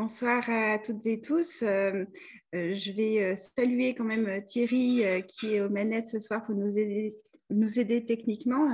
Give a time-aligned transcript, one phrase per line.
[0.00, 1.62] bonsoir à toutes et tous.
[1.62, 2.06] Euh,
[2.54, 6.54] euh, je vais euh, saluer quand même Thierry qui est aux manettes ce soir pour
[6.54, 8.66] nous aider, techniquement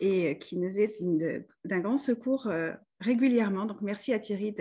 [0.00, 2.52] et qui nous aide d'un grand secours
[3.00, 3.64] régulièrement.
[3.64, 4.54] Donc merci à Thierry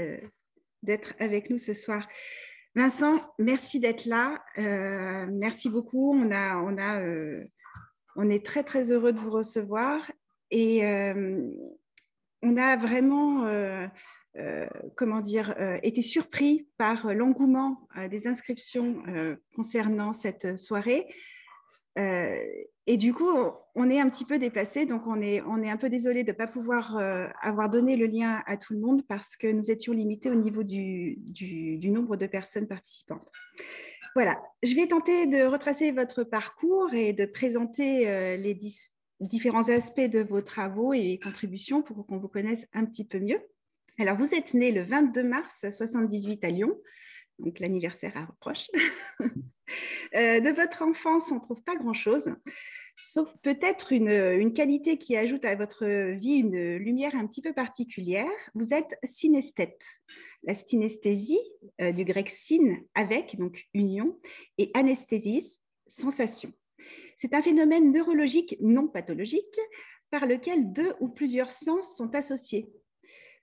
[0.83, 2.07] d'être avec nous ce soir.
[2.75, 4.41] Vincent, merci d'être là.
[5.27, 6.13] merci beaucoup.
[6.13, 7.03] On, a, on, a,
[8.15, 10.09] on est très très heureux de vous recevoir
[10.49, 10.81] et
[12.41, 13.89] on a vraiment
[14.95, 19.03] comment dire, euh, été surpris par l'engouement euh, des inscriptions
[19.55, 21.07] concernant cette soirée.
[21.97, 23.29] et du coup,
[23.75, 26.31] on est un petit peu dépassé, donc on est, on est un peu désolé de
[26.31, 26.97] ne pas pouvoir
[27.41, 30.63] avoir donné le lien à tout le monde parce que nous étions limités au niveau
[30.63, 33.27] du, du, nombre de personnes participantes.
[34.15, 38.57] Voilà, je vais tenter de retracer votre parcours et de présenter les
[39.19, 43.41] différents aspects de vos travaux et contributions pour qu'on vous connaisse un petit peu mieux.
[43.99, 46.73] Alors, vous êtes né le 22 mars 78 à Lyon,
[47.37, 48.67] donc l'anniversaire approche.
[50.15, 52.33] Euh, de votre enfance, on ne trouve pas grand-chose,
[52.97, 58.31] sauf peut-être une, qualité qui ajoute à votre vie une lumière un petit peu particulière.
[58.55, 59.79] Vous êtes synesthète.
[60.41, 61.39] La synesthésie,
[61.79, 64.19] euh, du grec syn, avec, donc union,
[64.57, 66.51] et anesthésis, sensation.
[67.15, 69.59] C'est un phénomène neurologique non pathologique
[70.09, 72.71] par lequel deux ou plusieurs sens sont associés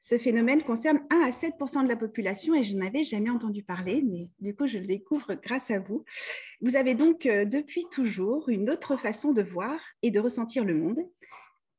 [0.08, 4.04] ce phénomène concerne 1 à 7% de la population et je n'avais jamais entendu parler,
[4.06, 6.04] mais du coup, je le découvre grâce à vous.
[6.60, 10.74] Vous avez donc euh, depuis toujours une autre façon de voir et de ressentir le
[10.74, 11.00] monde.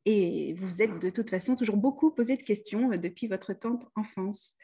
[0.03, 3.85] Et vous êtes de toute façon toujours beaucoup posé de questions euh, depuis votre tente
[3.95, 4.55] enfance.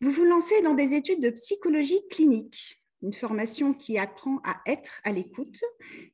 [0.00, 5.00] Vous vous lancez dans des études de psychologie clinique, une formation qui apprend à être
[5.02, 5.60] à l'écoute,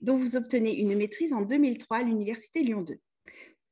[0.00, 2.98] dont vous obtenez une maîtrise en 2003 à l'Université Lyon 2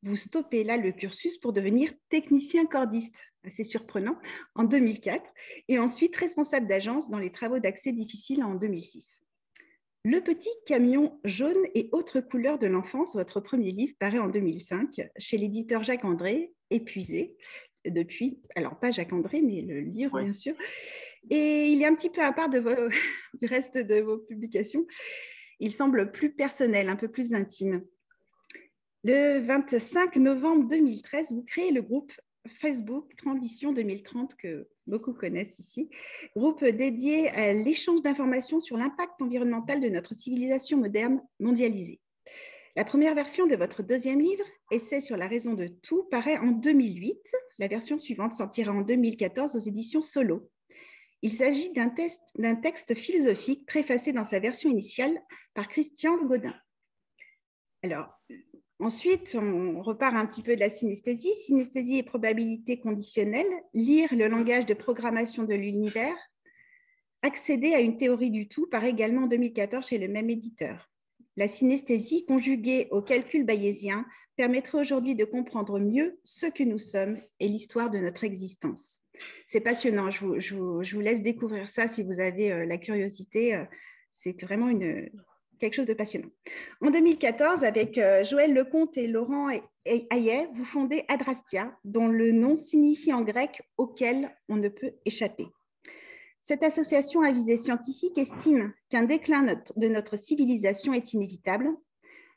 [0.05, 4.19] vous stoppez là le cursus pour devenir technicien cordiste, assez surprenant,
[4.55, 5.25] en 2004,
[5.69, 9.21] et ensuite responsable d'agence dans les travaux d'accès difficiles en 2006.
[10.05, 15.09] Le petit camion jaune et autres couleurs de l'enfance, votre premier livre, paraît en 2005
[15.17, 17.37] chez l'éditeur Jacques André, épuisé
[17.87, 20.55] depuis, alors pas Jacques André, mais le livre bien sûr.
[21.31, 22.61] Et il est un petit peu à part de
[23.41, 24.87] du reste de vos publications.
[25.61, 27.83] Il semble plus personnel, un peu plus intime.
[29.07, 32.11] Le 25 novembre 2013, vous créez le groupe
[32.59, 35.91] Facebook Transition 2030 que beaucoup connaissent ici,
[36.35, 42.01] groupe dédié à l'échange d'informations sur l'impact environnemental de notre civilisation moderne mondialisée.
[42.77, 46.53] La première version de votre deuxième livre, Essai sur la raison de tout, paraît en
[46.53, 47.19] 2008.
[47.59, 50.51] La version suivante sortira en 2014 aux éditions Solo.
[51.20, 51.91] Il s'agit d'un
[52.57, 55.20] texte philosophique préfacé dans sa version initiale
[55.53, 56.55] par Christian Godin.
[57.83, 58.09] Alors,
[58.84, 61.34] Ensuite, on repart un petit peu de la synesthésie.
[61.34, 66.14] Synesthésie et probabilité conditionnelle, lire le langage de programmation de l'univers,
[67.22, 70.90] accéder à une théorie du tout par également en 2014 chez le même éditeur.
[71.39, 74.05] La synesthésie conjuguée au calcul bayésien
[74.36, 79.01] permettrait aujourd'hui de comprendre mieux ce que nous sommes et l'histoire de notre existence.
[79.46, 83.55] C'est passionnant, je vous, laisse découvrir ça si vous avez euh, la curiosité.
[83.55, 83.64] Euh,
[84.12, 85.08] c'est vraiment une,
[85.59, 86.31] quelque chose de passionnant.
[86.81, 89.48] En 2014, avec euh, Joël Lecomte et Laurent
[89.85, 95.47] Hayet, vous fondez Adrastia, dont le nom signifie en grec auquel on ne peut échapper.
[96.41, 101.70] Cette association à visée scientifique estime qu'un déclin de notre civilisation est inévitable.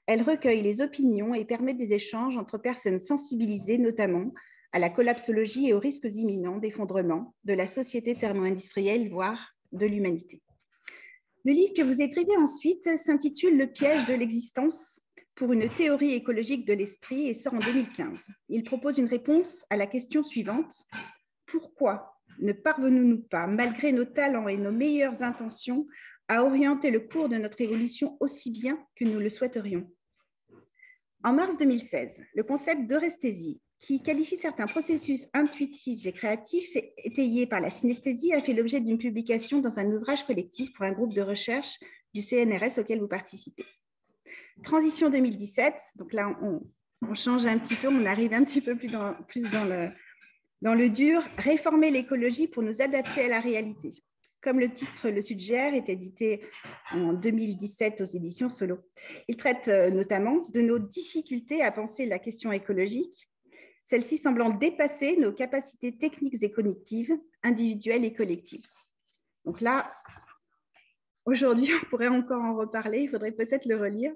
[0.06, 4.32] Elle recueille les opinions et permet des échanges entre personnes sensibilisées, notamment
[4.72, 10.42] à la collapsologie et aux risques imminents d'effondrement de la société thermo-industrielle, voire de l'humanité.
[11.48, 15.00] Le livre que vous écrivez ensuite s'intitule Le piège de l'existence
[15.34, 18.28] pour une théorie écologique de l'esprit et sort en 2015.
[18.50, 20.84] Il propose une réponse à la question suivante.
[21.46, 25.88] Pourquoi ne parvenons-nous pas, malgré nos talents et nos meilleures intentions,
[26.28, 29.90] à orienter le cours de notre évolution aussi bien que nous le souhaiterions?
[31.24, 37.60] En mars 2016, le concept d'euresthésie qui qualifie certains processus intuitifs et créatifs étayés par
[37.60, 41.22] la synesthésie, a fait l'objet d'une publication dans un ouvrage collectif pour un groupe de
[41.22, 41.80] recherche
[42.14, 43.66] du CNRS auquel vous participez.
[44.64, 46.62] Transition 2017, donc là on,
[47.14, 49.90] change un petit peu, on arrive un petit peu plus dans, plus dans, le,
[50.62, 53.92] dans le dur, réformer l'écologie pour nous adapter à la réalité.
[54.42, 56.42] Comme le titre le suggère, est édité
[56.92, 58.80] en 2017 aux éditions Solo.
[59.28, 63.28] Il traite euh, notamment de nos difficultés à penser la question écologique,
[63.88, 68.68] celle-ci semblant dépasser nos capacités techniques et cognitives, individuelles et collectives.
[69.46, 69.90] Donc là,
[71.24, 74.12] aujourd'hui, on pourrait encore en reparler, il faudrait peut-être le relire.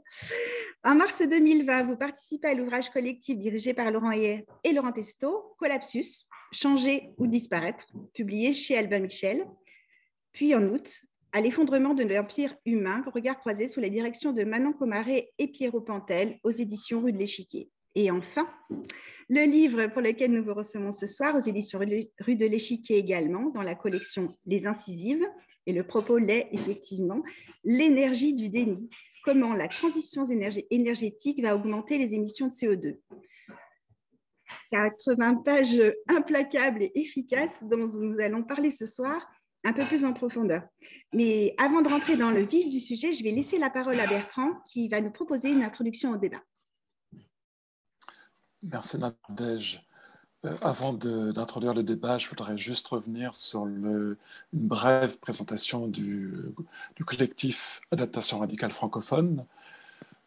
[0.83, 5.55] En mars 2020, vous participez à l'ouvrage collectif dirigé par Laurent Hayet et Laurent Testo,
[5.57, 9.47] Collapsus, Changer ou disparaître, publié chez Albin Michel.
[10.33, 11.01] Puis en août,
[11.31, 15.79] à l'effondrement de l'Empire humain, regard croisé sous la direction de Manon Comaré et Pierrot
[15.79, 17.71] Pantel aux éditions Rue de l'Échiquier.
[17.95, 18.47] Et enfin,
[19.29, 23.49] le livre pour lequel nous vous recevons ce soir aux éditions Rue de l'Échiquier également,
[23.49, 25.25] dans la collection Les Incisives.
[25.67, 27.21] Et le propos l'est effectivement
[27.63, 28.89] l'énergie du déni.
[29.23, 30.25] Comment la transition
[30.71, 32.97] énergétique va augmenter les émissions de CO2.
[34.71, 39.25] 80 pages implacables et efficaces dont nous allons parler ce soir
[39.63, 40.63] un peu plus en profondeur.
[41.13, 44.07] Mais avant de rentrer dans le vif du sujet, je vais laisser la parole à
[44.07, 46.41] Bertrand qui va nous proposer une introduction au débat.
[48.63, 49.83] Merci Nadège.
[50.45, 54.15] Euh, avant d'introduire le débat, je voudrais juste revenir sur une
[54.53, 56.33] brève présentation du,
[57.05, 59.45] collectif Adaptation radicale francophone.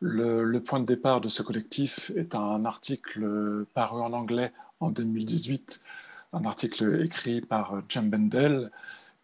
[0.01, 5.81] Le, point de départ de ce collectif est un article paru en anglais en 2018,
[6.33, 8.71] un article écrit par Jem Bendel,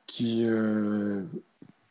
[0.07, 1.25] qui euh,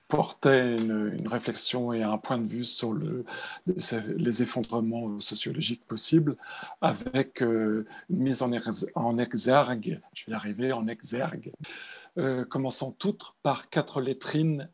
[0.09, 3.23] portait une, réflexion et un point de vue sur le,
[3.67, 6.35] les, effondrements sociologiques possibles,
[6.81, 8.51] avec euh, une mise en,
[8.95, 11.51] en, exergue, je vais y arriver, en exergue,
[12.17, 14.69] euh, commençant toutes par quatre lettrines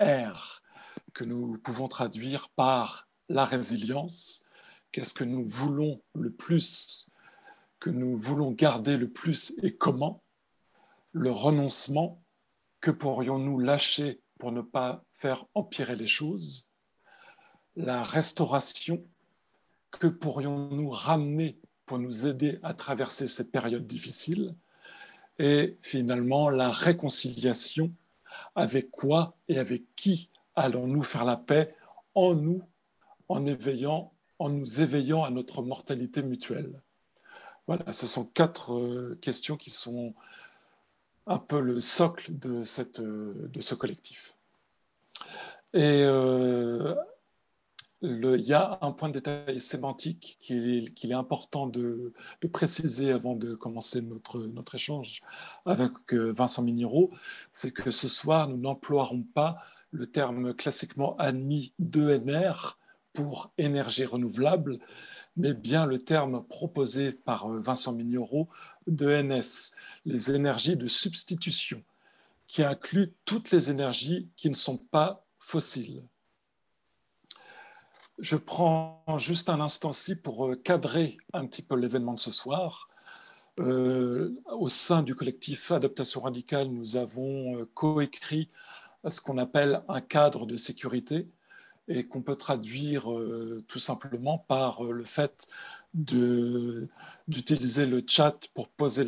[0.00, 0.62] R,
[1.12, 4.46] que nous pouvons traduire par la résilience,
[4.92, 7.10] qu'est-ce que nous voulons le plus,
[7.80, 10.22] que nous voulons garder le plus et comment,
[11.12, 12.22] le renoncement,
[12.80, 16.70] que pourrions-nous lâcher pour ne pas faire empirer les choses
[17.76, 19.04] La restauration,
[19.92, 24.56] que pourrions-nous ramener pour nous aider à traverser ces périodes difficiles?
[25.38, 27.92] Et finalement, la réconciliation,
[28.56, 31.74] avec quoi et avec qui allons-nous faire la paix
[32.14, 32.62] en nous,
[33.28, 36.82] en éveillant, en nous éveillant à notre mortalité mutuelle?
[37.66, 40.14] Voilà, ce sont quatre euh, questions qui sont
[41.30, 42.62] un peu le socle de,
[43.46, 44.36] de ce collectif.
[45.72, 46.96] Et euh,
[48.02, 53.36] il y a un point de détail sémantique qu'il est, important de, de, préciser avant
[53.36, 55.22] de commencer notre, notre échange
[55.66, 57.12] avec euh, Vincent Miniro,
[57.52, 59.58] c'est que ce soir, nous n'emploierons pas
[59.92, 62.76] le terme classiquement admis d'ENR
[63.12, 64.80] pour énergie renouvelable,
[65.36, 68.48] mais bien le terme proposé par euh, Vincent Mignoro
[68.86, 69.74] de NS,
[70.04, 71.82] les énergies de substitution,
[72.46, 76.02] qui inclut toutes les énergies qui ne sont pas fossiles.
[78.18, 82.88] Je prends juste un instant-ci pour euh, cadrer un petit peu l'événement de ce soir.
[83.58, 88.50] Euh, au sein du collectif Adaptation radicale, nous avons coécrit
[89.08, 91.28] ce qu'on appelle un cadre de sécurité
[91.90, 95.48] et qu'on peut traduire euh, tout simplement par euh, le fait
[95.92, 99.04] d'utiliser le chat pour poser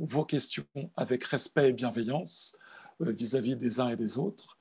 [0.00, 0.66] vos questions
[0.96, 2.58] avec respect et bienveillance
[3.02, 4.58] euh, vis-à-vis des uns et des autres,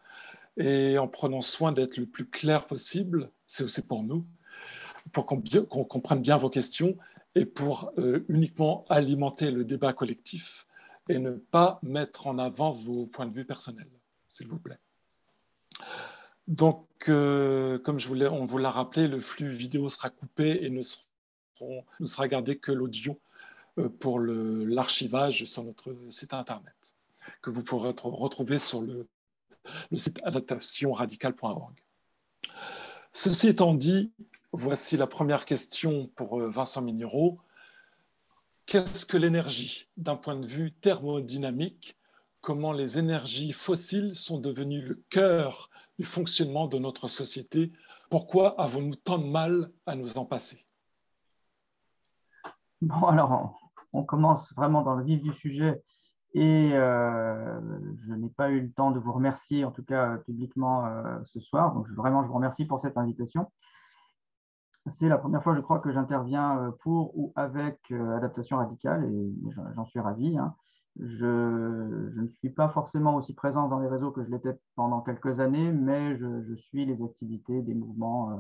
[0.55, 4.23] et en prenant soin d'être le plus clair possible, c'est aussi pour nous,
[5.11, 5.41] pour qu'on
[5.85, 6.95] comprenne bien vos questions
[7.33, 7.93] et pour
[8.27, 10.67] uniquement alimenter le débat collectif
[11.09, 13.89] et ne pas mettre en avant vos points de vue personnels,
[14.27, 14.79] s'il vous plaît.
[16.51, 20.69] Donc, euh, comme je voulais, on vous l'a rappelé, le flux vidéo sera coupé et
[20.69, 23.17] ne, sera gardé que l'audio
[23.77, 26.93] euh, pour l'archivage sur notre site internet,
[27.41, 29.07] que vous pourrez retrouver sur le,
[29.95, 31.73] site adaptationradicale.org.
[33.13, 34.11] Ceci étant dit,
[34.51, 37.39] voici la première question pour euh, Vincent Minero.
[38.65, 41.95] Qu'est-ce que l'énergie d'un point de vue thermodynamique
[42.41, 47.71] comment les énergies fossiles sont devenues le cœur du fonctionnement de notre société.
[48.09, 50.65] Pourquoi avons-nous tant de mal à nous en passer?
[52.81, 55.81] Bon, alors, on commence vraiment dans le vif du sujet
[56.33, 57.59] et euh,
[57.99, 61.39] je n'ai pas eu le temps de vous remercier, en tout cas publiquement euh, ce
[61.39, 61.73] soir.
[61.73, 63.51] Donc, vraiment, je vous remercie pour cette invitation.
[64.87, 69.33] C'est la première fois, je crois, que j'interviens euh, pour ou avec Adaptation Radicale et
[69.75, 70.37] j'en suis ravi.
[70.37, 70.55] Hein.
[70.99, 71.25] Je,
[72.19, 75.71] ne suis pas forcément aussi présent dans les réseaux que je l'étais pendant quelques années,
[75.71, 78.35] mais je, suis les activités des mouvements, euh,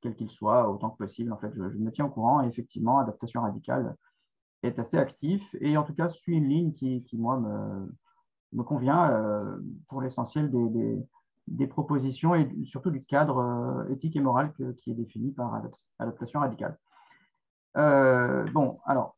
[0.00, 1.32] quels qu'ils soient, autant que possible.
[1.32, 3.96] En fait, je, me tiens au courant et effectivement, Adaptation Radicale
[4.62, 9.58] est assez actif et en tout cas suit une ligne qui, moi, me, convient euh,
[9.88, 15.30] pour l'essentiel des, propositions et surtout du cadre euh, éthique et moral qui est défini
[15.30, 15.62] par
[16.00, 16.76] Adaptation Radicale.
[17.74, 19.16] bon, alors,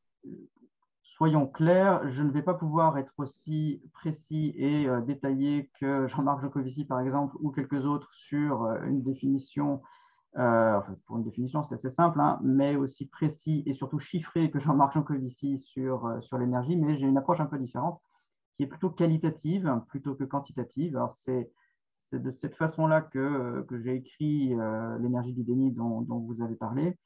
[1.16, 6.42] soyons clairs, je ne vais pas pouvoir être aussi précis et euh, détaillé que Jean-Marc
[6.42, 9.82] Jocovici, par exemple, ou quelques autres sur euh, une définition
[10.38, 14.60] Euh, pour une définition, c'est assez simple, hein, mais aussi précis et surtout chiffré que
[14.60, 16.06] Jean-Marc Jancovici sur,
[16.38, 18.02] l'énergie, mais j'ai une approche un peu différente
[18.54, 21.00] qui est plutôt qualitative plutôt que quantitative.
[21.18, 21.50] C'est
[22.12, 24.54] de cette façon-là que, que j'ai écrit
[25.00, 26.98] l'énergie du déni dont, vous avez parlé.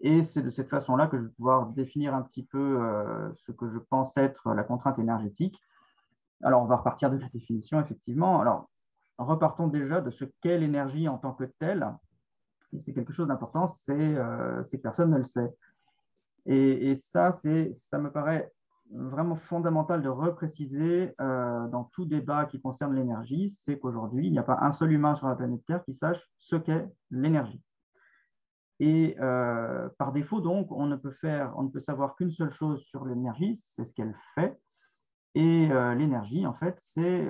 [0.00, 2.80] Et c'est de cette façon-là que je vais pouvoir définir un petit peu
[3.36, 5.60] ce que je pense être la contrainte énergétique.
[6.42, 8.40] Alors, on va repartir de la définition, effectivement.
[8.40, 8.70] Alors,
[9.18, 11.86] repartons déjà de ce qu'est l'énergie en tant que telle.
[12.72, 15.54] Et c'est quelque chose d'important, c'est euh, que personne ne le sait.
[16.46, 18.50] Et, ça, ça me paraît
[18.90, 24.38] vraiment fondamental de repréciser euh, dans tout débat qui concerne l'énergie, c'est qu'aujourd'hui, il n'y
[24.38, 27.62] a pas un seul humain sur la planète Terre qui sache ce qu'est l'énergie.
[28.80, 32.52] Et euh, par défaut, donc, on ne peut faire, on ne peut savoir qu'une seule
[32.52, 34.58] chose sur l'énergie, c'est ce qu'elle fait.
[35.36, 37.28] Et l'énergie, en fait, c'est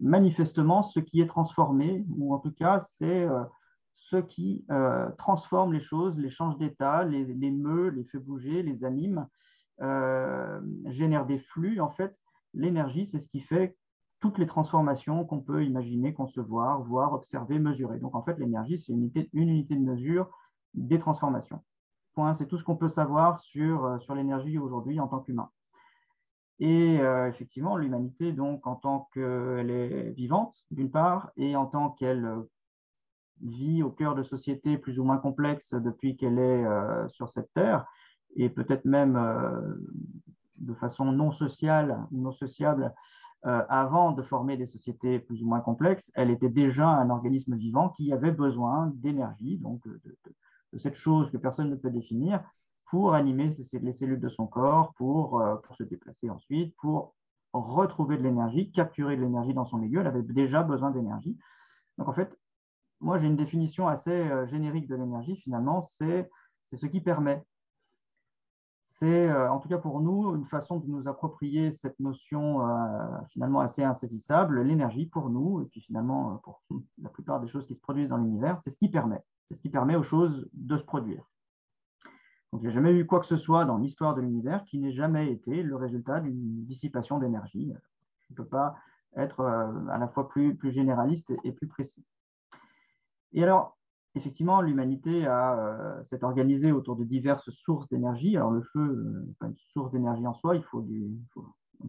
[0.00, 3.44] manifestement ce qui est transformé, ou en tout cas, c'est euh,
[3.94, 8.62] ce qui euh, transforme les choses, les change d'état, les, les, meut, les fait bouger,
[8.62, 9.26] les anime,
[9.80, 11.80] euh, génère des flux.
[11.80, 12.20] En fait,
[12.54, 13.76] l'énergie, c'est ce qui fait
[14.26, 18.00] toutes les transformations qu'on peut imaginer, concevoir, voir, observer, mesurer.
[18.00, 20.28] Donc, en fait, l'énergie, c'est une unité, de mesure
[20.74, 21.62] des transformations.
[22.14, 25.48] Point, c'est tout ce qu'on peut savoir sur, sur l'énergie aujourd'hui en tant qu'humain.
[26.58, 31.90] Et euh, effectivement, l'humanité, donc, en tant qu'elle est vivante, d'une part, et en tant
[31.90, 32.50] qu'elle euh,
[33.42, 37.52] vit au cœur de sociétés plus ou moins complexes depuis qu'elle est euh, sur cette
[37.54, 37.86] terre,
[38.34, 39.16] et peut-être même
[40.58, 42.92] de façon non sociale non sociable
[43.42, 47.90] avant de former des sociétés plus ou moins complexes, elle était déjà un organisme vivant
[47.90, 52.42] qui avait besoin d'énergie, donc de, cette chose que personne ne peut définir,
[52.86, 57.14] pour animer les cellules de son corps, pour, euh, pour se déplacer ensuite, pour
[57.52, 60.00] retrouver de l'énergie, capturer de l'énergie dans son milieu.
[60.00, 61.36] Elle avait déjà besoin d'énergie.
[61.98, 62.36] Donc en fait,
[63.00, 66.28] moi j'ai une définition assez euh, générique de l'énergie finalement, c'est
[66.64, 67.42] ce qui permet.
[68.88, 72.60] C'est euh, en tout cas pour nous une façon de nous approprier cette notion
[73.28, 76.62] finalement assez insaisissable, l'énergie pour nous, et puis finalement pour
[77.02, 79.22] la plupart des choses qui se produisent dans l'univers, c'est ce qui permet.
[79.48, 81.24] C'est ce qui permet aux choses de se produire.
[82.52, 84.78] Donc, il n'y a jamais eu quoi que ce soit dans l'histoire de l'univers qui
[84.78, 87.72] n'ait jamais été le résultat d'une dissipation d'énergie.
[88.28, 88.76] Je ne peux pas
[89.16, 92.04] être euh, à la fois plus, plus généraliste et plus précis.
[93.32, 93.75] Et alors,
[94.16, 98.36] effectivement, l'humanité euh, s'est organisée autour de diverses sources d'énergie.
[98.36, 101.10] Alors, le feu n'est pas une source d'énergie en soi, il faut du,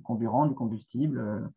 [0.05, 1.49] carburant, du combustible,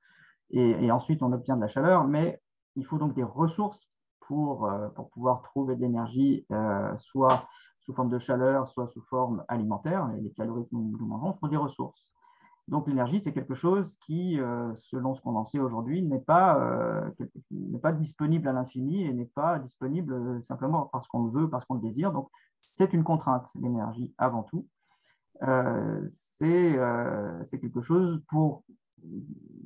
[0.51, 2.41] et, et, ensuite on obtient de la chaleur, mais
[2.77, 3.89] il faut donc des ressources
[4.21, 6.47] pour, euh, pour pouvoir trouver de l'énergie,
[6.97, 7.49] soit
[7.81, 11.57] sous forme de chaleur, soit sous forme alimentaire, les calories que nous, mangeons font des
[11.57, 12.07] ressources.
[12.71, 16.57] Donc l'énergie, c'est quelque chose qui, euh, selon ce qu'on en sait aujourd'hui, n'est pas,
[16.61, 17.11] euh,
[17.83, 21.65] pas disponible à l'infini et n'est pas disponible euh, simplement parce qu'on le veut, parce
[21.65, 22.13] qu'on le désire.
[22.13, 24.69] Donc c'est une contrainte, l'énergie, avant tout.
[26.09, 26.79] c'est
[27.61, 28.63] quelque chose pour,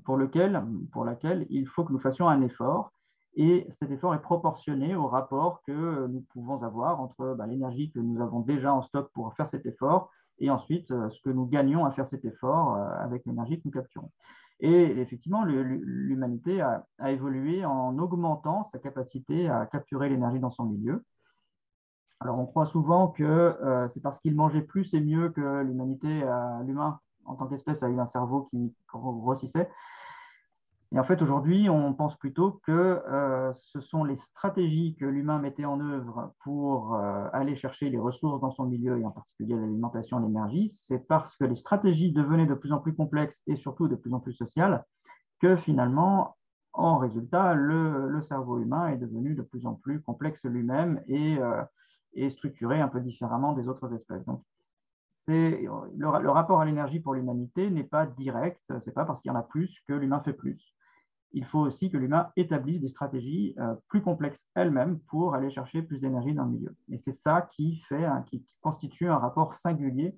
[0.06, 2.90] pour, lequel, pour laquelle il faut que nous fassions un effort
[3.37, 7.99] et cet effort est proportionné au rapport que nous pouvons avoir entre bah, l'énergie que
[7.99, 11.47] nous avons déjà en stock pour faire cet effort et ensuite euh, ce que nous
[11.47, 14.11] gagnons à faire cet effort euh, avec l'énergie que nous capturons.
[14.61, 21.05] Et effectivement, l'humanité a, évolué en augmentant sa capacité à capturer l'énergie dans son milieu.
[22.21, 26.23] Alors on croit souvent que euh, c'est parce qu'il mangeait plus et mieux que l'humanité,
[26.64, 29.69] l'humain en tant qu'espèce a eu un cerveau qui grossissait.
[30.93, 35.38] Et en fait, aujourd'hui, on pense plutôt que euh, ce sont les stratégies que l'humain
[35.38, 39.57] mettait en œuvre pour euh, aller chercher les ressources dans son milieu, et en particulier
[39.57, 40.69] l'alimentation, l'énergie.
[40.69, 44.12] C'est parce que les stratégies devenaient de plus en plus complexes et surtout de plus
[44.14, 44.85] en plus sociales
[45.41, 46.37] que finalement,
[46.73, 51.62] en résultat, le, cerveau humain est devenu de plus en plus complexe lui-même et, euh,
[52.31, 54.25] structuré un peu différemment des autres espèces.
[55.28, 59.38] Le, rapport à l'énergie pour l'humanité n'est pas direct, c'est pas parce qu'il y en
[59.38, 60.75] a plus que l'humain fait plus
[61.35, 65.83] il faut aussi que l'humain établisse des stratégies euh, plus complexes elles-mêmes pour aller chercher
[65.83, 66.76] plus d'énergie dans le milieu.
[66.90, 70.16] Et c'est ça qui, fait, qui, constitue un rapport singulier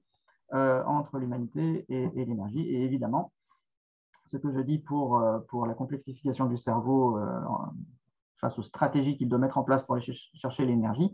[0.52, 2.60] euh, entre l'humanité et, l'énergie.
[2.60, 3.32] Et évidemment,
[4.26, 7.18] ce que je dis pour, euh, pour la complexification du cerveau
[8.38, 11.10] face aux stratégies qu'il doit mettre en place pour aller chercher l'énergie,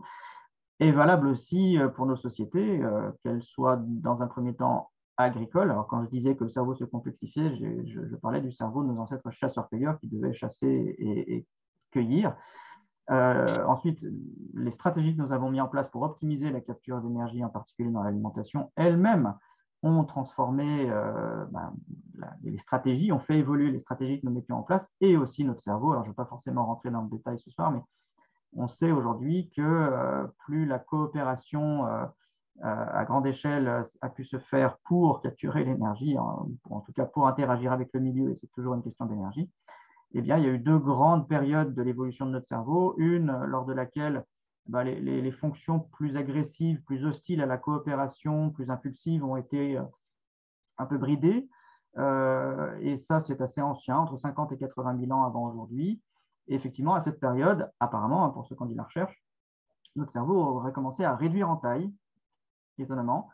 [0.79, 2.81] est valable aussi pour nos sociétés,
[3.23, 5.71] qu'elles soient dans un premier temps agricole.
[5.71, 8.99] Alors, quand je disais que le cerveau se complexifiait, je, parlais du cerveau de nos
[8.99, 11.45] ancêtres chasseurs-cueilleurs qui devaient chasser et,
[11.91, 12.35] cueillir.
[13.11, 14.03] Euh, ensuite,
[14.55, 17.91] les stratégies que nous avons mises en place pour optimiser la capture d'énergie, en particulier
[17.91, 19.35] dans l'alimentation, elles-mêmes
[19.83, 21.73] ont transformé euh, ben,
[22.43, 25.61] les stratégies, ont fait évoluer les stratégies que nous mettions en place et aussi notre
[25.61, 25.91] cerveau.
[25.91, 27.81] Alors, je ne vais pas forcément rentrer dans le détail ce soir, mais
[28.55, 31.85] On sait aujourd'hui que plus la coopération
[32.61, 37.71] à grande échelle a pu se faire pour capturer l'énergie, en, tout cas pour interagir
[37.71, 39.49] avec le milieu, et c'est toujours une question d'énergie,
[40.13, 42.93] eh bien, il y a eu deux grandes périodes de l'évolution de notre cerveau.
[42.97, 44.23] Une lors de laquelle
[44.67, 49.83] bah, les, fonctions plus agressives, plus hostiles à la coopération, plus impulsives ont été euh,
[50.77, 51.49] un peu bridées.
[51.97, 55.99] Euh, et ça, c'est assez ancien, entre 50 et 80 000 ans avant aujourd'hui.
[56.47, 59.23] Et effectivement, à cette période, apparemment, pour ceux qui ont dit la recherche,
[59.95, 61.93] notre cerveau aurait commencé à réduire en taille,
[62.77, 63.29] étonnamment,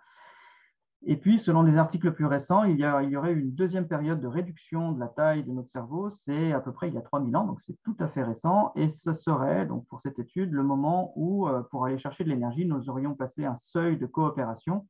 [1.05, 4.91] et puis, selon les articles plus récents, il y, aurait une deuxième période de réduction
[4.91, 7.45] de la taille de notre cerveau, c'est à peu près il y a 3000 ans,
[7.45, 11.13] donc c'est tout à fait récent, et ce serait, donc pour cette étude, le moment
[11.15, 14.87] où, euh, pour aller chercher de l'énergie, nous aurions passé un seuil de coopération,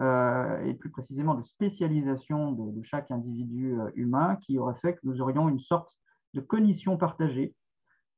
[0.00, 5.00] euh, et plus précisément de spécialisation de, chaque individu euh, humain, qui aurait fait que
[5.04, 5.90] nous aurions une sorte
[6.34, 7.54] de cognition partagée,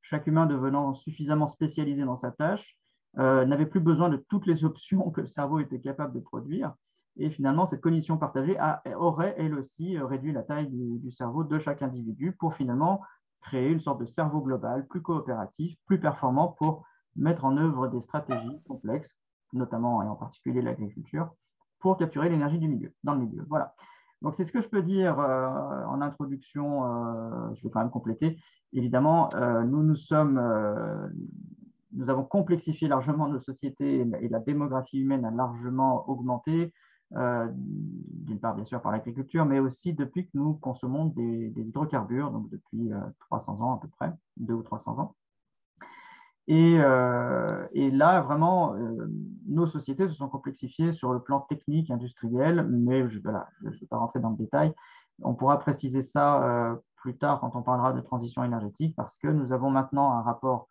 [0.01, 2.77] chaque humain devenant suffisamment spécialisé dans sa tâche,
[3.15, 6.73] n'avait plus besoin de toutes les options que le cerveau était capable de produire,
[7.17, 8.57] et finalement, cette cognition partagée
[8.95, 13.01] aurait, elle aussi, euh, réduit la taille du, cerveau de chaque individu pour finalement
[13.41, 18.01] créer une sorte de cerveau global plus coopératif, plus performant pour mettre en œuvre des
[18.01, 19.15] stratégies complexes,
[19.51, 21.33] notamment et en particulier l'agriculture,
[21.79, 23.45] pour capturer l'énergie du milieu, dans le milieu.
[23.49, 23.73] Voilà.
[24.21, 26.85] Donc, c'est ce que je peux dire euh, en introduction.
[26.85, 28.37] Euh, je vais quand même compléter.
[28.73, 29.29] Évidemment,
[29.65, 30.39] nous, nous sommes
[31.93, 36.73] nous avons complexifié largement nos sociétés et la démographie humaine a largement augmenté.
[37.17, 42.31] Euh, d'une part bien sûr par l'agriculture, mais aussi depuis que nous consommons des, hydrocarbures,
[42.31, 45.15] donc depuis 300 euh, ans à peu près, 2 ou 300 ans.
[46.47, 48.75] Et, euh, et là, vraiment,
[49.47, 53.97] nos sociétés se sont complexifiées sur le plan technique, industriel, mais je ne vais pas
[53.97, 54.73] rentrer dans le détail.
[55.21, 59.53] On pourra préciser ça plus tard quand on parlera de transition énergétique, parce que nous
[59.53, 60.67] avons maintenant un rapport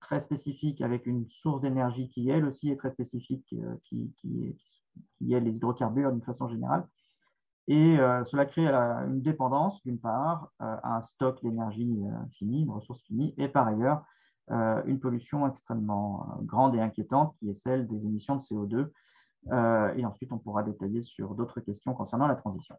[0.00, 3.44] très spécifique avec une source d'énergie qui, elle aussi, est très spécifique,
[3.84, 6.86] qui, qui, est les hydrocarbures d'une façon générale.
[7.68, 12.62] Et euh, cela crée une dépendance, d'une part, euh, à un stock d'énergie euh, fini,
[12.62, 14.04] une ressource finie, et par ailleurs,
[14.50, 18.88] une pollution extrêmement grande et inquiétante qui est celle des émissions de CO2.
[19.96, 22.76] et ensuite, on pourra détailler sur d'autres questions concernant la transition.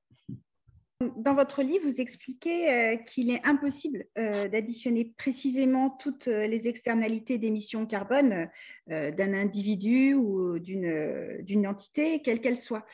[1.16, 8.50] Dans votre livre, vous expliquez qu'il est impossible d'additionner précisément toutes les externalités d'émissions carbone
[8.88, 12.86] d'un individu ou d'une entité, quelle qu'elle soit.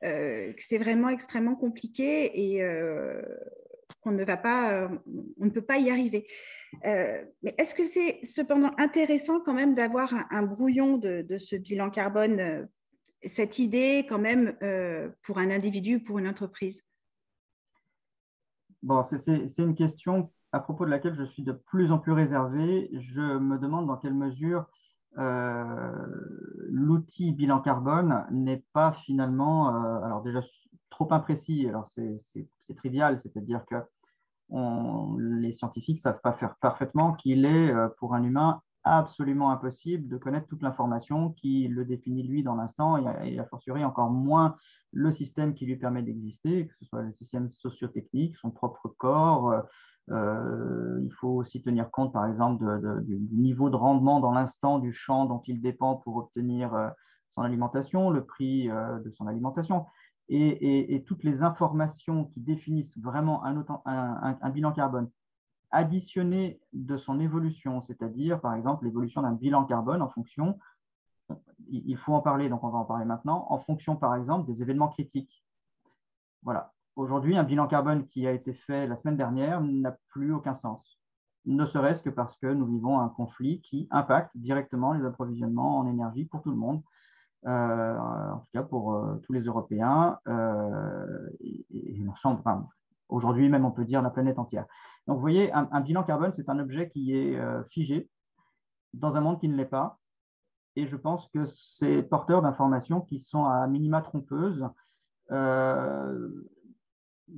[0.00, 2.64] c'est vraiment extrêmement compliqué et
[4.02, 4.90] qu'on ne va pas,
[5.38, 6.26] on ne peut pas y arriver.
[6.82, 12.68] mais est-ce que c'est cependant intéressant quand même d'avoir un, brouillon de, ce bilan carbone,
[13.24, 14.54] cette idée quand même
[15.22, 16.82] pour un individu, pour une entreprise?
[18.82, 22.90] Bon, c'est une question à propos de laquelle je suis de plus en plus réservé.
[22.92, 24.66] Je me demande dans quelle mesure
[25.18, 25.92] euh,
[26.68, 30.40] l'outil bilan carbone n'est pas finalement, euh, alors déjà
[30.92, 33.76] trop imprécis, alors c'est trivial, c'est-à-dire que
[35.18, 40.08] les scientifiques ne savent pas faire parfaitement qu'il est euh, pour un humain absolument impossible
[40.08, 44.56] de connaître toute l'information qui le définit lui dans l'instant et, a fortiori encore moins
[44.92, 49.62] le système qui lui permet d'exister, que ce soit le système sociotechnique, son propre corps.
[50.10, 52.64] Euh, il faut aussi tenir compte, par exemple,
[53.04, 56.88] du niveau de rendement dans l'instant du champ dont il dépend pour obtenir euh,
[57.32, 59.86] son alimentation, le prix euh, de son alimentation.
[60.28, 65.10] Et, toutes les informations qui définissent vraiment un bilan carbone
[65.72, 70.58] additionné de son évolution, c'est-à-dire par exemple l'évolution d'un bilan carbone en fonction,
[71.68, 74.62] il faut en parler, donc on va en parler maintenant, en fonction par exemple des
[74.62, 75.44] événements critiques.
[76.42, 76.72] Voilà.
[76.94, 81.00] Aujourd'hui, un bilan carbone qui a été fait la semaine dernière n'a plus aucun sens,
[81.46, 85.86] ne serait-ce que parce que nous vivons un conflit qui impacte directement les approvisionnements en
[85.86, 86.82] énergie pour tout le monde,
[87.46, 92.40] euh, en tout cas pour euh, tous les Européens, euh, et, et l'ensemble,
[93.08, 94.66] aujourd'hui même on peut dire la planète entière.
[95.06, 98.08] Donc vous voyez, un, bilan carbone, c'est un objet qui est euh, figé
[98.94, 99.98] dans un monde qui ne l'est pas.
[100.76, 104.64] Et je pense que c'est porteur d'informations qui sont à minima trompeuses.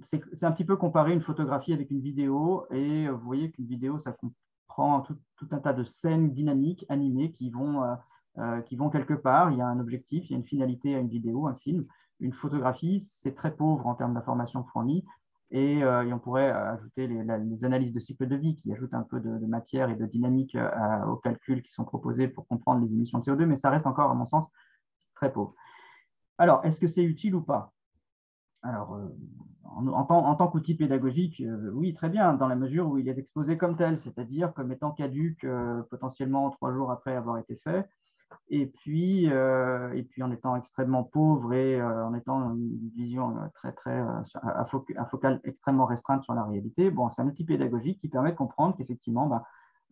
[0.03, 2.67] C'est un petit peu comparer une photographie avec une vidéo.
[2.71, 5.19] Et vous voyez qu'une vidéo, ça comprend tout,
[5.51, 7.83] un tas de scènes dynamiques, animées, qui vont,
[8.66, 9.53] qui vont quelque part.
[9.53, 11.87] Il y a un objectif, il y a une finalité à une vidéo, un film.
[12.20, 15.05] Une photographie, c'est très pauvre en termes d'informations fournies.
[15.53, 19.20] Euh, et, on pourrait ajouter les, analyses de cycle de vie qui ajoutent un peu
[19.20, 23.18] de, matière et de dynamique euh, aux calculs qui sont proposés pour comprendre les émissions
[23.18, 24.49] de CO2, mais ça reste encore, à mon sens,
[25.14, 25.55] très pauvre.
[26.38, 27.73] Alors, est-ce que c'est utile ou pas?
[28.62, 29.07] Alors, euh,
[29.64, 33.57] en, tant, qu'outil pédagogique, euh, oui, très bien, dans la mesure où il est exposé
[33.59, 37.88] comme tel, c'est-à-dire comme étant caduque euh, potentiellement trois jours après avoir été fait,
[38.49, 43.73] et puis, euh, et puis en étant extrêmement pauvre et en étant une vision très,
[43.73, 43.99] très,
[44.42, 46.90] à, focale extrêmement restreinte sur la réalité.
[46.90, 49.42] Bon, c'est un outil pédagogique qui permet de comprendre qu'effectivement, ben,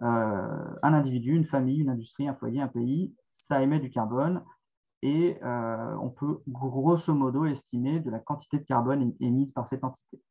[0.00, 4.42] un individu, une famille, une industrie, un foyer, un pays, ça émet du carbone,
[5.02, 9.84] et euh, on peut grosso modo estimer de la quantité de carbone émise par cette
[9.84, 10.22] entité.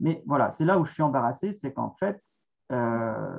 [0.00, 2.20] Mais voilà, c'est là où je suis embarrassé, c'est qu'en fait,
[2.72, 3.38] euh,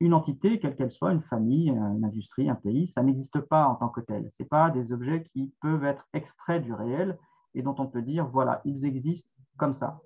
[0.00, 3.76] une entité, quelle qu'elle soit, une famille, une industrie, un pays, ça n'existe pas en
[3.76, 4.30] tant que tel.
[4.30, 7.18] Ce pas des objets qui peuvent être extraits du réel
[7.54, 10.00] et dont on peut dire, voilà, ils existent comme ça.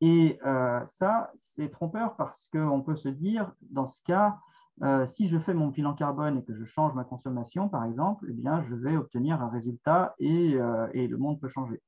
[0.00, 4.38] Et euh, ça, c'est trompeur parce qu'on peut se dire, dans ce cas,
[4.82, 8.26] euh, si je fais mon bilan carbone et que je change ma consommation, par exemple,
[8.28, 11.80] eh bien, je vais obtenir un résultat et, euh, et le monde peut changer.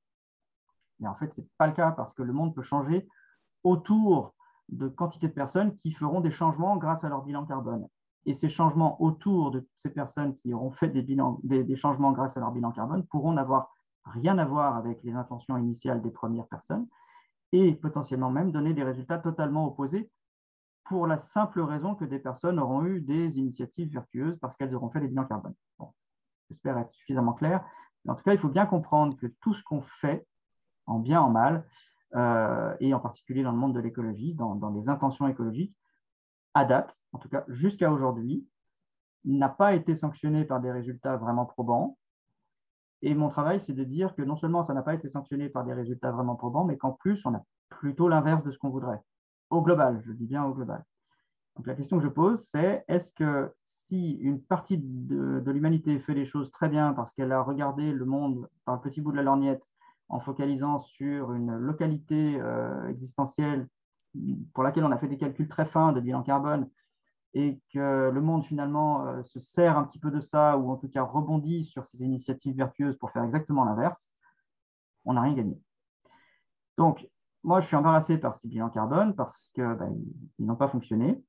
[1.01, 3.09] Mais en fait, ce n'est pas le cas parce que le monde peut changer
[3.65, 4.35] autour
[4.69, 7.87] de quantité de personnes qui feront des changements grâce à leur bilan carbone.
[8.27, 12.37] Et ces changements autour de ces personnes qui auront fait des, des, des changements grâce
[12.37, 13.75] à leur bilan carbone pourront n'avoir
[14.05, 16.87] rien à voir avec les intentions initiales des premières personnes
[17.53, 20.11] et potentiellement même donner des résultats totalement opposés
[20.85, 24.91] pour la simple raison que des personnes auront eu des initiatives vertueuses parce qu'elles auront
[24.91, 25.55] fait des bilans carbone.
[26.51, 27.65] J'espère être suffisamment clair.
[28.07, 30.27] En tout cas, il faut bien comprendre que tout ce qu'on fait,
[30.87, 31.67] en bien, en mal,
[32.15, 35.75] et en particulier dans le monde de l'écologie, dans, les intentions écologiques,
[36.55, 38.47] à date, en tout cas jusqu'à aujourd'hui,
[39.25, 41.99] n'a pas été sanctionné par des résultats vraiment probants.
[43.03, 45.65] Et mon travail, c'est de dire que non seulement ça n'a pas été sanctionné par
[45.65, 49.01] des résultats vraiment probants, mais qu'en plus, on a plutôt l'inverse de ce qu'on voudrait
[49.51, 50.85] au global, je dis bien au global.
[51.57, 56.15] Donc la question que je pose, c'est est-ce que si une partie de, l'humanité fait
[56.15, 59.17] les choses très bien parce qu'elle a regardé le monde par le petit bout de
[59.17, 59.65] la lorgnette
[60.09, 63.69] en focalisant sur une localité euh, existentielle
[64.53, 66.69] pour laquelle on a fait des calculs très fins de bilan carbone
[67.35, 70.77] et que le monde finalement euh, se sert un petit peu de ça ou en
[70.77, 74.13] tout cas rebondit sur ces initiatives vertueuses pour faire exactement l'inverse,
[75.05, 75.61] on n'a rien gagné.
[76.79, 77.09] Donc,
[77.43, 79.95] moi, je suis embarrassé par ces bilans carbone parce qu'ils ben,
[80.39, 81.23] n'ont pas fonctionné.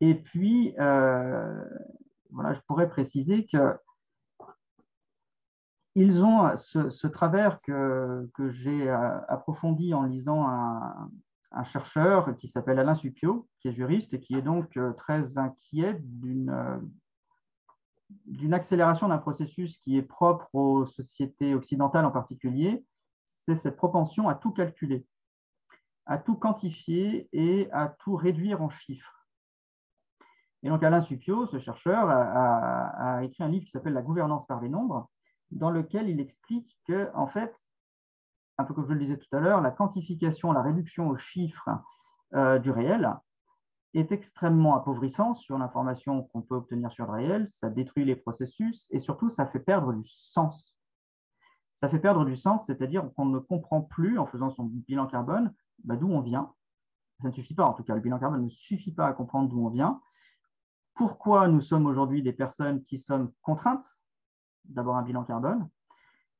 [0.00, 1.64] Et puis, euh,
[2.30, 3.76] voilà, je pourrais préciser que
[5.94, 11.10] ils ont ce, travers que, j'ai euh, approfondi en lisant un,
[11.62, 15.96] chercheur qui s'appelle Alain Supio, qui est juriste et qui est donc euh, très inquiet
[16.00, 16.82] d'une
[18.26, 22.84] d'une accélération d'un processus qui est propre aux sociétés occidentales en particulier,
[23.24, 25.06] c'est cette propension à tout calculer,
[26.06, 29.26] à tout quantifier et à tout réduire en chiffres.
[30.62, 34.60] Et donc Alain Supio, ce chercheur, a, écrit un livre qui s'appelle La gouvernance par
[34.60, 35.10] les nombres,
[35.54, 37.68] dans lequel il explique que, en fait,
[38.58, 41.70] un peu comme je le disais tout à l'heure, la quantification, la réduction aux chiffres
[42.34, 43.10] euh, du réel
[43.94, 48.88] est extrêmement appauvrissant sur l'information qu'on peut obtenir sur le réel, ça détruit les processus
[48.90, 50.74] et surtout ça fait perdre du sens
[51.74, 55.52] ça fait perdre du sens, c'est-à-dire qu'on ne comprend plus, en faisant son bilan carbone,
[55.82, 56.52] bah, d'où on vient.
[57.20, 59.48] Ça ne suffit pas, en tout cas, le bilan carbone ne suffit pas à comprendre
[59.48, 60.00] d'où on vient.
[60.94, 63.84] Pourquoi nous sommes aujourd'hui des personnes qui sommes contraintes
[64.66, 65.68] d'avoir un bilan carbone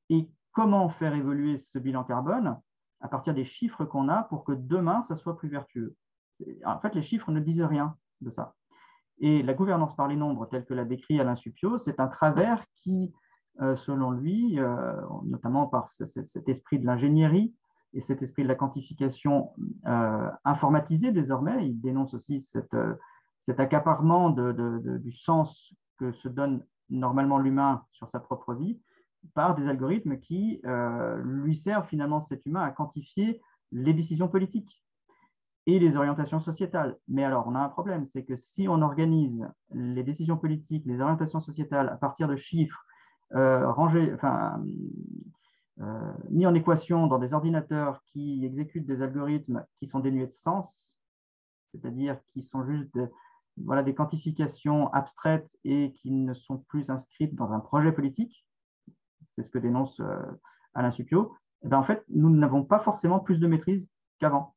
[0.08, 2.58] et comment faire évoluer ce bilan carbone
[3.00, 5.96] à partir des chiffres qu'on a pour que demain, ça soit plus vertueux?
[6.64, 8.54] En fait, les chiffres ne disent rien de ça.
[9.18, 12.64] Et la gouvernance par les nombres, telle que l'a décrit Alain Supio, c'est un travers
[12.82, 13.14] qui
[13.62, 17.54] euh, selon lui, euh, notamment par cet esprit de l'ingénierie
[17.92, 19.52] et cet esprit de la quantification
[19.86, 21.68] euh, informatisée désormais.
[21.68, 28.54] Il dénonce aussi cet accaparement du sens que se donne normalement l'humain sur sa propre
[28.54, 28.80] vie
[29.34, 30.60] par des algorithmes qui
[31.22, 33.40] lui servent finalement cet humain à quantifier
[33.72, 34.84] les décisions politiques
[35.66, 36.96] et les orientations sociétales.
[37.08, 41.00] Mais alors, on a un problème, c'est que si on organise les décisions politiques, les
[41.00, 42.84] orientations sociétales à partir de chiffres,
[43.34, 44.62] euh, enfin,
[45.80, 50.32] euh, mis en équation dans des ordinateurs qui exécutent des algorithmes qui sont dénués de
[50.32, 50.94] sens,
[51.72, 52.98] c'est-à-dire qui sont juste
[53.56, 58.46] voilà, des quantifications abstraites et qui ne sont plus inscrites dans un projet politique,
[59.24, 60.22] c'est ce que dénonce euh,
[60.74, 63.88] Alain Supio, eh ben, en fait, nous n'avons pas forcément plus de maîtrise
[64.18, 64.54] qu'avant.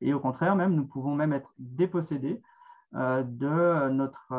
[0.00, 2.40] Et au contraire, même, nous pouvons même être dépossédés
[2.92, 4.32] de notre,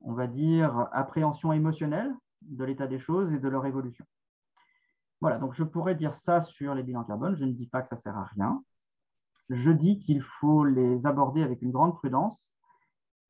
[0.00, 4.04] on va dire, appréhension émotionnelle de l'état des choses et de leur évolution.
[5.20, 7.34] Voilà, donc je pourrais dire ça sur les bilans carbone.
[7.34, 8.62] Je ne dis pas que ça sert à rien.
[9.50, 12.54] Je dis qu'il faut les aborder avec une grande prudence,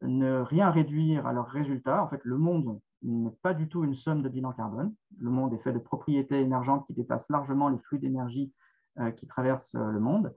[0.02, 2.02] ne rien réduire à leurs résultats.
[2.02, 4.94] En fait, le monde n'est pas du tout une somme de bilan carbone.
[5.18, 8.52] Le monde est fait de propriétés émergentes qui dépassent largement les flux d'énergie
[8.98, 10.34] euh, qui traversent euh, le monde.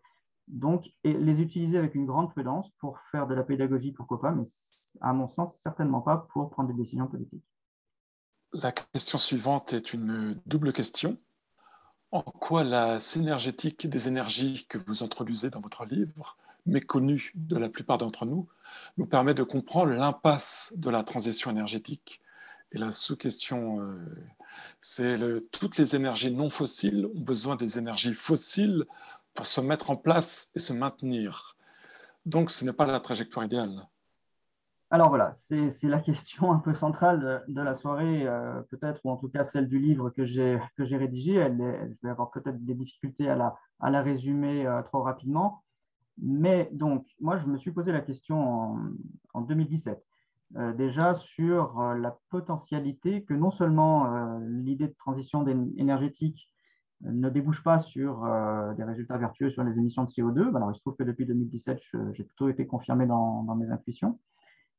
[0.48, 4.32] Donc, et les utiliser avec une grande prudence pour faire de la pédagogie, pourquoi pas,
[4.32, 4.44] mais
[5.00, 7.44] à mon sens, certainement pas pour prendre des décisions politiques.
[8.54, 11.18] La question suivante est une double question.
[12.12, 17.70] En quoi la synergétique des énergies que vous introduisez dans votre livre, méconnue de la
[17.70, 18.48] plupart d'entre nous,
[18.98, 22.22] nous permet de comprendre l'impasse de la transition énergétique
[22.72, 23.98] Et la sous-question, euh,
[24.80, 25.18] c'est
[25.52, 28.86] toutes les énergies non fossiles ont besoin des énergies fossiles
[29.34, 31.56] pour se mettre en place et se maintenir.
[32.26, 33.88] Donc ce n'est pas la trajectoire idéale.
[34.94, 39.16] Alors voilà, c'est la question un peu centrale de, la soirée, euh, peut-être, ou en
[39.16, 41.36] tout cas celle du livre que j'ai rédigé.
[41.36, 45.64] Elle je vais avoir peut-être des difficultés à la, à la résumer euh, trop rapidement.
[46.18, 48.78] Mais donc, moi, je me suis posé la question
[49.34, 50.04] en, 2017,
[50.58, 55.46] euh, déjà sur la potentialité que non seulement l'idée de transition
[55.78, 56.48] énergétique
[57.02, 58.28] ne débouche pas sur
[58.78, 60.56] des résultats vertueux sur les émissions de CO2.
[60.56, 61.80] Alors, il se trouve que depuis 2017,
[62.12, 64.20] j'ai plutôt été confirmé dans, dans mes intuitions.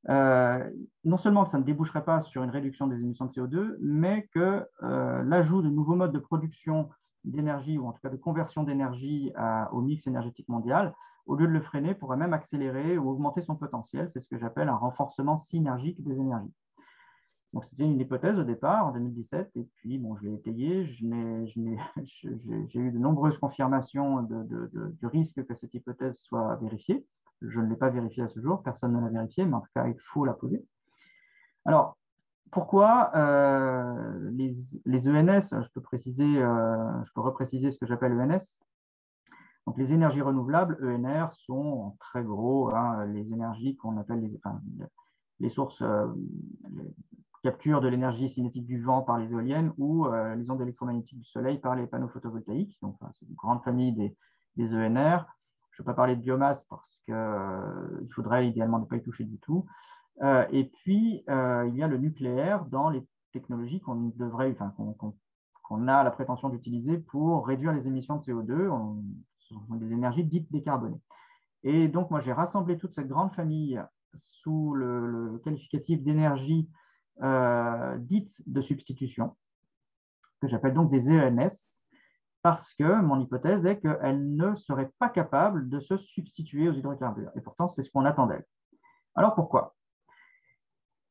[0.08, 0.68] Euh,
[1.04, 4.28] non seulement que ça ne déboucherait pas sur une réduction des émissions de CO2, mais
[4.34, 6.88] que euh, l'ajout de nouveaux modes de production
[7.24, 9.32] d'énergie, ou en tout cas de conversion d'énergie
[9.72, 10.94] au mix énergétique mondial,
[11.26, 14.10] au lieu de le freiner, pourrait même accélérer ou augmenter son potentiel.
[14.10, 16.52] C'est ce que j'appelle un renforcement synergique des énergies.
[17.52, 20.84] Donc, c'était une hypothèse au départ, en 2017, et puis bon, je l'ai étayée.
[22.04, 27.06] J'ai eu de nombreuses confirmations du risque que cette hypothèse soit vérifiée.
[27.42, 29.70] Je ne l'ai pas vérifié à ce jour, personne ne l'a vérifié, mais en tout
[29.74, 30.64] cas, il faut la poser.
[31.64, 31.98] Alors,
[32.52, 38.60] pourquoi euh, les, ENS, je peux, préciser, euh, je peux repréciser ce que j'appelle ENS.
[39.66, 44.28] Donc, les énergies renouvelables, ENR, sont très gros hein, les énergies qu'on appelle
[45.40, 46.06] les, sources, euh,
[47.42, 51.58] capture de l'énergie cinétique du vent par les éoliennes ou les ondes électromagnétiques du soleil
[51.58, 52.76] par les panneaux photovoltaïques.
[52.82, 53.92] Donc, c'est une grande famille
[54.56, 55.24] des, ENR.
[55.70, 59.24] Je ne vais pas parler de biomasse parce qu'il faudrait idéalement ne pas y toucher
[59.24, 59.64] du tout.
[60.20, 64.74] Euh, et puis, euh, il y a le nucléaire dans les technologies qu'on devrait, enfin,
[65.62, 68.68] qu'on a la prétention d'utiliser pour réduire les émissions de CO2.
[68.68, 69.02] On,
[69.38, 71.00] ce sont des énergies dites décarbonées.
[71.64, 73.80] Et donc, moi, j'ai rassemblé toute cette grande famille
[74.14, 76.68] sous le, qualificatif d'énergie
[77.98, 79.36] dite de substitution,
[80.40, 81.82] que j'appelle donc des ENS,
[82.42, 87.30] parce que mon hypothèse est qu'elle ne serait pas capable de se substituer aux hydrocarbures.
[87.36, 88.44] Et pourtant, c'est ce qu'on attend d'elle.
[89.14, 89.74] Alors pourquoi?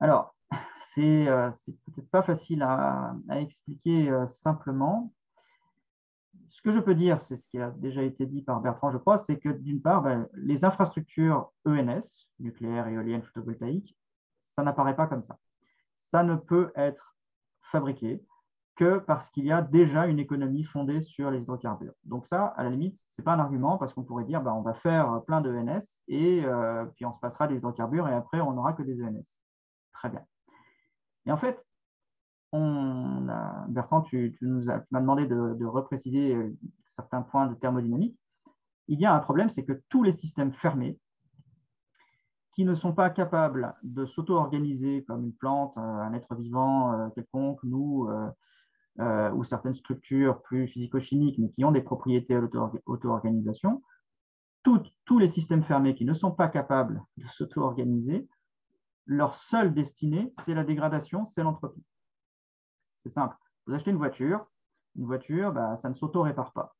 [0.01, 0.35] Alors,
[0.93, 1.49] c'est euh,
[1.93, 5.13] peut-être pas facile à, expliquer euh, simplement.
[6.49, 8.97] Ce que je peux dire, c'est ce qui a déjà été dit par Bertrand, je
[8.97, 13.97] crois, c'est que d'une part, ben, les infrastructures ENS, nucléaire, éolienne, photovoltaïque,
[14.39, 15.37] ça n'apparaît pas comme ça.
[15.93, 17.15] Ça ne peut être
[17.61, 18.21] fabriqué,
[18.75, 21.93] que parce qu'il y a déjà une économie fondée sur les hydrocarbures.
[22.03, 24.53] Donc ça, à la limite, ce n'est pas un argument parce qu'on pourrait dire bah,
[24.53, 28.13] on va faire plein de ENS et euh, puis on se passera des hydrocarbures et
[28.13, 29.39] après on n'aura que des ENS.
[29.93, 30.25] Très bien.
[31.25, 31.69] Et en fait,
[32.53, 38.17] Bertrand, tu, m'as demandé de, repréciser euh, certains points de thermodynamique.
[38.87, 40.99] Il y a un problème, c'est que tous les systèmes fermés
[42.53, 47.63] qui ne sont pas capables de s'auto-organiser comme une plante, euh, un être vivant quelconque,
[47.63, 48.09] nous,
[48.99, 53.81] euh, ou certaines structures plus physico-chimiques, mais qui ont des propriétés à l'auto-organisation,
[54.63, 58.27] tous les systèmes fermés qui ne sont pas capables de s'auto-organiser,
[59.05, 61.83] leur seule destinée, c'est la dégradation, c'est l'entropie.
[62.97, 63.35] C'est simple.
[63.65, 64.45] Vous achetez une voiture,
[64.95, 66.75] une voiture, bah, ça ne s'auto-répare pas.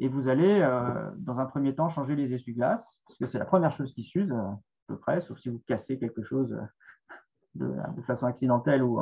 [0.00, 3.44] Et vous allez, euh, dans un premier temps, changer les essuie-glaces, parce que c'est la
[3.44, 6.56] première chose qui s'use, euh, à peu près, sauf si vous cassez quelque chose
[7.54, 7.72] de,
[8.06, 9.00] façon accidentelle ou,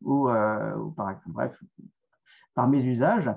[0.00, 1.62] ou, euh, ou, par bref,
[2.54, 3.30] par mes usages.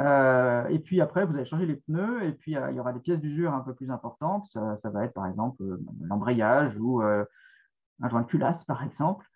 [0.00, 2.92] Euh, et puis après, vous allez changer les pneus et puis euh, il y aura
[2.92, 4.46] des pièces d'usure un peu plus importantes.
[4.52, 5.62] Ça, va être par exemple
[6.00, 9.26] l'embrayage ou un joint de culasse, par exemple.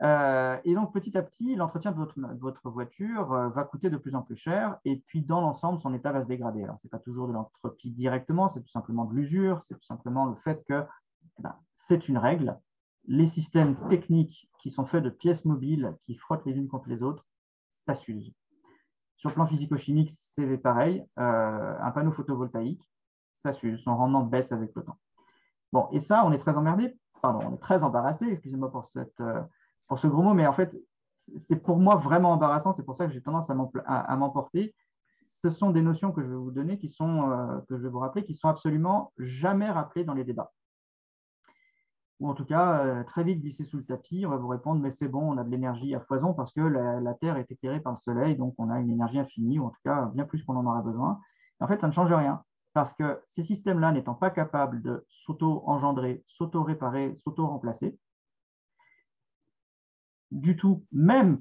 [0.00, 4.22] et donc petit à petit, l'entretien de votre, votre voiture va coûter de plus en
[4.22, 6.62] plus cher et puis dans l'ensemble, son état va se dégrader.
[6.64, 9.86] Alors, ce n'est pas toujours de l'entropie directement, c'est tout simplement de l'usure, c'est tout
[9.86, 10.84] simplement le fait que
[11.38, 12.56] eh ben, c'est une règle
[13.06, 17.02] les systèmes techniques qui sont faits de pièces mobiles qui frottent les unes contre les
[17.02, 17.26] autres,
[17.70, 18.32] ça s'use.
[19.24, 21.02] Sur plan physico-chimique, c'est pareil.
[21.18, 22.86] Euh, un panneau photovoltaïque,
[23.32, 23.52] ça.
[23.54, 24.98] Son rendement baisse avec le temps.
[25.72, 29.42] Bon, et ça, on est très emmerdé, pardon, on est très embarrassé, excusez-moi pour, euh,
[29.96, 30.76] ce gros mot, mais en fait,
[31.14, 34.74] c'est pour moi vraiment embarrassant, c'est pour ça que j'ai tendance à m'emporter.
[35.22, 37.88] Ce sont des notions que je vais vous donner, qui sont, euh, que je vais
[37.88, 40.52] vous rappeler, qui sont absolument jamais rappelées dans les débats.
[42.20, 44.24] Ou en tout cas très vite glisser sous le tapis.
[44.26, 46.60] On va vous répondre, mais c'est bon, on a de l'énergie à foison parce que
[46.60, 49.70] la, Terre est éclairée par le Soleil, donc on a une énergie infinie, ou en
[49.70, 51.20] tout cas bien plus qu'on en aura besoin.
[51.60, 52.42] en fait, ça ne change rien
[52.74, 57.96] parce que ces systèmes-là n'étant pas capables de s'auto-engendrer, s'auto-réparer, s'auto-remplacer,
[60.32, 61.40] du tout, même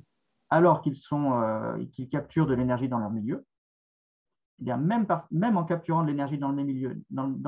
[0.52, 3.46] alors qu'ils euh, capturent de l'énergie dans leur milieu,
[4.66, 6.52] eh même, en capturant de l'énergie dans,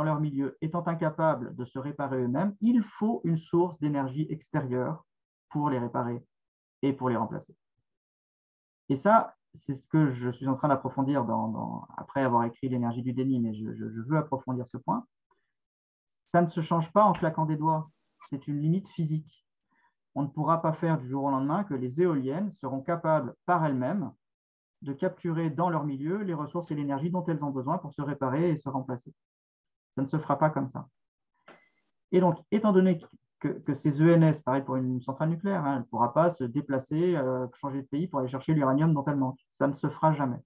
[0.04, 5.06] leur milieu, étant incapables de se réparer eux-mêmes, il faut une source d'énergie extérieure
[5.50, 6.24] pour les réparer
[6.82, 7.56] et pour les remplacer.
[8.90, 11.26] Et ça, c'est ce que je suis en train d'approfondir
[11.98, 15.06] après avoir écrit l'énergie du déni, mais je, veux approfondir ce point.
[16.34, 17.90] Ça ne se change pas en claquant des doigts.
[18.30, 19.46] C'est une limite physique.
[20.16, 23.66] On ne pourra pas faire du jour au lendemain que les éoliennes seront capables par
[23.66, 24.12] elles-mêmes
[24.86, 28.02] de capturer dans leur milieu les ressources et l'énergie dont elles ont besoin pour se
[28.02, 29.14] réparer et se remplacer.
[29.92, 30.88] Ça ne se fera pas comme ça.
[32.12, 33.02] Et donc, étant donné
[33.40, 37.16] que, ces ENS, pareil pour une centrale nucléaire, hein, elle ne pourra pas se déplacer,
[37.16, 39.40] euh, changer de pays pour aller chercher l'uranium dont elle manque.
[39.50, 40.40] Ça ne se fera jamais.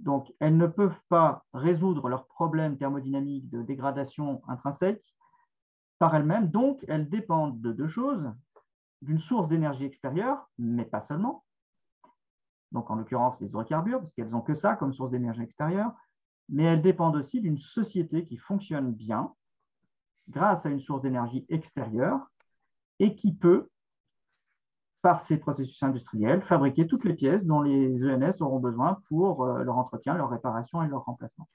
[0.00, 5.14] Donc, elles ne peuvent pas résoudre leurs problèmes thermodynamiques de dégradation intrinsèque
[5.98, 6.50] par elles-mêmes.
[6.50, 8.30] Donc, elles dépendent de deux choses,
[9.00, 11.45] d'une source d'énergie extérieure, mais pas seulement.
[12.72, 15.92] Donc, en l'occurrence, les hydrocarbures, parce qu'elles n'ont que ça comme source d'énergie extérieure,
[16.48, 19.32] mais elles dépendent aussi d'une société qui fonctionne bien,
[20.28, 22.30] grâce à une source d'énergie extérieure
[22.98, 23.68] et qui peut,
[25.02, 29.62] par ces processus industriels, fabriquer toutes les pièces dont les ENS auront besoin pour euh,
[29.62, 31.48] leur entretien, leur réparation et leur remplacement.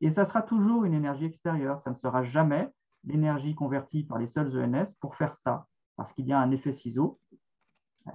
[0.00, 2.68] Et ça sera toujours une énergie extérieure, ça ne sera jamais
[3.04, 6.72] l'énergie convertie par les seuls ENS pour faire ça, parce qu'il y a un effet
[6.72, 7.18] ciseau,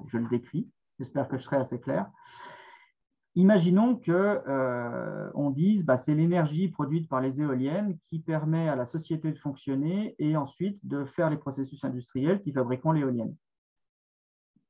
[0.07, 2.09] je le décris, j'espère que je serai assez clair,
[3.37, 4.11] Imaginons qu'on
[4.47, 9.37] euh, dise bah, c'est l'énergie produite par les éoliennes qui permet à la société de
[9.37, 13.35] fonctionner et ensuite de faire les processus industriels qui fabriqueront l'éolienne.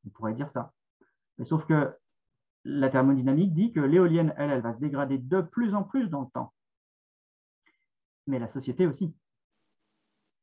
[0.06, 0.74] On pourrait dire ça.
[1.38, 1.96] Mais sauf que
[2.66, 6.24] la thermodynamique dit que l'éolienne, elle, elle va se dégrader de plus en plus dans
[6.24, 6.54] le temps.
[8.28, 9.16] Mais la société aussi.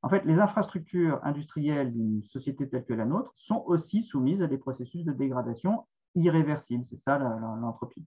[0.05, 4.47] En fait, les infrastructures industrielles d'une société telle que la nôtre sont aussi soumises à
[4.47, 6.85] des processus de dégradation irréversible.
[6.85, 8.05] C'est ça l'entropie.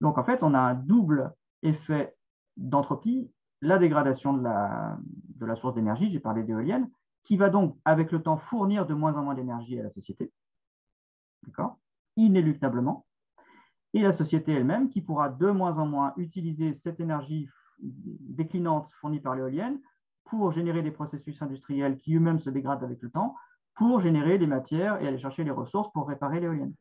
[0.00, 2.14] Donc en fait, on a un double effet
[2.56, 3.28] d'entropie,
[3.60, 4.98] la dégradation de la,
[5.34, 6.88] de la source d'énergie, j'ai parlé d'éolienne,
[7.24, 10.30] qui va donc avec le temps fournir de moins en moins d'énergie à la société,
[11.42, 11.80] d'accord?
[12.16, 13.04] Inéluctablement,
[13.94, 17.48] et la société elle-même qui pourra de moins en moins utiliser cette énergie
[17.80, 19.80] déclinante fournie par l'éolienne
[20.30, 23.34] pour générer des processus industriels qui eux-mêmes se dégradent avec le temps,
[23.74, 26.74] pour générer des matières et aller chercher les ressources pour réparer l'éolienne.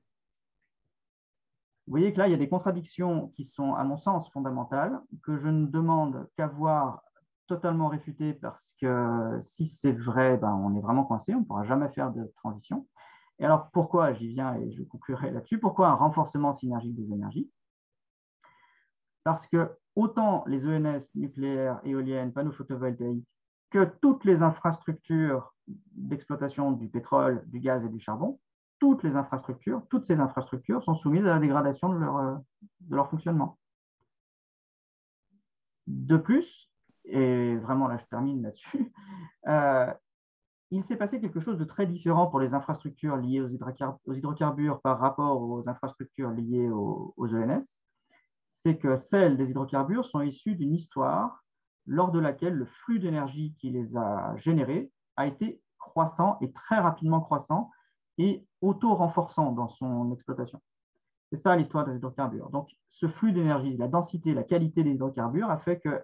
[1.88, 5.02] Vous voyez que là, il y a des contradictions qui sont, à mon sens, fondamentales,
[5.24, 7.02] que je ne demande qu'à voir
[7.48, 11.64] totalement réfutées parce que si c'est vrai, ben, on est vraiment coincé, on ne pourra
[11.64, 12.88] jamais faire de transition.
[13.40, 17.50] Et alors, pourquoi, j'y viens et je conclurai là-dessus, pourquoi un renforcement synergique des énergies?
[19.24, 23.26] Parce que autant les ENS, nucléaires, éoliennes, panneaux photovoltaïques,
[23.70, 28.40] que toutes les infrastructures d'exploitation du pétrole, du gaz et du charbon
[28.80, 32.36] toutes les infrastructures, toutes ces infrastructures sont soumises à la dégradation de leur, euh,
[32.80, 33.60] de leur fonctionnement.
[35.88, 36.72] De plus,
[37.06, 38.92] et vraiment là je termine là-dessus,
[39.48, 39.94] euh,
[40.72, 45.00] il s'est passé quelque chose de très différent pour les infrastructures liées aux, hydrocarbures, par
[45.00, 47.80] rapport aux infrastructures liées aux, aux ENS,
[48.48, 51.44] c'est que celles des hydrocarbures sont issues d'une histoire
[51.89, 56.80] lors de laquelle le flux d'énergie qui les a générés a été croissant et très
[56.80, 57.71] rapidement croissant
[58.19, 60.62] et auto-renforçant dans son exploitation.
[61.32, 62.49] C'est ça l'histoire des hydrocarbures.
[62.52, 66.02] Donc, ce flux d'énergie, la densité, la qualité des hydrocarbures a fait que,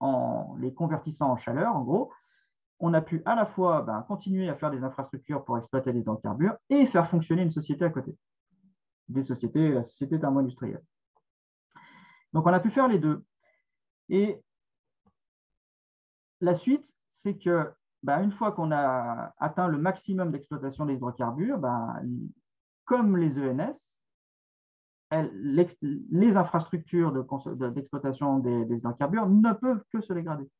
[0.00, 2.12] en les convertissant en chaleur, en gros,
[2.80, 6.00] on a pu à la fois ben, continuer à faire des infrastructures pour exploiter les
[6.00, 8.16] hydrocarbures et faire fonctionner une société à côté,
[9.08, 10.82] des sociétés, la société thermo-industrielle.
[12.32, 13.24] Donc, on a pu faire les deux.
[14.08, 14.42] Et
[16.42, 17.70] la suite, c'est que
[18.02, 22.00] bah, une fois qu'on a atteint le maximum d'exploitation des hydrocarbures, bah,
[22.84, 24.02] comme les ENS,
[25.40, 30.50] les infrastructures d'exploitation des, hydrocarbures ne peuvent que se dégrader.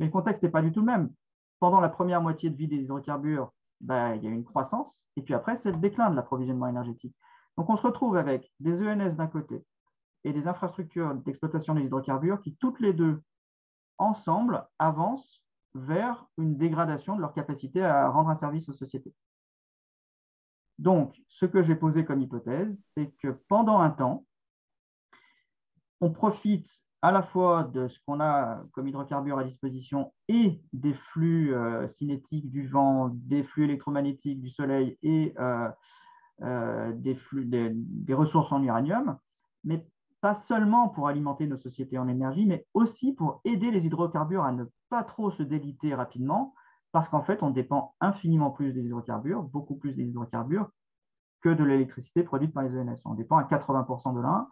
[0.00, 1.12] Mais le contexte n'est pas du tout le même.
[1.60, 5.22] Pendant la première moitié de vie des hydrocarbures, bah, il y a une croissance, et
[5.22, 7.14] puis après, c'est le déclin de l'approvisionnement énergétique.
[7.56, 9.64] Donc, on se retrouve avec des ENS d'un côté
[10.24, 13.22] et des infrastructures d'exploitation des hydrocarbures qui, toutes les deux,
[13.98, 15.42] ensemble, avancent
[15.74, 19.14] vers une dégradation de leur capacité à rendre un service aux sociétés.
[20.78, 24.24] Donc, ce que j'ai posé comme hypothèse, c'est que pendant un temps,
[26.00, 26.68] on profite
[27.02, 31.54] à la fois de ce qu'on a comme hydrocarbures à disposition et des flux
[31.88, 35.34] cinétiques du vent, des flux électromagnétiques du soleil et
[36.40, 39.18] des, flux, des, ressources en uranium,
[39.64, 39.86] mais
[40.24, 44.52] pas seulement pour alimenter nos sociétés en énergie, mais aussi pour aider les hydrocarbures à
[44.52, 46.54] ne pas trop se déliter rapidement,
[46.92, 50.70] parce qu'en fait, on dépend infiniment plus des hydrocarbures, beaucoup plus des hydrocarbures,
[51.42, 52.96] que de l'électricité produite par les ENS.
[53.04, 54.48] On dépend à 80% de l'un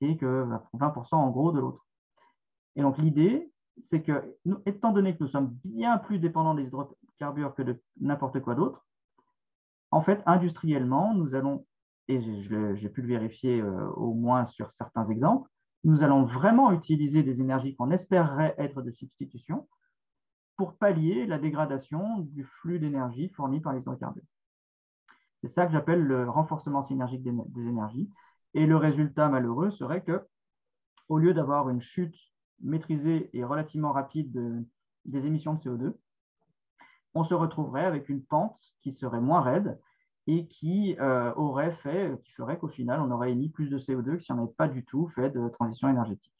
[0.00, 1.84] et que 20% en gros de l'autre.
[2.76, 7.56] Et donc l'idée, c'est que, étant donné que nous sommes bien plus dépendants des hydrocarbures
[7.56, 8.86] que de n'importe quoi d'autre,
[9.90, 11.66] en fait, industriellement, nous allons,
[12.10, 12.20] et
[12.74, 15.48] j'ai pu le vérifier euh, au moins sur certains exemples,
[15.84, 19.68] nous allons vraiment utiliser des énergies qu'on espérerait être de substitution
[20.56, 24.24] pour pallier la dégradation du flux d'énergie fourni par les hydrocarbures.
[25.36, 28.10] C'est ça que j'appelle le renforcement synergique des, énergies.
[28.52, 30.26] Et le résultat malheureux serait que,
[31.08, 32.16] au lieu d'avoir une chute
[32.60, 34.66] maîtrisée et relativement rapide
[35.06, 35.94] des émissions de CO2,
[37.14, 39.78] on se retrouverait avec une pente qui serait moins raide
[40.30, 44.16] et qui euh, aurait fait, qui ferait qu'au final, on aurait émis plus de CO2
[44.16, 46.32] que si on n'avait pas du tout fait de transition énergétique.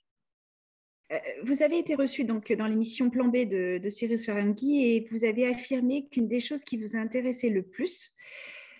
[1.12, 5.24] Euh, vous avez été reçu donc dans l'émission Plan B de, Cyrus Ferrangui et vous
[5.24, 8.12] avez affirmé qu'une des choses qui vous intéressait le plus,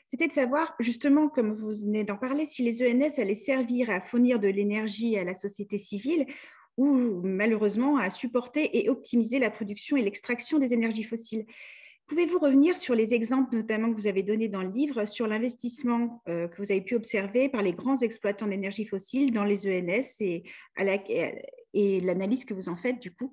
[0.07, 4.01] c'était de savoir justement, comme vous venez d'en parler, si les ENS allaient servir à
[4.01, 6.27] fournir de l'énergie à la société civile
[6.77, 11.47] ou malheureusement à supporter et optimiser la production et l'extraction des énergies fossiles.
[12.11, 16.21] Pouvez-vous revenir sur les exemples notamment que vous avez donnés dans le livre sur l'investissement
[16.29, 20.21] euh, que vous avez pu observer par les grands exploitants d'énergie fossile dans les ENS
[21.73, 23.33] et l'analyse que vous en faites du coup?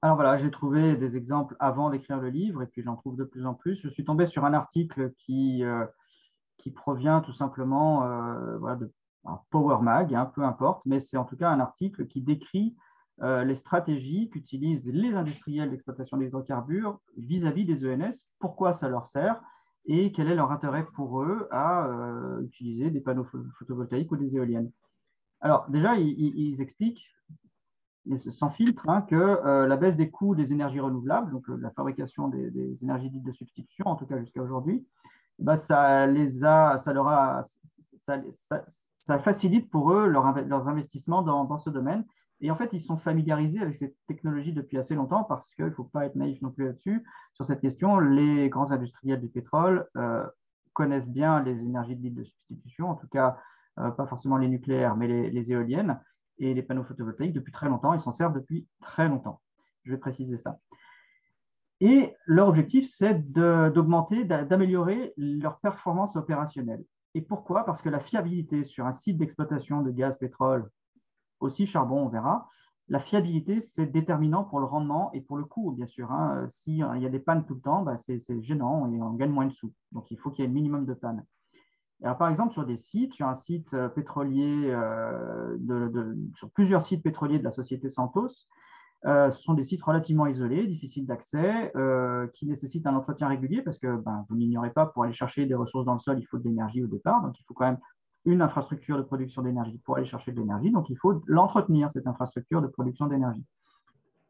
[0.00, 3.24] Alors voilà, j'ai trouvé des exemples avant d'écrire le livre et puis j'en trouve de
[3.24, 3.76] plus en plus.
[3.82, 5.84] Je suis tombé sur un article qui, euh,
[6.74, 8.90] provient tout simplement euh, voilà, de
[9.50, 12.74] Power Mag, hein, peu importe, mais c'est en tout cas un article qui décrit
[13.22, 19.06] euh, les stratégies qu'utilisent les industriels d'exploitation des hydrocarbures vis-à-vis des ENS, pourquoi ça leur
[19.06, 19.40] sert
[19.86, 21.86] et quel est leur intérêt pour eux à
[22.42, 23.26] utiliser des panneaux
[23.58, 24.70] photovoltaïques ou des éoliennes.
[25.44, 27.06] Alors déjà, ils, expliquent
[28.16, 31.70] sans filtre hein, que euh, la baisse des coûts des énergies renouvelables, donc euh, la
[31.70, 34.86] fabrication des, énergies dites de substitution, en tout cas jusqu'à aujourd'hui,
[35.38, 41.58] eh ben, ça, les a, ça, leur a, ça, facilite pour eux leurs investissements dans,
[41.58, 42.04] ce domaine.
[42.44, 45.70] Et en fait, ils sont familiarisés avec cette technologie depuis assez longtemps parce qu'il ne
[45.70, 47.02] faut pas être naïf non plus là-dessus.
[47.32, 50.26] Sur cette question, les grands industriels du pétrole euh,
[50.74, 53.38] connaissent bien les énergies de substitution, en tout cas
[53.78, 55.98] euh, pas forcément les nucléaires, mais les, éoliennes
[56.36, 57.94] et les panneaux photovoltaïques depuis très longtemps.
[57.94, 59.40] Ils s'en servent depuis très longtemps.
[59.84, 60.58] Je vais préciser ça.
[61.80, 66.84] Et leur objectif, c'est d'augmenter, d'améliorer leur performance opérationnelle.
[67.14, 67.64] Et pourquoi?
[67.64, 70.68] Parce que la fiabilité sur un site d'exploitation de gaz, pétrole,
[71.40, 72.48] aussi charbon, on verra,
[72.88, 76.12] la fiabilité, c'est déterminant pour le rendement et pour le coût, bien sûr.
[76.12, 76.46] Hein.
[76.48, 79.46] S'il y a des pannes tout le temps, bah, c'est gênant et on gagne moins
[79.46, 79.72] de sous.
[79.92, 81.24] Donc, il faut qu'il y ait le minimum de pannes
[82.18, 85.56] par exemple, sur des sites, sur un site euh, pétrolier, euh,
[86.36, 88.46] sur plusieurs sites pétroliers de la société Santos,
[89.06, 91.72] euh, ce sont des sites relativement isolés, difficiles d'accès,
[92.34, 95.54] qui nécessitent un entretien régulier parce que ben, vous n'ignorez pas, pour aller chercher des
[95.54, 97.22] ressources dans le sol, il faut de l'énergie au départ.
[97.22, 97.78] Donc, il faut quand même
[98.24, 100.70] une infrastructure de production d'énergie pour aller chercher de l'énergie.
[100.70, 103.44] Donc, il faut l'entretenir, cette infrastructure de production d'énergie.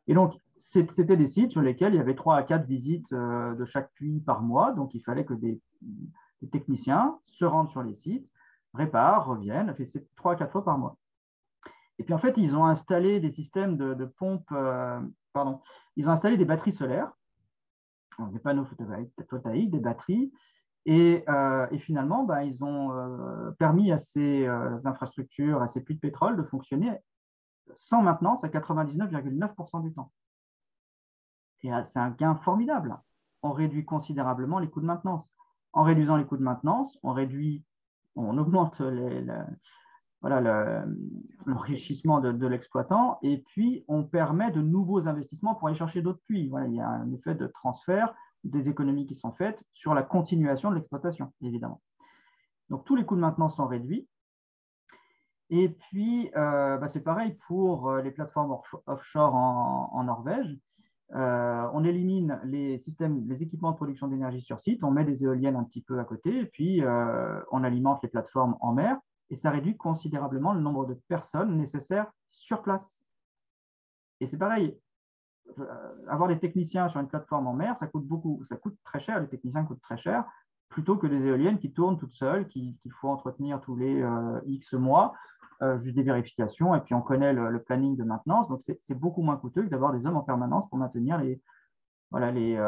[0.06, 3.64] Et donc, c'était des sites sur lesquels il y avait trois à quatre visites de
[3.64, 4.72] chaque puits par mois.
[4.72, 5.60] Donc, il fallait que des
[6.50, 8.30] techniciens se rendent sur les sites,
[8.74, 9.86] réparent, reviennent, fait
[10.16, 10.96] trois à quatre fois par mois.
[11.98, 15.00] Et puis en fait, ils ont installé des systèmes de, pompes, euh,
[15.32, 15.60] pardon,
[15.96, 17.12] ils ont installé des batteries solaires,
[18.32, 20.32] des panneaux photovoltaïques, des batteries,
[20.86, 24.46] et, euh, finalement, bah, ils ont euh, permis à ces
[24.84, 26.92] infrastructures, à ces puits de pétrole de fonctionner
[27.74, 30.12] sans maintenance à 99,9% du temps.
[31.62, 32.98] Et c'est un gain formidable.
[33.42, 35.32] On réduit considérablement les coûts de maintenance.
[35.72, 37.64] En réduisant les coûts de maintenance, on réduit,
[38.16, 38.82] on augmente
[41.46, 46.52] l'enrichissement de, l'exploitant et puis on permet de nouveaux investissements pour aller chercher d'autres puits.
[46.66, 48.14] il y a un effet de transfert
[48.44, 51.80] des économies qui sont faites sur la continuation de l'exploitation, évidemment.
[52.70, 54.08] Donc tous les coûts de maintenance sont réduits.
[55.50, 60.58] Et puis, euh, bah, c'est pareil pour euh, les plateformes offshore en Norvège.
[61.14, 65.22] Euh, on élimine les systèmes, les équipements de production d'énergie sur site, on met des
[65.22, 66.82] éoliennes un petit peu à côté, et puis
[67.52, 68.98] on alimente les plateformes en mer,
[69.30, 73.04] et ça réduit considérablement le nombre de personnes nécessaires sur place.
[74.20, 74.76] Et c'est pareil,
[76.08, 79.20] avoir des techniciens sur une plateforme en mer, ça coûte beaucoup, ça coûte très cher,
[79.20, 80.24] les techniciens coûtent très cher,
[80.68, 84.04] plutôt que des éoliennes qui tournent toutes seules, qu'il faut entretenir tous les
[84.46, 85.14] X mois
[85.76, 88.48] juste des vérifications, et puis on connaît le, planning de maintenance.
[88.48, 91.40] Donc, c'est beaucoup moins coûteux que d'avoir des hommes en permanence pour maintenir les,
[92.10, 92.58] voilà, les,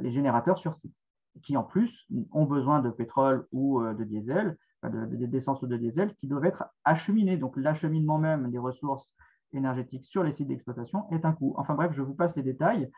[0.00, 0.96] les générateurs sur site,
[1.42, 6.26] qui en plus ont besoin de pétrole ou de diesel, d'essence ou de diesel, qui
[6.26, 7.38] doivent être acheminés.
[7.38, 9.14] Donc, l'acheminement même des ressources
[9.54, 11.54] énergétiques sur les sites d'exploitation est un coût.
[11.56, 12.90] Enfin bref, je vous passe les détails.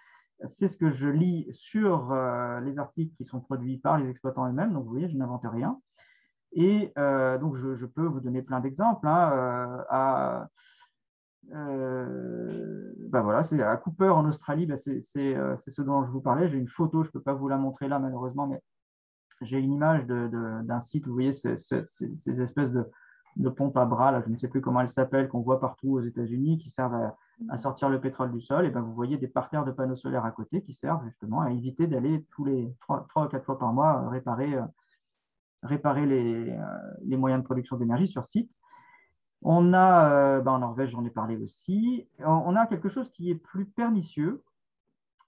[0.45, 4.47] C'est ce que je lis sur euh, les articles qui sont produits par les exploitants
[4.49, 4.73] eux-mêmes.
[4.73, 5.81] Donc, vous voyez, je n'invente rien.
[6.53, 9.07] Et euh, donc, je, peux vous donner plein d'exemples.
[9.09, 10.47] Hein,
[11.55, 16.49] euh, ben voilà, c'est à Cooper en Australie, ben c'est ce dont je vous parlais.
[16.49, 18.61] J'ai une photo, je ne peux pas vous la montrer là malheureusement, mais
[19.43, 22.91] j'ai une image d'un site, vous voyez, ces, ces espèces de,
[23.37, 25.93] de pompe à bras, là, je ne sais plus comment elles s'appellent, qu'on voit partout
[25.93, 27.13] aux États-Unis, qui servent
[27.51, 30.25] à, sortir le pétrole du sol, et ben vous voyez des parterres de panneaux solaires
[30.25, 33.73] à côté qui servent justement à éviter d'aller tous les trois ou quatre fois par
[33.75, 34.63] mois euh, réparer, euh,
[35.63, 36.65] réparer les, euh,
[37.05, 38.53] les, moyens de production d'énergie sur site.
[39.43, 43.35] On a, ben en Norvège, j'en ai parlé aussi, on a quelque chose qui est
[43.35, 44.43] plus pernicieux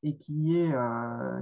[0.02, 0.74] et qui est,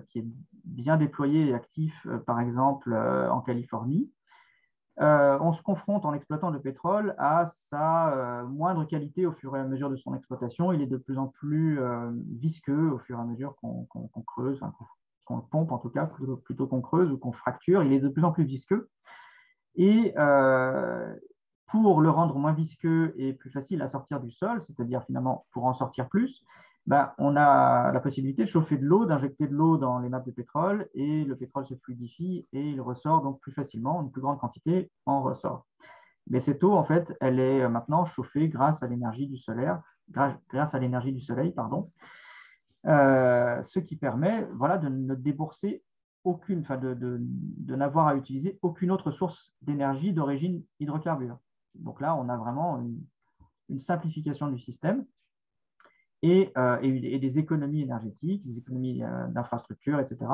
[0.09, 0.27] qui est
[0.64, 4.11] bien déployé et actif, par exemple, en Californie
[5.01, 9.55] euh, on se confronte en exploitant le pétrole à sa euh, moindre qualité au fur
[9.57, 10.72] et à mesure de son exploitation.
[10.72, 13.86] Il est de plus en plus euh, visqueux au fur et à mesure qu'on
[14.26, 14.61] creuse,
[15.24, 17.82] qu'on pompe en tout cas, plutôt, qu'on creuse ou qu'on fracture.
[17.82, 18.88] Il est de plus en plus visqueux.
[19.74, 20.14] Et
[21.66, 25.66] pour le rendre moins visqueux et plus facile à sortir du sol, c'est-à-dire finalement pour
[25.66, 26.42] en sortir plus,
[26.87, 30.26] ben, on a la possibilité de chauffer de l'eau, d'injecter de l'eau dans les nappes
[30.26, 34.20] de pétrole et le pétrole se fluidifie et il ressort donc plus facilement, une plus
[34.20, 35.66] grande quantité en ressort.
[36.28, 40.74] Mais cette eau, en fait, elle est maintenant chauffée grâce à l'énergie du solaire, grâce
[40.74, 41.91] à l'énergie du soleil, pardon,
[42.87, 45.82] euh, ce qui permet voilà, de ne débourser
[46.22, 51.39] aucune, enfin de n'avoir à utiliser aucune autre source d'énergie d'origine hydrocarbure.
[51.74, 52.80] Donc là, on a vraiment
[53.68, 55.05] une simplification du système
[56.25, 60.27] euh, et, des économies énergétiques, des économies euh, d'infrastructures, etc.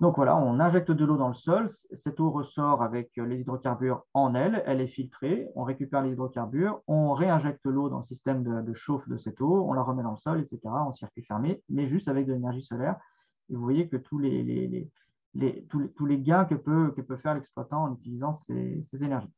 [0.00, 4.04] Donc voilà, on injecte de l'eau dans le sol, cette eau ressort avec les hydrocarbures
[4.14, 8.42] en elle, elle est filtrée, on récupère les hydrocarbures, on réinjecte l'eau dans le système
[8.42, 11.62] de, chauffe de cette eau, on la remet dans le sol, etc., en circuit fermé,
[11.68, 12.96] mais juste avec de l'énergie solaire.
[13.48, 14.90] Et vous voyez que tous les,
[16.18, 19.32] gains que peut faire l'exploitant en utilisant ces énergies.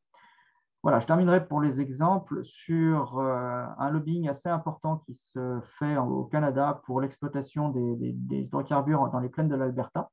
[0.85, 5.97] Voilà, je terminerai pour les exemples sur euh, un lobbying assez important qui se fait
[5.97, 10.11] au Canada pour l'exploitation des, hydrocarbures dans les plaines de l'Alberta.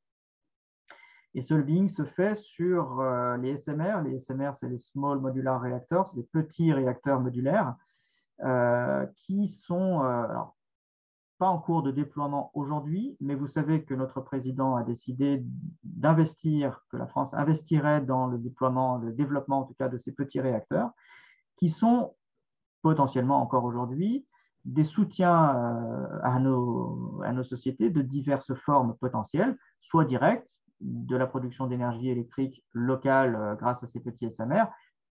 [1.35, 4.01] Et ce lobbying se fait sur euh, les SMR.
[4.03, 7.75] Les SMR, c'est les Small Modular Reactors, des petits réacteurs modulaires,
[8.43, 10.01] euh, qui sont,
[11.49, 15.45] en cours de déploiement aujourd'hui, mais vous savez que notre président a décidé
[15.85, 20.13] d'investir, que la France investirait dans le déploiement, le développement en tout cas de ces
[20.13, 20.91] petits réacteurs,
[21.57, 22.15] qui sont
[22.83, 24.27] potentiellement encore aujourd'hui
[24.65, 31.17] des soutiens euh, à nos, à nos sociétés de diverses formes potentielles, soit directes, de
[31.17, 34.67] la production d'énergie électrique locale euh, grâce à ces petits SMR,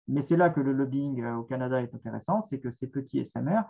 [0.08, 3.24] mais c'est là que le lobbying euh, au Canada est intéressant, c'est que ces petits
[3.24, 3.62] SMR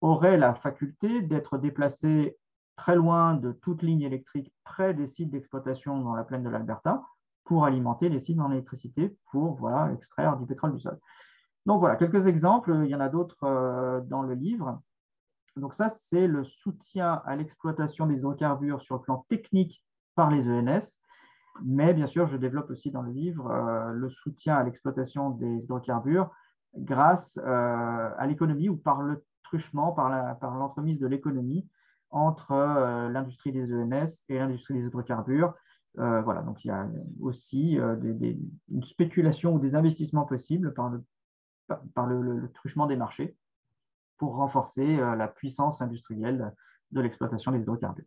[0.00, 2.36] aurait la faculté d'être déplacé
[2.76, 7.02] très loin de toute ligne électrique près des sites d'exploitation dans la plaine de l'Alberta
[7.44, 10.98] pour alimenter les sites en électricité pour voilà, extraire du pétrole du sol.
[11.66, 14.80] Donc voilà, quelques exemples, il y en a d'autres euh, dans le livre.
[15.56, 19.84] Donc ça, c'est le soutien à l'exploitation des hydrocarbures sur le plan technique
[20.14, 21.00] par les ENS.
[21.62, 25.64] Mais bien sûr, je développe aussi dans le livre euh, le soutien à l'exploitation des
[25.64, 26.30] hydrocarbures
[26.76, 31.66] grâce euh, à l'économie ou par le truchement par l'entremise de l'économie
[32.10, 35.54] entre euh, l'industrie des ENS et l'industrie des hydrocarbures.
[35.98, 36.88] Euh, voilà, donc il y a
[37.20, 37.96] aussi euh,
[38.70, 41.02] une spéculation ou des investissements possibles par le,
[41.94, 43.36] par le, truchement des marchés
[44.18, 46.54] pour renforcer la puissance industrielle
[46.90, 48.04] de l'exploitation des hydrocarbures.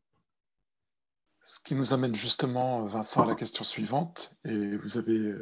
[1.41, 5.35] Ce qui nous amène justement, Vincent, à la question suivante, et vous avez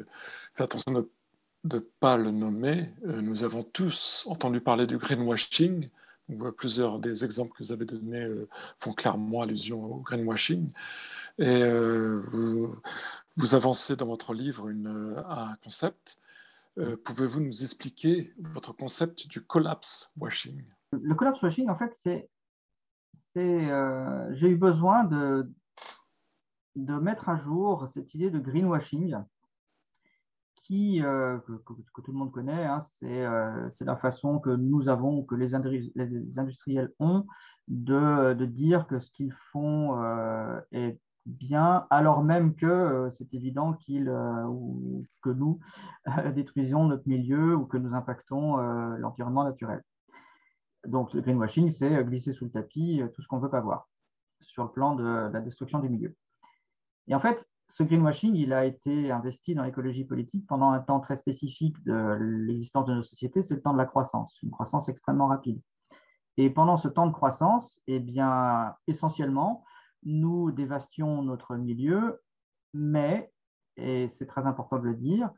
[0.55, 1.11] fait attention de
[1.63, 5.89] de ne pas le nommer, euh, nous avons tous entendu parler du greenwashing.
[6.57, 8.47] plusieurs des exemples que vous avez donnés euh,
[8.79, 10.71] font clairement allusion au greenwashing.
[11.37, 12.21] Et euh,
[13.35, 16.17] vous, avancez dans votre livre un concept.
[17.03, 20.63] Pouvez-vous nous expliquer votre concept du collapse washing?
[20.91, 22.29] Le collapse washing, en fait, c'est.
[23.35, 25.49] J'ai eu besoin de,
[26.75, 29.15] de mettre à jour cette idée de greenwashing
[30.73, 35.35] euh, que, tout le monde connaît, hein, euh, c'est la façon que nous avons, que
[35.35, 37.25] les, industriels ont
[37.67, 44.09] de, dire que ce qu'ils font euh, est bien, alors même que c'est évident qu'il
[44.09, 45.59] ou que nous
[46.35, 48.57] détruisons notre milieu ou que nous impactons
[48.97, 49.81] l'environnement naturel.
[50.87, 53.89] Donc, le greenwashing, c'est glisser sous le tapis tout ce qu'on ne veut pas voir
[54.39, 56.15] sur le plan de la destruction du milieu.
[57.07, 60.99] Et en fait, ce greenwashing, il a été investi dans l'écologie politique pendant un temps
[60.99, 64.89] très spécifique de l'existence de nos sociétés, c'est le temps de la croissance, une croissance
[64.89, 65.61] extrêmement rapide.
[66.35, 69.63] Et pendant ce temps de croissance, eh bien, essentiellement,
[70.03, 72.21] nous dévastions notre milieu,
[72.73, 73.31] mais,
[73.77, 75.29] et c'est très important de le dire,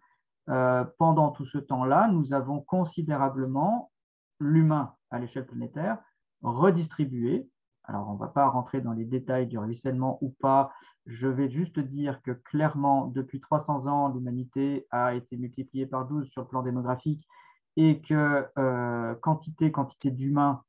[0.49, 3.91] euh, pendant tout ce temps-là, nous avons considérablement
[4.39, 5.99] l'humain à l'échelle planétaire
[6.41, 7.47] redistribué
[7.85, 10.71] alors, on ne va pas rentrer dans les détails du ruissellement ou pas.
[11.05, 16.29] Je vais juste dire que clairement, depuis 300 ans, l'humanité a été multipliée par 12
[16.29, 17.27] sur le plan démographique
[17.75, 20.63] et que euh, quantité, quantité d'humains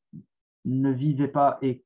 [0.65, 1.85] ne vivaient pas et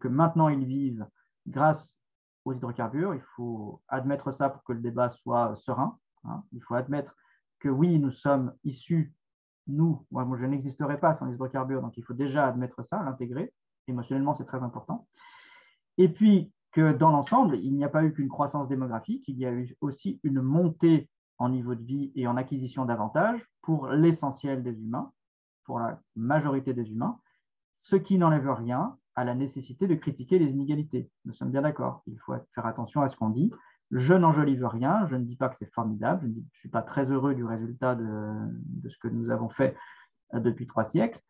[0.00, 1.06] que maintenant ils vivent
[1.46, 1.98] grâce
[2.46, 3.14] aux hydrocarbures.
[3.14, 5.98] Il faut admettre ça pour que le débat soit serein.
[6.24, 6.44] Hein.
[6.52, 7.14] Il faut admettre
[7.58, 9.14] que oui, nous sommes issus,
[9.66, 13.52] nous, moi je n'existerai pas sans les hydrocarbures, donc il faut déjà admettre ça, l'intégrer
[13.92, 15.06] émotionnellement, c'est très important.
[15.98, 19.46] Et puis que dans l'ensemble, il n'y a pas eu qu'une croissance démographique, il y
[19.46, 24.62] a eu aussi une montée en niveau de vie et en acquisition d'avantages pour l'essentiel
[24.62, 25.12] des humains,
[25.64, 27.18] pour la majorité des humains,
[27.72, 31.10] ce qui n'enlève rien à la nécessité de critiquer les inégalités.
[31.24, 33.52] Nous sommes bien d'accord, il faut faire attention à ce qu'on dit.
[33.90, 37.12] Je n'enjolive rien, je ne dis pas que c'est formidable, je ne suis pas très
[37.12, 39.76] heureux du résultat de, ce que nous avons fait
[40.32, 41.20] euh, depuis trois siècles.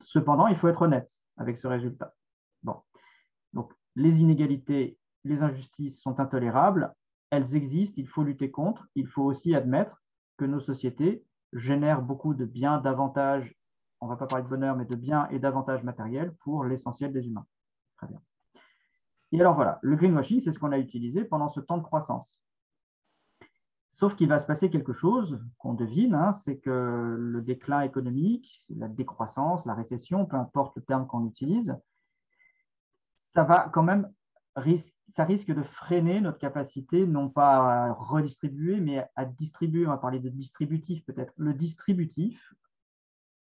[0.00, 2.14] Cependant, il faut être honnête avec ce résultat.
[2.62, 2.76] Bon.
[3.52, 6.94] Donc, les inégalités, les injustices sont intolérables,
[7.30, 8.86] elles existent, il faut lutter contre.
[8.94, 10.02] Il faut aussi admettre
[10.36, 13.54] que nos sociétés génèrent beaucoup de biens, d'avantages,
[14.00, 17.12] on ne va pas parler de bonheur, mais de biens et d'avantages matériels pour l'essentiel
[17.12, 17.46] des humains.
[17.96, 18.20] Très bien.
[19.32, 22.38] Et alors voilà, le greenwashing, c'est ce qu'on a utilisé pendant ce temps de croissance.
[23.94, 28.64] Sauf qu'il va se passer quelque chose qu'on devine, hein, c'est que le déclin économique,
[28.68, 31.78] la décroissance, la récession, peu importe le terme qu'on utilise,
[33.14, 34.12] ça va quand même
[35.08, 39.86] ça risque de freiner notre capacité, non pas à redistribuer, mais à distribuer.
[39.86, 41.32] On va parler de distributif peut-être.
[41.36, 42.52] Le distributif,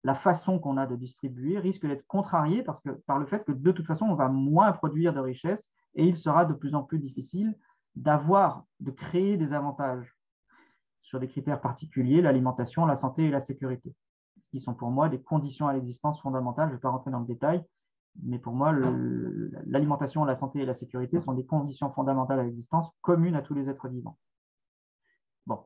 [0.04, 3.54] la façon qu'on a de distribuer, risque d'être contrarié parce que, par le fait que
[3.54, 6.84] de toute façon, on va moins produire de richesses et il sera de plus en
[6.84, 7.58] plus difficile
[7.96, 10.16] d'avoir, de créer des avantages
[11.04, 13.94] sur des critères particuliers, l'alimentation, la santé et la sécurité,
[14.40, 16.70] ce qui sont pour moi des conditions à l'existence fondamentales.
[16.70, 17.64] Je ne vais pas rentrer dans le détail,
[18.24, 18.74] mais pour moi,
[19.66, 23.54] l'alimentation, la santé et la sécurité sont des conditions fondamentales à l'existence communes à tous
[23.54, 24.18] les êtres vivants.
[25.46, 25.60] Bon.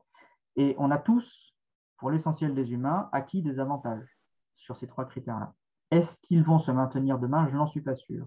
[0.56, 1.54] Et on a tous,
[1.98, 4.18] pour l'essentiel des humains, acquis des avantages
[4.56, 5.54] sur ces trois critères-là.
[5.90, 7.46] Est-ce qu'ils vont se maintenir demain?
[7.46, 8.26] Je n'en suis pas sûr.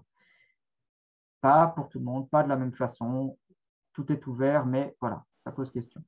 [1.42, 3.38] Pas pour tout le monde, pas de la même façon.
[3.92, 6.02] Tout est ouvert, mais voilà, ça pose question.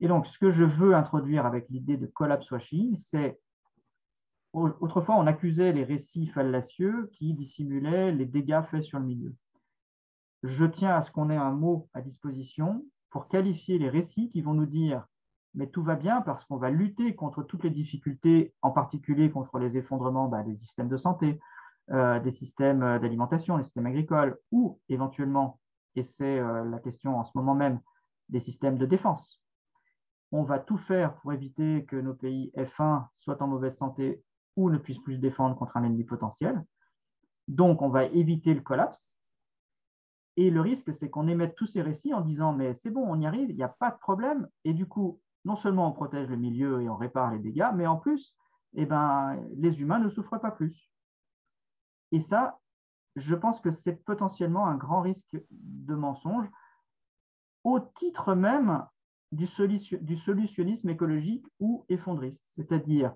[0.00, 3.40] Et donc, ce que je veux introduire avec l'idée de collapse washing, c'est
[4.52, 9.34] autrefois, on accusait les récits fallacieux qui dissimulaient les dégâts faits sur le milieu.
[10.42, 14.40] Je tiens à ce qu'on ait un mot à disposition pour qualifier les récits qui
[14.40, 15.04] vont nous dire
[15.54, 19.58] mais tout va bien parce qu'on va lutter contre toutes les difficultés, en particulier contre
[19.58, 21.40] les effondrements bah, des systèmes de santé,
[21.90, 25.58] euh, des systèmes d'alimentation, des systèmes agricoles, ou éventuellement,
[25.96, 27.80] et c'est euh, la question en ce moment même,
[28.28, 29.40] des systèmes de défense
[30.32, 34.22] on va tout faire pour éviter que nos pays F1 soient en mauvaise santé
[34.56, 36.64] ou ne puissent plus se défendre contre un ennemi potentiel.
[37.46, 39.14] Donc, on va éviter le collapse.
[40.36, 43.20] Et le risque, c'est qu'on émette tous ces récits en disant Mais c'est bon, on
[43.20, 44.48] y arrive, il n'y a pas de problème.
[44.64, 47.86] Et du coup, non seulement on protège le milieu et on répare les dégâts, mais
[47.86, 48.36] en plus,
[48.74, 50.90] eh ben, les humains ne souffrent pas plus.
[52.12, 52.60] Et ça,
[53.16, 56.46] je pense que c'est potentiellement un grand risque de mensonge,
[57.64, 58.86] au titre même
[59.32, 63.14] du, solutionnisme écologique ou effondriste, c'est-à-dire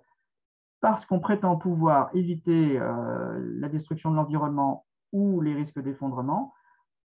[0.81, 6.53] parce qu'on prétend pouvoir éviter euh, la destruction de l'environnement ou les risques d'effondrement,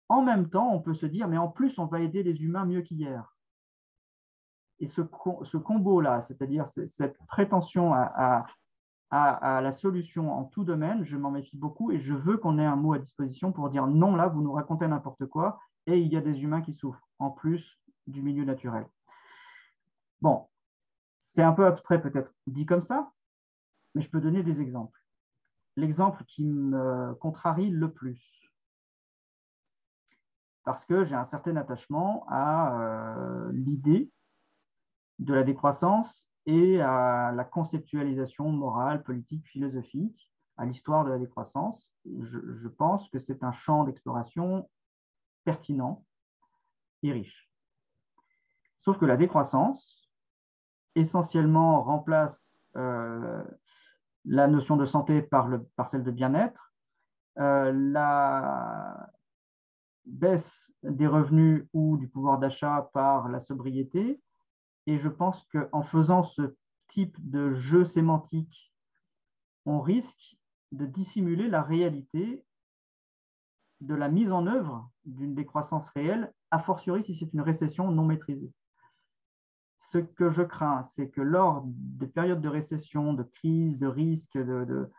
[0.09, 2.65] en même temps, on peut se dire, mais en plus, on va aider les humains
[2.65, 3.35] mieux qu'hier.
[4.79, 5.01] Et ce,
[5.57, 8.45] combo-là, c'est-à-dire cette prétention à,
[9.11, 12.75] la solution en tout domaine, je m'en méfie beaucoup et je veux qu'on ait un
[12.75, 16.17] mot à disposition pour dire non, là, vous nous racontez n'importe quoi et il y
[16.17, 17.79] a des humains qui souffrent, en plus
[18.09, 18.85] du milieu naturel.
[20.21, 20.47] Bon,
[21.19, 23.11] c'est un peu abstrait peut-être dit comme ça,
[23.93, 24.99] mais je peux donner des exemples.
[25.75, 28.51] L'exemple qui me contrarie le plus,
[30.63, 34.11] parce que j'ai un certain attachement à euh, l'idée
[35.19, 41.91] de la décroissance et à la conceptualisation morale, politique, philosophique, à l'histoire de la décroissance.
[42.05, 44.69] je pense que c'est un champ d'exploration
[45.45, 46.03] pertinent
[47.03, 47.48] et riche.
[48.79, 50.09] Sauf que la décroissance,
[50.95, 53.43] essentiellement, remplace euh,
[54.23, 56.73] la notion de santé par, le, par celle de bien-être,
[57.39, 59.09] euh, la
[60.05, 64.21] baisse des revenus ou du pouvoir d'achat par la sobriété.
[64.87, 66.55] Et je pense qu'en faisant ce
[66.87, 68.73] type de jeu sémantique,
[69.65, 70.37] on risque
[70.71, 72.45] de dissimuler la réalité
[73.81, 78.05] de la mise en œuvre d'une décroissance réelle, a fortiori si c'est une récession non
[78.05, 78.51] maîtrisée.
[79.79, 84.37] Ce que je crains, c'est que lors des périodes de récession, de crise, de risque,
[84.37, 84.91] de,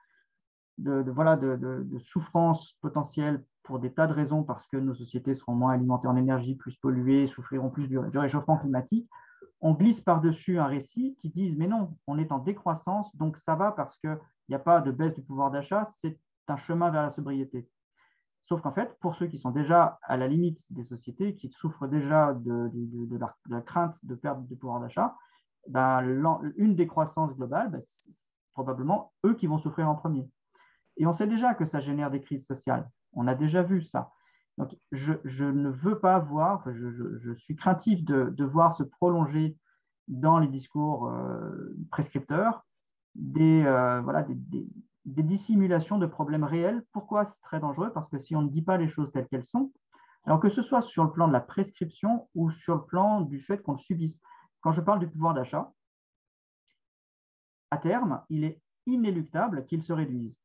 [0.78, 5.74] voilà, de, souffrance potentielle pour des tas de raisons, parce que nos sociétés seront moins
[5.74, 9.06] alimentées en énergie, plus polluées, souffriront plus du, réchauffement climatique,
[9.60, 13.56] on glisse par-dessus un récit qui dise mais non, on est en décroissance, donc ça
[13.56, 14.18] va parce qu'il
[14.48, 16.18] n'y a pas de baisse du pouvoir d'achat, c'est
[16.48, 17.68] un chemin vers la sobriété.
[18.50, 21.86] Sauf qu'en fait, pour ceux qui sont déjà à la limite des sociétés, qui souffrent
[21.86, 22.68] déjà de,
[23.48, 25.14] la, crainte de perte de pouvoir d'achat,
[25.68, 26.02] ben,
[26.56, 28.10] une décroissance globale, ben, c'est
[28.52, 30.28] probablement eux qui vont souffrir en premier.
[30.96, 32.90] Et on sait déjà que ça génère des crises sociales.
[33.12, 34.10] On a déjà vu ça.
[34.58, 39.56] Donc, je, ne veux pas voir, je, suis craintif de, voir se prolonger
[40.08, 42.66] dans les discours euh, prescripteurs
[43.14, 44.66] des, euh, voilà, des, des
[45.04, 46.84] dissimulations de problèmes réels.
[46.92, 47.92] Pourquoi c'est très dangereux?
[47.92, 49.72] Parce que si on ne dit pas les choses telles qu'elles sont,
[50.24, 53.40] alors que ce soit sur le plan de la prescription ou sur le plan du
[53.40, 54.20] fait qu'on le subisse.
[54.60, 55.72] Quand je parle du pouvoir d'achat,
[57.70, 60.38] à terme, il est inéluctable qu'il se réduise.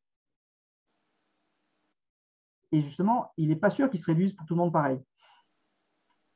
[2.71, 5.01] Et justement, il n'est pas sûr qu'il se réduise pour tout le monde pareil.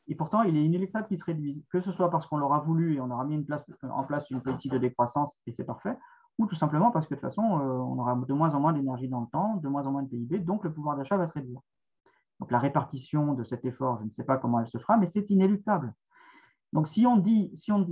[0.08, 2.96] Et pourtant, il est inéluctable qu'il se réduise, que ce soit parce qu'on l'aura voulu
[2.96, 3.46] et on aura mis
[3.84, 5.96] en place une politique de décroissance et c'est parfait,
[6.40, 8.72] ou tout simplement parce que de toute façon, euh, on aura de moins en moins
[8.72, 11.28] d'énergie dans le temps, de moins en moins de PIB, donc le pouvoir d'achat va
[11.28, 11.60] se réduire.
[12.40, 15.06] Donc la répartition de cet effort, je ne sais pas comment elle se fera, mais
[15.06, 15.94] c'est inéluctable.
[16.72, 17.86] Donc si on dit, si on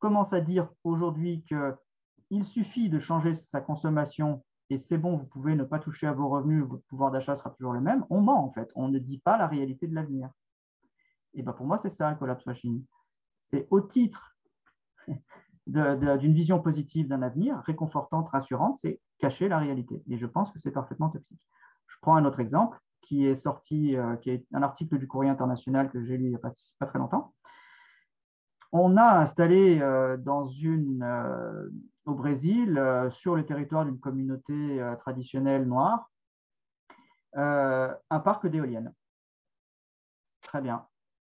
[0.00, 5.54] commence à dire aujourd'hui qu'il suffit de changer sa consommation et c'est bon, vous pouvez
[5.54, 8.44] ne pas toucher à vos revenus, votre pouvoir d'achat sera toujours le même, on ment
[8.44, 10.30] en fait, on ne dit pas la réalité de l'avenir.
[11.34, 12.84] Et ben pour moi, c'est ça, un collapse machine.
[13.40, 14.36] C'est au titre
[15.68, 20.02] d'une vision positive d'un avenir, réconfortante, rassurante, c'est cacher la réalité.
[20.08, 21.40] Et je pense que c'est parfaitement toxique.
[21.86, 25.30] Je prends un autre exemple qui est sorti, euh, qui est un article du Courrier
[25.30, 26.52] international que j'ai lu il n'y a pas,
[26.86, 27.34] très longtemps.
[28.72, 31.68] On a installé euh, dans une, euh,
[32.06, 36.10] au Brésil, sur le territoire d'une communauté traditionnelle noire,
[37.34, 38.94] un parc d'éoliennes.
[40.40, 40.86] Très bien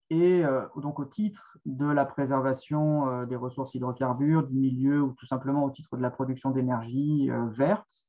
[0.09, 5.13] et euh, donc au titre de la préservation euh, des ressources hydrocarbures, du milieu, ou
[5.13, 8.07] tout simplement au titre de la production d'énergie euh, verte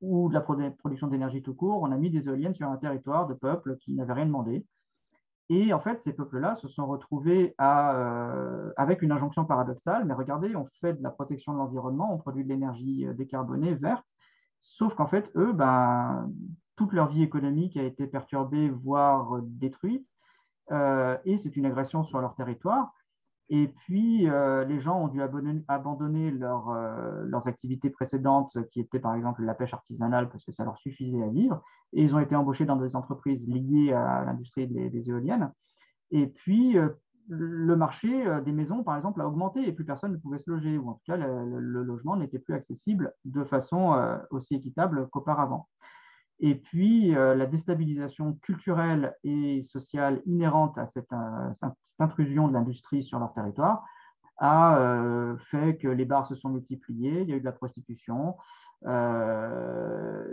[0.00, 3.26] ou de la production d'énergie tout court, on a mis des éoliennes sur un territoire
[3.26, 4.64] de peuples qui n'avaient rien demandé.
[5.48, 10.68] Et en fait, ces peuples-là se sont retrouvés avec une injonction paradoxale, mais regardez, on
[10.80, 14.06] fait de la protection de l'environnement, on produit de l'énergie décarbonée, verte,
[14.60, 16.30] sauf qu'en fait, eux, ben,
[16.76, 20.14] toute leur vie économique a été perturbée, voire détruite,
[20.70, 22.92] et c'est une agression sur leur territoire.
[23.50, 29.14] Et puis, euh, les gens ont dû abandonner, euh, leurs activités précédentes, qui étaient par
[29.14, 31.62] exemple la pêche artisanale, parce que ça leur suffisait à vivre.
[31.94, 35.50] Et ils ont été embauchés dans des entreprises liées à l'industrie des, éoliennes.
[36.10, 36.76] Et puis,
[37.30, 38.08] le marché
[38.44, 40.94] des maisons, par exemple, a augmenté et plus personne ne pouvait se loger, ou en
[40.94, 43.98] tout cas, le logement n'était plus accessible de façon
[44.30, 45.66] aussi équitable qu'auparavant.
[46.40, 51.68] Et puis, euh, la déstabilisation culturelle et sociale inhérente à cette, euh,
[51.98, 53.84] intrusion de l'industrie sur leur territoire
[54.36, 57.52] a euh, fait que les bars se sont multipliés, il y a eu de la
[57.52, 58.36] prostitution,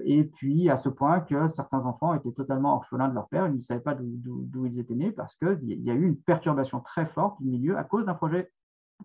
[0.05, 3.55] et puis à ce point que certains enfants étaient totalement orphelins de leur père, ils
[3.55, 7.07] ne savaient pas d'où ils étaient nés parce qu'il y a eu une perturbation très
[7.07, 8.51] forte du milieu à cause d'un projet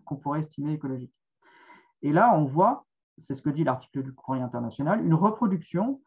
[0.05, 1.15] qu'on pourrait estimer écologique.
[2.03, 2.85] Et là, on voit,
[3.17, 5.99] c'est ce que dit l'article du Courrier international, une reproduction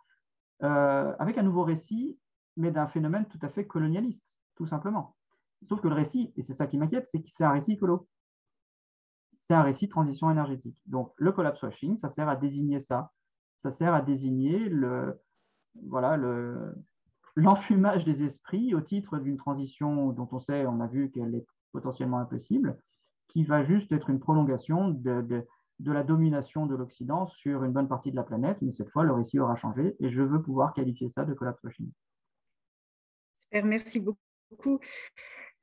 [0.63, 2.19] euh, avec un nouveau récit,
[2.57, 5.17] mais d'un phénomène tout à fait colonialiste, tout simplement.
[5.69, 8.09] Sauf que le récit, et c'est ça qui m'inquiète, c'est que c'est un récit écolo.
[9.33, 10.79] C'est un récit de transition énergétique.
[10.87, 13.13] Donc le collapse washing, ça sert à désigner ça.
[13.57, 15.21] Ça sert à désigner le,
[15.87, 16.75] voilà, le,
[17.35, 21.47] l'enfumage des esprits au titre d'une transition dont on sait, on a vu qu'elle est
[21.73, 22.79] potentiellement impossible,
[23.29, 25.47] qui va juste être une prolongation de
[25.81, 29.13] la domination de l'Occident sur une bonne partie de la planète, mais cette fois, le
[29.13, 31.61] récit aura changé et je veux pouvoir qualifier ça de collapse
[33.37, 34.81] Super, merci beaucoup.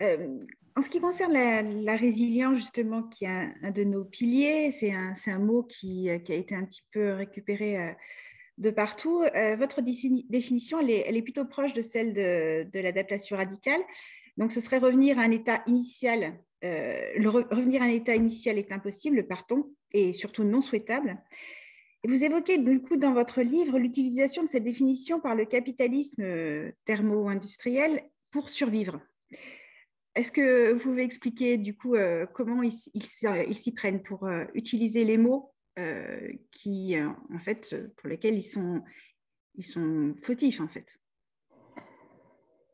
[0.02, 0.46] Euh,
[0.76, 5.14] en ce qui concerne la, résilience, justement, qui est un, de nos piliers, c'est un,
[5.28, 7.92] un, mot qui, qui, a été un petit peu récupéré euh,
[8.58, 9.22] de partout.
[9.36, 13.82] Euh, votre définition, elle est, plutôt proche de celle de, de l'adaptation radicale.
[14.38, 16.40] Donc, ce serait revenir à un état initial.
[16.62, 21.18] le revenir à un état initial est impossible, partons, et surtout non souhaitable.
[22.04, 26.24] vous évoquez du coup dans votre livre l'utilisation de cette définition par le capitalisme
[26.86, 29.00] thermo-industriel pour survivre.
[30.16, 31.96] Est-ce que vous pouvez expliquer du coup
[32.34, 35.54] comment ils s'y prennent pour utiliser les mots
[36.52, 38.82] qui, en fait, pour lesquels ils sont,
[39.56, 40.98] ils sont fautifs en fait?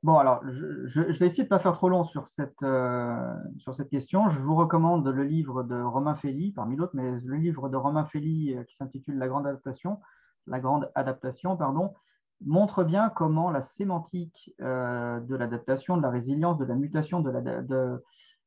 [0.08, 3.76] Bon, alors, je, vais essayer de ne pas faire trop long sur cette, euh, sur
[3.76, 4.30] cette question.
[4.30, 8.06] Je vous recommande le livre de Romain Feli, parmi d'autres, mais le livre de Romain
[8.06, 10.00] Feli euh, qui s'intitule La grande adaptation,
[10.46, 11.94] la grande adaptation, pardon,
[12.40, 17.30] montre bien comment la sémantique euh, de l'adaptation, de la résilience, de la mutation, de
[17.30, 18.02] la, de,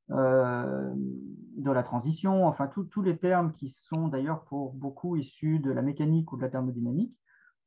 [0.09, 5.83] de la transition, enfin tous les termes qui sont d'ailleurs pour beaucoup issus de la
[5.83, 7.20] mécanique ou de la thermodynamique.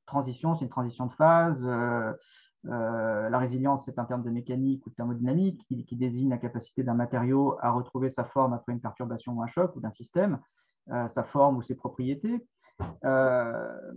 [0.06, 1.68] Transition, c'est une transition de phase.
[2.66, 6.84] Euh, la résilience, c'est un terme de mécanique ou de thermodynamique qui, désigne la capacité
[6.84, 10.40] d'un matériau à retrouver sa forme après une perturbation ou un choc ou d'un système,
[10.90, 12.46] euh, sa forme ou ses propriétés.
[13.04, 13.92] Euh,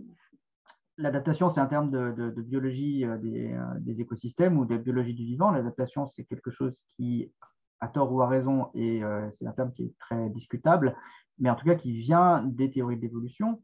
[0.97, 5.51] l'adaptation, c'est un terme de, biologie des, écosystèmes ou de biologie du vivant.
[5.51, 7.31] L'adaptation, c'est quelque chose qui,
[7.79, 9.01] à tort ou à raison, et
[9.31, 10.95] c'est un terme qui est très discutable,
[11.39, 13.61] mais en tout cas qui vient des théories d'évolution,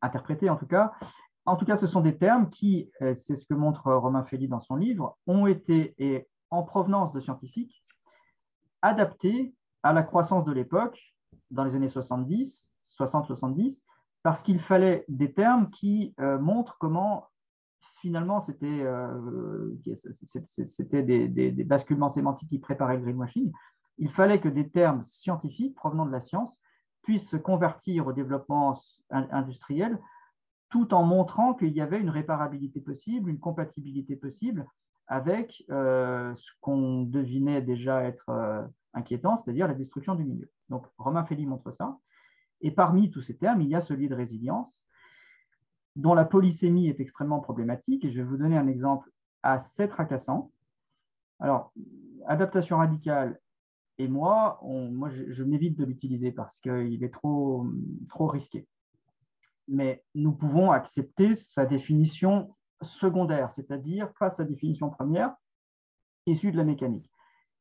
[0.00, 0.92] interprétées en tout cas,
[1.48, 4.48] en tout cas, ce sont des termes qui, euh, c'est ce que montre Romain Feli
[4.48, 7.82] dans son livre, ont été, et en provenance de scientifiques,
[8.82, 11.00] adaptés à la croissance de l'époque,
[11.50, 13.84] dans les années 70, 60-70,
[14.22, 17.28] parce qu'il fallait des termes qui euh, montrent comment
[18.02, 23.50] finalement c'était euh, des, des, basculements sémantiques qui préparaient le greenwashing.
[23.96, 26.60] Il fallait que des termes scientifiques provenant de la science
[27.02, 28.78] puissent se convertir au développement
[29.10, 29.98] industriel
[30.70, 34.66] tout en montrant qu'il y avait une réparabilité possible, une compatibilité possible
[35.06, 40.50] avec euh, ce qu'on devinait déjà être euh, inquiétant, c'est-à-dire la destruction du milieu.
[40.68, 41.98] Donc Romain Feli montre ça.
[42.60, 44.84] Et parmi tous ces termes, il y a celui de résilience,
[45.96, 48.04] dont la polysémie est extrêmement problématique.
[48.04, 49.10] Et je vais vous donner un exemple
[49.42, 50.52] assez tracassant.
[51.40, 51.72] Alors,
[52.26, 53.40] adaptation radicale
[53.98, 57.66] et moi, moi je, m'évite de l'utiliser parce qu'il est trop,
[58.08, 58.66] trop risqué
[59.68, 65.34] mais nous pouvons accepter sa définition secondaire, c'est-à-dire pas sa définition première
[66.26, 67.10] issue de la mécanique.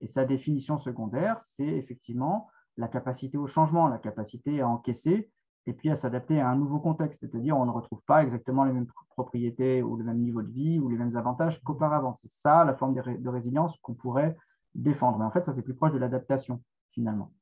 [0.01, 5.29] Et sa définition secondaire, c'est effectivement la capacité au changement, la capacité à encaisser
[5.65, 8.71] et puis à s'adapter à un nouveau contexte, c'est-à-dire on ne retrouve pas exactement les
[8.71, 12.13] mêmes propriétés ou le même niveau de vie ou les mêmes avantages qu'auparavant.
[12.13, 14.37] C'est ça la forme de résilience qu'on pourrait
[14.77, 15.17] défendre.
[15.19, 17.33] Mais en fait, ça c'est plus proche de l'adaptation finalement.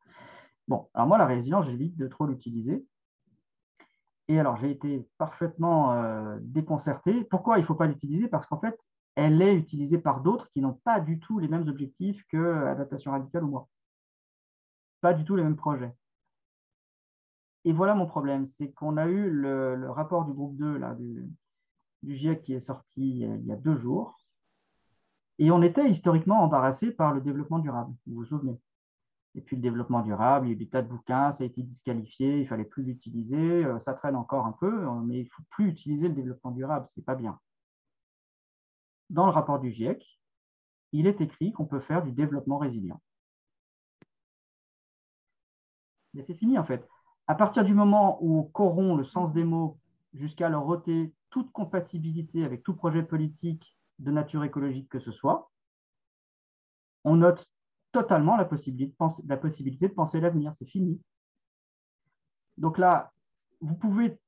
[0.68, 2.86] Bon, alors moi la résilience, j'évite de trop l'utiliser
[4.28, 7.24] et alors, j'ai été parfaitement euh, déconcerté.
[7.26, 8.28] Pourquoi il ne faut pas l'utiliser?
[8.28, 8.78] Parce qu'en fait,
[9.16, 13.12] elle est utilisée par d'autres qui n'ont pas du tout les mêmes objectifs que Adaptation
[13.12, 13.70] Radicale ou moi.
[15.02, 15.94] Pas du tout les mêmes projets.
[17.66, 21.28] Et voilà mon problème, c'est qu'on a eu le, rapport du groupe 2 là, du,
[22.04, 24.18] du GIEC qui est sorti il y a deux jours.
[25.40, 28.60] Et on était historiquement embarrassé par le développement durable, vous vous souvenez
[29.36, 31.48] et puis le développement durable, il y a eu des tas de bouquins, ça a
[31.48, 35.20] été disqualifié, il ne fallait plus l'utiliser, euh, ça traîne encore un peu, euh, mais
[35.20, 37.40] il ne faut plus utiliser le développement durable, ce n'est pas bien.
[39.10, 40.20] Dans le rapport du GIEC,
[40.94, 43.02] il est écrit qu'on peut faire du développement résilient.
[46.14, 46.88] Mais c'est fini en fait.
[47.28, 49.78] À partir du moment où on corrompt le sens des mots
[50.14, 55.50] jusqu'à leur ôter toute compatibilité avec tout projet politique de nature écologique que ce soit,
[57.04, 57.48] on note
[57.92, 60.54] totalement la possibilité de penser, la possibilité de penser l'avenir.
[60.54, 61.00] C'est fini.
[62.58, 63.14] Donc là,
[63.62, 64.20] vous pouvez,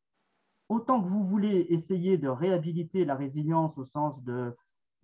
[0.69, 4.15] autant que vous voulez, essayer de réhabiliter la résilience au sens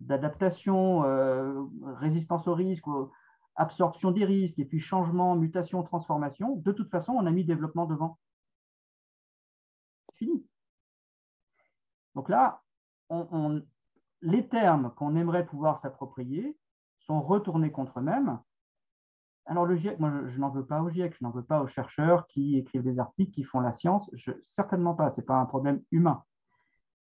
[0.00, 1.62] d'adaptation, euh,
[1.96, 2.86] résistance au risque,
[3.56, 6.56] absorption des risques, et puis changement, mutation, transformation.
[6.56, 8.18] De toute façon, on a mis développement devant.
[10.14, 10.46] Fini.
[12.14, 12.62] Donc là,
[14.24, 16.58] les termes qu'on aimerait pouvoir s'approprier
[16.98, 18.40] sont retournés contre eux-mêmes
[19.46, 21.66] alors le GIEC, moi je, n'en veux pas au GIEC, je n'en veux pas aux
[21.66, 24.10] chercheurs qui écrivent des articles, qui font la science,
[24.42, 26.24] certainement pas, ce n'est pas un problème humain.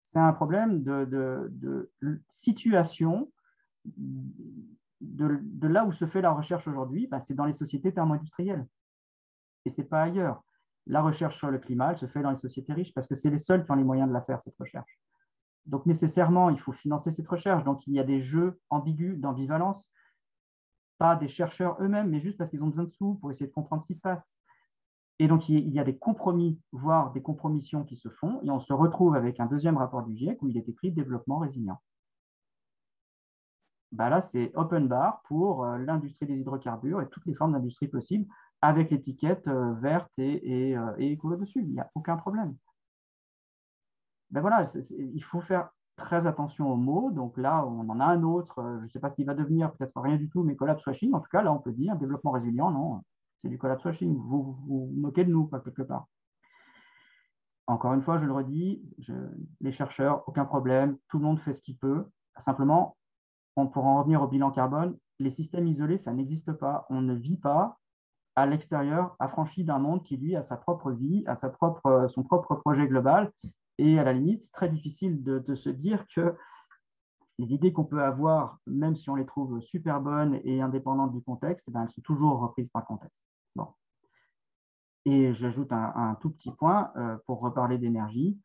[0.01, 1.91] C'est un problème de,
[2.29, 3.31] situation
[3.85, 8.65] de, là où se fait la recherche aujourd'hui, ben, c'est dans les sociétés thermo-industrielles.
[9.65, 10.43] Et ce n'est pas ailleurs.
[10.87, 13.29] La recherche sur le climat, elle se fait dans les sociétés riches parce que c'est
[13.29, 15.00] les seuls qui ont les moyens de la faire, cette recherche.
[15.65, 17.63] Donc nécessairement, il faut financer cette recherche.
[17.63, 19.89] Donc il y a des jeux ambigus d'ambivalence
[21.01, 23.51] pas des chercheurs eux-mêmes, mais juste parce qu'ils ont besoin de sous pour essayer de
[23.51, 24.37] comprendre ce qui se passe.
[25.17, 28.59] Et donc, il y a des compromis, voire des compromissions qui se font, et on
[28.59, 31.81] se retrouve avec un deuxième rapport du GIEC où il est écrit développement résilient.
[33.91, 37.87] bah là, c'est open bar pour euh, l'industrie des hydrocarbures et toutes les formes d'industrie
[37.87, 38.27] possibles
[38.61, 41.61] avec l'étiquette euh, verte et, et, écolo dessus.
[41.63, 42.55] Il n'y a aucun problème.
[44.31, 44.65] Ben voilà,
[44.97, 47.11] il faut faire très attention aux mots.
[47.11, 48.63] Donc là, on en a un autre.
[48.79, 51.13] Je ne sais pas ce qu'il va devenir, peut-être rien du tout, mais collapse washing.
[51.13, 52.71] En tout cas, là, on peut dire développement résilient.
[52.71, 53.01] Non,
[53.37, 54.15] c'est du collapse washing.
[54.15, 56.07] Vous vous, vous moquez de nous, pas quelque part.
[57.67, 58.83] Encore une fois, je le redis,
[59.61, 62.05] les chercheurs, aucun problème, tout le monde fait ce qu'il peut.
[62.37, 62.97] Simplement,
[63.55, 64.97] on pourra en revenir au bilan carbone.
[65.19, 66.85] Les systèmes isolés, ça n'existe pas.
[66.89, 67.77] On ne vit pas
[68.35, 72.23] à l'extérieur, affranchi d'un monde qui, lui, a sa propre vie, a sa propre, son
[72.23, 73.31] propre projet global.
[73.81, 76.35] Et à la limite, c'est très difficile de, se dire que
[77.39, 81.23] les idées qu'on peut avoir, même si on les trouve super bonnes et indépendantes du
[81.23, 83.23] contexte, eh ben, elles sont toujours reprises par le contexte.
[83.55, 83.65] Bon.
[85.05, 88.39] Et j'ajoute un, tout petit point euh, pour reparler d'énergie.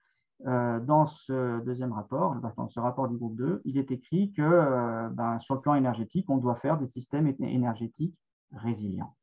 [0.46, 4.40] Euh, dans ce deuxième rapport, dans ce rapport du groupe 2, il est écrit que
[4.40, 8.16] euh, ben, sur le plan énergétique, on doit faire des systèmes énergétiques
[8.52, 9.14] résilients.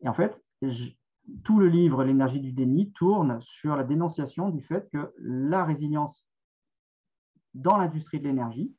[0.00, 0.42] Et en fait,
[1.44, 6.26] tout le livre L'énergie du déni tourne sur la dénonciation du fait que la résilience
[7.54, 8.74] dans l'industrie de l'énergie,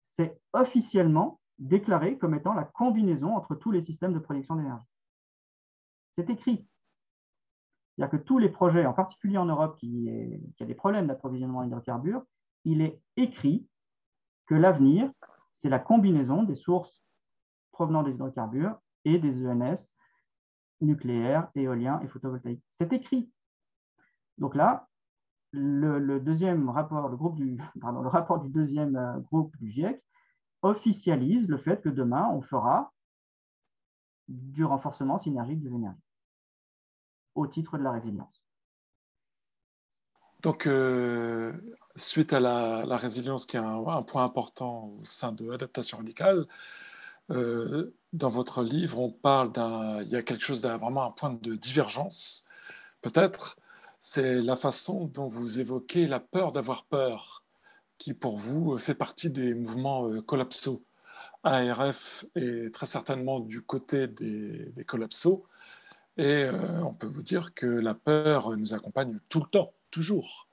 [0.00, 4.86] c'est officiellement déclaré comme étant la combinaison entre tous les systèmes de production d'énergie.
[6.10, 6.66] C'est écrit.
[7.94, 10.08] C'est-à-dire que tous les projets, en particulier en Europe, qui,
[10.60, 12.22] a des problèmes d'approvisionnement en hydrocarbures,
[12.64, 13.66] il est écrit
[14.46, 15.10] que l'avenir,
[15.52, 17.02] c'est la combinaison des sources
[17.72, 19.92] provenant des hydrocarbures et des ENS
[20.80, 22.62] nucléaires, éoliens et photovoltaïques.
[22.70, 23.30] C'est écrit.
[24.38, 24.88] Donc là,
[25.52, 30.02] le, deuxième rapport, le, groupe du, pardon, le rapport du deuxième euh, groupe du GIEC
[30.62, 32.92] officialise le fait que demain, on fera
[34.28, 36.02] du renforcement synergique des énergies
[37.34, 38.42] au titre de la résilience.
[40.42, 41.52] Donc, euh,
[41.96, 46.46] suite à la, résilience, qui est un, point important au sein de l'adaptation radicale,
[47.30, 51.32] euh, dans votre livre, on parle d'un, il y a quelque chose vraiment un point
[51.32, 52.46] de divergence,
[53.02, 53.56] peut-être,
[54.00, 57.44] c'est la façon dont vous évoquez la peur d'avoir peur,
[57.98, 60.84] qui pour vous fait partie des mouvements euh, collapsaux.
[61.42, 65.46] ARF est très certainement du côté des, des collapsaux,
[66.16, 70.48] et euh, on peut vous dire que la peur nous accompagne tout le temps, toujours.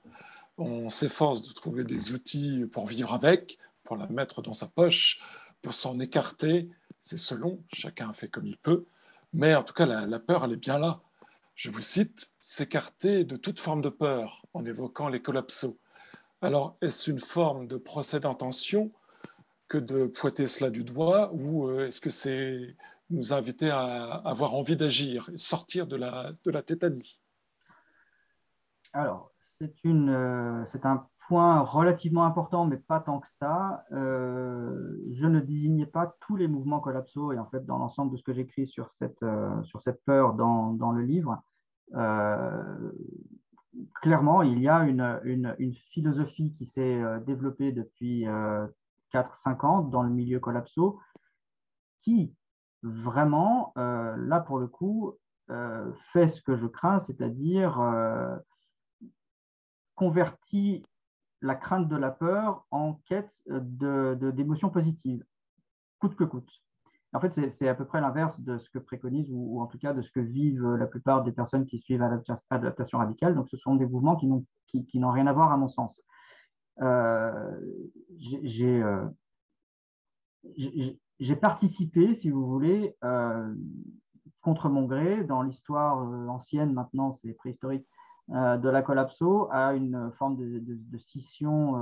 [0.58, 5.20] On s'efforce de trouver des outils pour vivre avec, pour la mettre dans sa poche,
[5.62, 6.70] pour s'en écarter.
[7.06, 8.84] C'est selon, chacun fait comme il peut.
[9.32, 11.02] Mais en tout cas, la, peur, elle est bien là.
[11.54, 15.78] Je vous cite, s'écarter de toute forme de peur en évoquant les collapsos.
[16.42, 18.90] Alors, est-ce une forme de procès d'intention
[19.68, 22.76] que de pointer cela du doigt ou euh, est-ce que c'est
[23.10, 27.20] nous inviter à avoir envie d'agir et sortir de la, de la tétanie?
[28.92, 33.84] Alors, c'est euh, un point relativement important, mais pas tant que ça.
[33.92, 38.16] Euh, je ne désignais pas tous les mouvements collapsaux et en fait, dans l'ensemble de
[38.16, 39.24] ce que j'écris sur, cette,
[39.64, 41.42] sur cette peur dans, dans le livre,
[43.94, 48.26] clairement, il y a une, une, philosophie qui s'est développée depuis
[49.12, 51.00] 4-5 ans dans le milieu collapso,
[51.98, 52.34] qui
[52.82, 55.14] vraiment, euh, là pour le coup,
[55.50, 58.36] euh, fait ce que je crains, c'est-à-dire euh,
[59.94, 60.84] convertit
[61.40, 65.24] la crainte de la peur en quête d'émotions de, positives,
[65.98, 66.50] coûte que coûte.
[67.12, 69.94] En fait, c'est à peu près l'inverse de ce que préconise, ou, en tout cas
[69.94, 72.00] de ce que vivent la plupart des personnes qui suivent
[72.50, 73.34] l'adaptation radicale.
[73.34, 76.02] Donc, ce sont des mouvements qui n'ont qui, rien à voir, à mon sens.
[76.82, 77.58] Euh,
[78.60, 79.08] euh,
[81.18, 83.54] j'ai participé, si vous voulez, euh,
[84.42, 87.86] contre mon gré, dans l'histoire ancienne, maintenant c'est préhistorique,
[88.28, 91.74] de la collapso à une forme de, scission,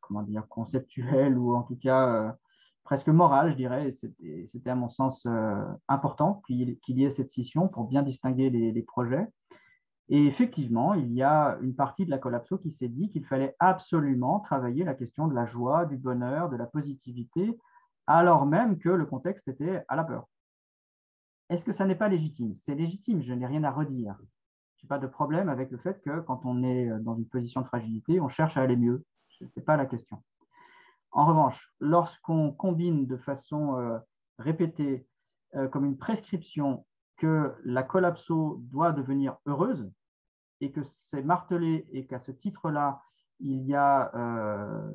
[0.00, 2.36] comment dire, conceptuelle ou en tout cas
[2.84, 3.90] presque morale, je dirais.
[4.46, 5.26] C'était à mon sens
[5.88, 9.26] important qu'il y ait cette scission pour bien distinguer les projets.
[10.10, 13.54] Et effectivement, il y a une partie de la collapso qui s'est dit qu'il fallait
[13.58, 17.58] absolument travailler la question de la joie, du bonheur, de la positivité,
[18.06, 20.26] alors même que le contexte était à la peur.
[21.50, 22.54] Est-ce que ça n'est pas légitime?
[22.54, 24.16] C'est légitime, je n'ai rien à redire.
[24.76, 27.62] Je n'ai pas de problème avec le fait que quand on est dans une position
[27.62, 29.04] de fragilité, on cherche à aller mieux.
[29.28, 30.22] Ce n'est pas la question.
[31.10, 33.98] En revanche, lorsqu'on combine de façon euh,
[34.38, 35.06] répétée,
[35.54, 36.84] euh, comme une prescription,
[37.16, 39.90] que la collapso doit devenir heureuse,
[40.60, 43.02] et que c'est martelé et qu'à ce titre-là,
[43.40, 44.92] il y a euh,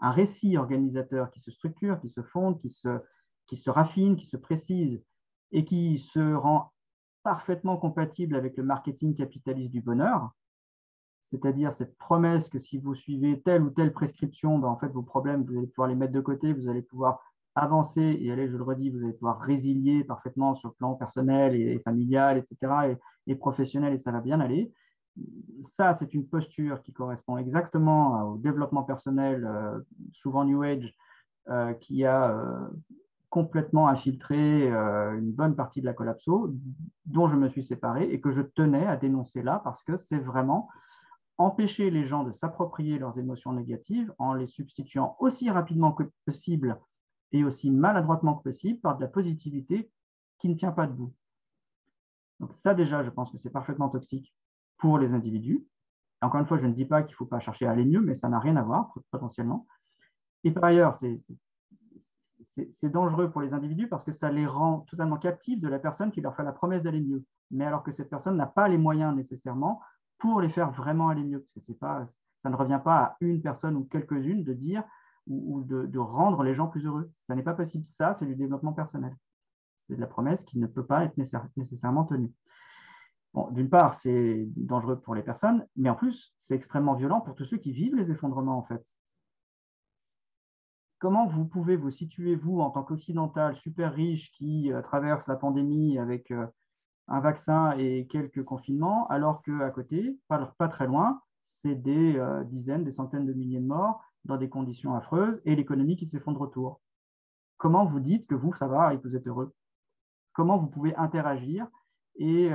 [0.00, 3.00] un récit organisateur qui se structure, qui se fonde, qui se,
[3.46, 5.02] qui se raffine, qui se précise
[5.52, 6.72] et qui se rend
[7.22, 10.30] parfaitement compatible avec le marketing capitaliste du bonheur,
[11.20, 15.02] c'est-à-dire cette promesse que si vous suivez telle ou telle prescription, ben, en fait, vos
[15.02, 17.20] problèmes, vous allez pouvoir les mettre de côté, vous allez pouvoir
[17.56, 21.56] avancer et allez, je le redis, vous allez pouvoir résilier parfaitement sur le plan personnel
[21.56, 24.72] et, familial, etc., et, professionnel, et ça va bien aller.
[25.62, 29.80] Ça, c'est une posture qui correspond exactement au développement personnel, euh,
[30.12, 30.94] souvent New Age,
[31.48, 32.68] euh, qui a euh,
[33.36, 36.54] complètement infiltré une bonne partie de la collapso,
[37.04, 40.18] dont je me suis séparé et que je tenais à dénoncer là parce que c'est
[40.18, 40.70] vraiment
[41.36, 46.80] empêcher les gens de s'approprier leurs émotions négatives en les substituant aussi rapidement que possible
[47.32, 49.90] et aussi maladroitement que possible par de la positivité
[50.38, 51.12] qui ne tient pas debout.
[52.40, 54.34] Donc ça déjà, je pense que c'est parfaitement toxique
[54.78, 55.62] pour les individus.
[56.22, 58.00] Encore une fois, je ne dis pas qu'il ne faut pas chercher à aller mieux,
[58.00, 59.66] mais ça n'a rien à voir potentiellement.
[60.42, 61.18] Et par ailleurs, c'est
[62.84, 66.20] dangereux pour les individus parce que ça les rend totalement captifs de la personne qui
[66.20, 67.24] leur fait la promesse d'aller mieux.
[67.50, 69.80] Mais alors que cette personne n'a pas les moyens nécessairement
[70.18, 71.46] pour les faire vraiment aller mieux.
[71.54, 72.04] Que pas,
[72.38, 74.84] ça ne revient pas à une personne ou quelques-unes de dire
[75.26, 77.08] ou, de, rendre les gens plus heureux.
[77.10, 77.84] Ça n'est pas possible.
[77.84, 79.16] Ça, c'est du développement personnel.
[79.74, 81.16] C'est de la promesse qui ne peut pas être
[81.56, 82.32] nécessairement tenue.
[83.34, 87.34] Bon, D'une part, c'est dangereux pour les personnes, mais en plus, c'est extrêmement violent pour
[87.34, 88.94] tous ceux qui vivent les effondrements, en fait.
[90.98, 95.36] Comment vous pouvez vous situer, vous, en tant qu'occidental super riche qui euh, traverse la
[95.36, 96.46] pandémie avec euh,
[97.08, 102.82] un vaccin et quelques confinements, alors qu'à côté, pas, très loin, c'est des euh, dizaines,
[102.82, 106.80] des centaines de milliers de morts dans des conditions affreuses et l'économie qui s'effondre autour?
[107.58, 109.54] Comment vous dites que vous, ça va et que vous êtes heureux?
[110.32, 111.66] Comment vous pouvez interagir
[112.16, 112.50] et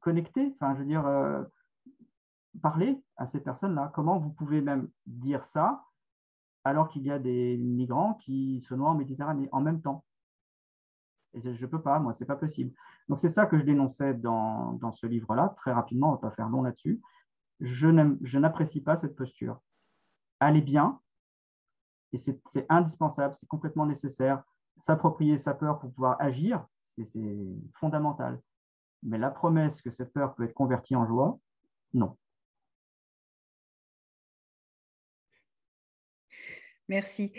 [0.00, 1.04] connecter, enfin, je veux dire,
[2.62, 3.92] parler à ces personnes-là?
[3.94, 5.84] Comment vous pouvez même dire ça
[6.64, 10.04] alors qu'il y a des migrants qui se noient en Méditerranée en même temps
[11.34, 12.74] je ne peux pas, moi, ce n'est pas possible.
[13.08, 15.54] Donc, c'est ça que je dénonçais dans, ce livre-là.
[15.58, 17.00] Très rapidement, on ne va pas faire long là-dessus.
[17.60, 19.60] Je n'apprécie pas cette posture
[20.42, 20.98] aller bien,
[22.12, 24.42] et c'est indispensable, c'est complètement nécessaire.
[24.78, 27.04] S'approprier sa peur pour pouvoir agir, c'est
[27.74, 28.40] fondamental.
[29.02, 31.38] Mais la promesse que cette peur peut être convertie en joie,
[31.92, 32.16] non.
[36.90, 37.30] Merci.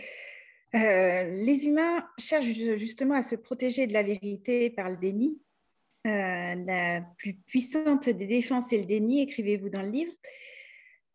[0.76, 5.42] Euh, les humains cherchent justement à se protéger de la vérité par le déni.
[6.08, 10.14] Euh, la plus puissante des défenses est le déni, écrivez-vous dans le livre.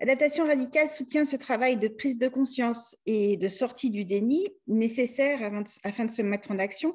[0.01, 5.41] Adaptation radicale soutient ce travail de prise de conscience et de sortie du déni nécessaire
[5.83, 6.95] afin de se mettre en action.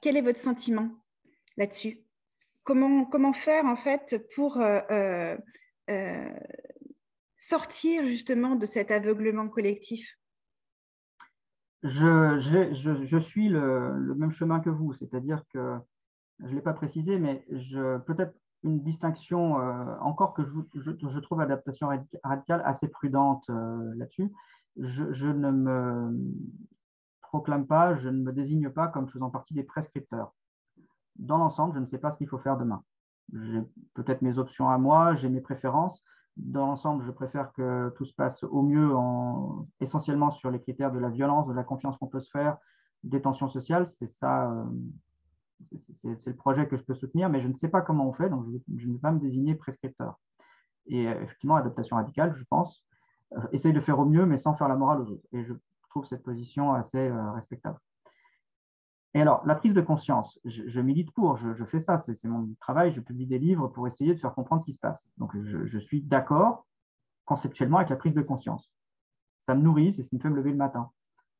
[0.00, 0.88] Quel est votre sentiment
[1.56, 1.98] là-dessus?
[2.62, 5.36] Comment, faire en fait pour euh,
[7.36, 10.19] sortir justement de cet aveuglement collectif?
[11.82, 15.78] Je, suis le, même chemin que vous, c'est-à-dire que
[16.40, 17.44] je ne l'ai pas précisé, mais
[18.06, 21.88] peut-être une distinction euh, encore que je, je, trouve adaptation
[22.22, 24.32] radicale assez prudente euh, là-dessus.
[24.76, 26.34] Je, ne me
[27.22, 30.34] proclame pas, je ne me désigne pas comme faisant partie des prescripteurs.
[31.16, 32.82] Dans l'ensemble, je ne sais pas ce qu'il faut faire demain.
[33.32, 33.62] J'ai
[33.94, 36.02] peut-être mes options à moi, j'ai mes préférences.
[36.36, 40.92] Dans l'ensemble, je préfère que tout se passe au mieux, en, essentiellement sur les critères
[40.92, 42.56] de la violence, de la confiance qu'on peut se faire,
[43.04, 43.88] des tensions sociales.
[43.88, 44.64] C'est ça, euh,
[45.98, 48.30] c'est le projet que je peux soutenir, mais je ne sais pas comment on fait,
[48.30, 50.18] donc je, ne vais pas me désigner prescripteur.
[50.86, 52.84] Et euh, effectivement, adaptation radicale, je pense,
[53.36, 55.26] euh, essaye de faire au mieux, mais sans faire la morale aux autres.
[55.32, 55.54] Et je
[55.90, 57.78] trouve cette position assez respectable.
[59.14, 62.92] Et alors, la prise de conscience, je, milite pour, je, fais ça, c'est mon travail,
[62.92, 65.10] je publie des livres pour essayer de faire comprendre ce qui se passe.
[65.18, 66.66] Donc, je, suis d'accord
[67.24, 68.70] conceptuellement avec la prise de conscience.
[69.40, 70.90] Ça me nourrit, c'est ce qui me fait me lever le matin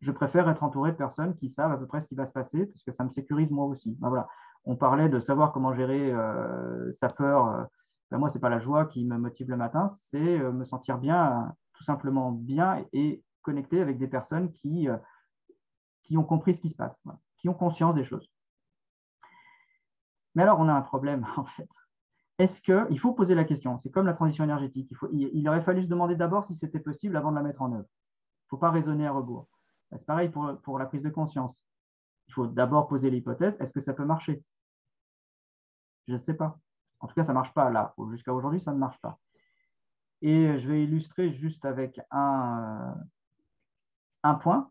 [0.01, 2.33] je préfère être entouré de personnes qui savent à peu près ce qui va se
[2.33, 3.97] passer, parce que ça me sécurise moi aussi.
[4.01, 4.29] Ben voilà.
[4.65, 7.49] On parlait de savoir comment gérer euh, sa peur.
[7.49, 7.65] Euh,
[8.11, 10.65] ben moi, ce n'est pas la joie qui me motive le matin, c'est euh, me
[10.65, 14.89] sentir bien, tout simplement bien et connecté avec des personnes qui,
[16.03, 16.99] qui ont compris ce qui se passe,
[17.41, 18.31] qui ont conscience des choses.
[20.35, 21.69] Mais alors, on a un problème, en fait.
[22.39, 24.91] Est-ce qu'il faut poser la question C'est comme la transition énergétique.
[25.13, 27.73] Il, il aurait fallu se demander d'abord si c'était possible avant de la mettre en
[27.73, 27.89] œuvre.
[27.89, 29.49] Il ne faut pas raisonner à rebours.
[29.91, 31.63] Ben, c'est pareil pour, la prise de conscience.
[32.29, 34.43] Il faut d'abord poser l'hypothèse, est-ce que ça peut marcher?
[36.07, 36.59] Je ne sais pas.
[37.01, 37.95] En tout cas, ça ne marche pas là.
[38.11, 39.19] Jusqu'à aujourd'hui, ça ne marche pas.
[40.23, 42.95] Et je vais illustrer juste avec un,
[44.23, 44.71] un point.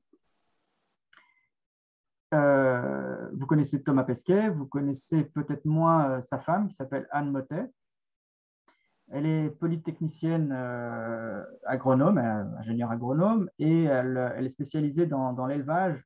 [2.34, 7.32] Euh, vous connaissez Thomas Pesquet, vous connaissez peut-être moins euh, sa femme qui s'appelle Anne
[7.32, 7.72] Motet.
[9.12, 12.20] Elle est polytechnicienne euh, agronome,
[12.60, 16.06] ingénieure agronome, et elle, est spécialisée dans, l'élevage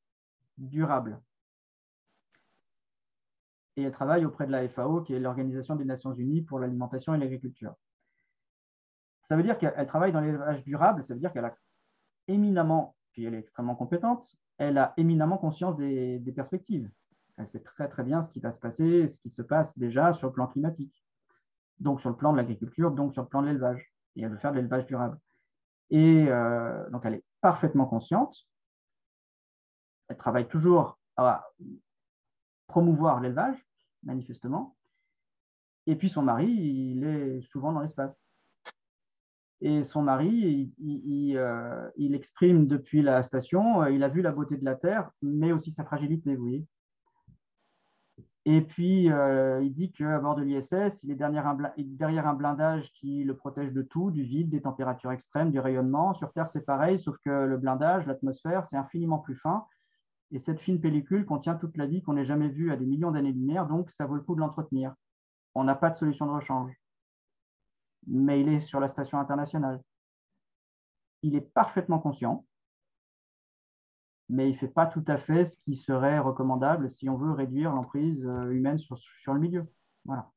[0.57, 1.19] durable.
[3.75, 7.13] Et elle travaille auprès de la FAO, qui est l'Organisation des Nations Unies pour l'alimentation
[7.13, 7.75] et l'agriculture.
[9.23, 11.55] Ça veut dire qu'elle travaille dans l'élevage durable, ça veut dire qu'elle a
[12.29, 16.89] éminemment, puis elle est extrêmement compétente, elle a éminemment conscience des, perspectives.
[17.37, 20.13] Elle sait très très bien ce qui va se passer, ce qui se passe déjà
[20.13, 21.03] sur le plan climatique,
[21.79, 23.91] donc sur le plan de l'agriculture, donc sur le plan de l'élevage.
[24.15, 25.19] Et elle veut faire de l'élevage durable.
[25.89, 28.35] Et euh, donc elle est parfaitement consciente.
[30.07, 31.47] Elle travaille toujours à
[32.67, 33.57] promouvoir l'élevage,
[34.03, 34.75] manifestement.
[35.87, 38.29] Et puis son mari, il est souvent dans l'espace.
[39.65, 44.33] Et son mari, il, euh, il, exprime depuis la station, euh, il a vu la
[44.33, 46.67] beauté de la Terre, mais aussi sa fragilité, vous voyez.
[48.43, 52.33] Et puis, euh, il dit qu'à bord de l'ISS, il est derrière un, derrière un,
[52.33, 56.11] blindage qui le protège de tout, du vide, des températures extrêmes, du rayonnement.
[56.11, 59.65] Sur Terre, c'est pareil, sauf que le blindage, l'atmosphère, c'est infiniment plus fin.
[60.31, 63.11] Et cette fine pellicule contient toute la vie qu'on n'ait jamais vue à des millions
[63.11, 64.93] d'années-lumière, donc ça vaut le coup de l'entretenir.
[65.55, 66.82] On n'a pas de solution de rechange.
[68.07, 69.81] Mais il est sur la station internationale.
[71.21, 72.45] Il est parfaitement conscient
[74.29, 77.31] mais il ne fait pas tout à fait ce qui serait recommandable si on veut
[77.31, 79.67] réduire l'emprise euh, humaine sur, le milieu.
[80.05, 80.31] Voilà.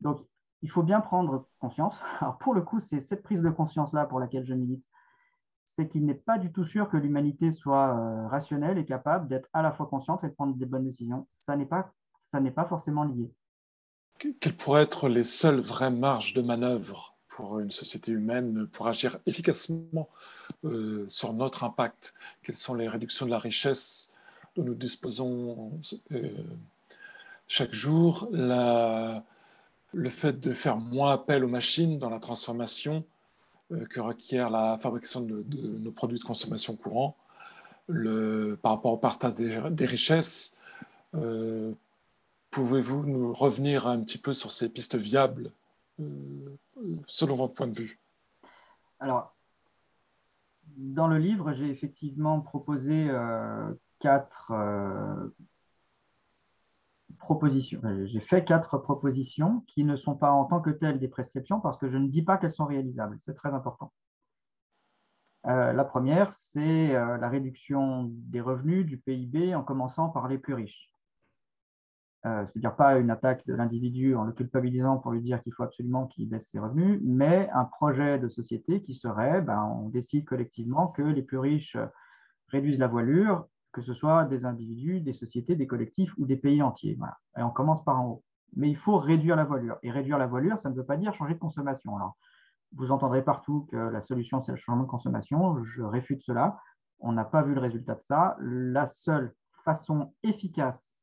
[0.00, 0.24] Donc,
[0.62, 2.02] il faut bien prendre conscience.
[2.20, 4.84] Alors, pour le coup, c'est cette prise de conscience-là pour laquelle je milite.
[5.64, 9.50] C'est qu'il n'est pas du tout sûr que l'humanité soit euh, rationnelle et capable d'être
[9.52, 11.26] à la fois consciente et de prendre des bonnes décisions.
[11.28, 11.92] Ça n'est pas,
[12.32, 13.30] pas forcément lié.
[14.18, 19.18] Quelles pourraient être les seules vraies marges de manœuvre pour une société humaine pour agir
[19.26, 20.08] efficacement
[20.64, 22.14] euh, sur notre impact?
[22.42, 24.14] Quelles sont les réductions de la richesse
[24.54, 25.78] dont nous disposons
[26.12, 26.30] euh,
[27.46, 28.28] chaque jour?
[29.92, 33.04] Le fait de faire moins appel aux machines dans la transformation
[33.72, 35.44] euh, que requiert la fabrication de,
[35.78, 37.16] nos produits de consommation courants
[37.88, 40.60] le, par rapport au partage des richesses.
[42.56, 45.52] Pouvez-vous nous revenir un petit peu sur ces pistes viables
[47.06, 48.00] selon votre point de vue?
[48.98, 49.36] Alors,
[50.78, 55.28] dans le livre, j'ai effectivement proposé euh, quatre euh,
[57.18, 57.82] propositions.
[57.84, 61.60] Euh, j'ai fait quatre propositions qui ne sont pas en tant que telles des prescriptions
[61.60, 63.18] parce que je ne dis pas qu'elles sont réalisables.
[63.20, 63.92] C'est très important.
[65.44, 70.90] la première, c'est la réduction des revenus du PIB en commençant par les plus riches.
[72.26, 75.62] Euh, c'est-à-dire pas une attaque de l'individu en le culpabilisant pour lui dire qu'il faut
[75.62, 80.24] absolument qu'il baisse ses revenus, mais un projet de société qui serait, ben, on décide
[80.24, 81.76] collectivement que les plus riches
[82.48, 86.62] réduisent la voilure, que ce soit des individus, des sociétés, des collectifs ou des pays
[86.62, 86.98] entiers.
[87.36, 88.24] Et on commence par en haut.
[88.56, 89.78] Mais il faut réduire la voilure.
[89.82, 91.94] Et réduire la voilure, ça ne veut pas dire changer de consommation.
[91.96, 92.16] Alors,
[92.74, 95.62] vous entendrez partout que la solution, c'est le changement de consommation.
[95.62, 96.58] Je réfute cela.
[96.98, 98.36] On n'a pas vu le résultat de ça.
[98.40, 99.34] La seule
[99.64, 100.95] façon efficace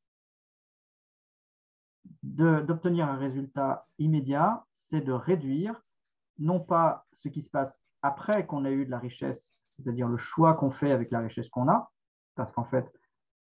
[2.22, 5.80] d'obtenir un résultat immédiat, c'est de réduire
[6.38, 10.16] non pas ce qui se passe après qu'on ait eu de la richesse, c'est-à-dire le
[10.16, 11.90] choix qu'on fait avec la richesse qu'on a,
[12.34, 12.92] parce qu'en fait,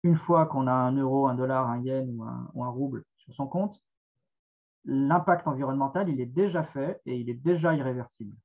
[0.03, 3.05] une fois qu'on a un euro, un dollar, un yen ou un, ou un rouble
[3.17, 3.81] sur son compte,
[4.85, 8.37] l'impact environnemental, il est déjà fait et il est déjà irréversible.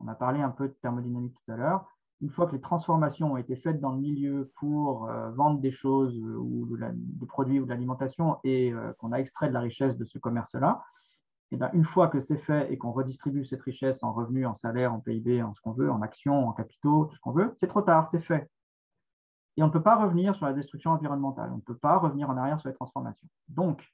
[0.00, 1.93] On a parlé un peu de thermodynamique tout à l'heure
[2.24, 5.70] une fois que les transformations ont été faites dans le milieu pour euh, vendre des
[5.70, 9.60] choses euh, ou des produits ou de l'alimentation et euh, qu'on a extrait de la
[9.60, 10.82] richesse de ce commerce-là,
[11.50, 14.54] eh bien, une fois que c'est fait et qu'on redistribue cette richesse en revenus, en
[14.54, 17.52] salaires, en PIB, en ce qu'on veut, en actions, en capitaux, tout ce qu'on veut,
[17.56, 18.50] c'est trop tard, c'est fait.
[19.58, 22.30] Et on ne peut pas revenir sur la destruction environnementale, on ne peut pas revenir
[22.30, 23.28] en arrière sur les transformations.
[23.48, 23.86] Donc,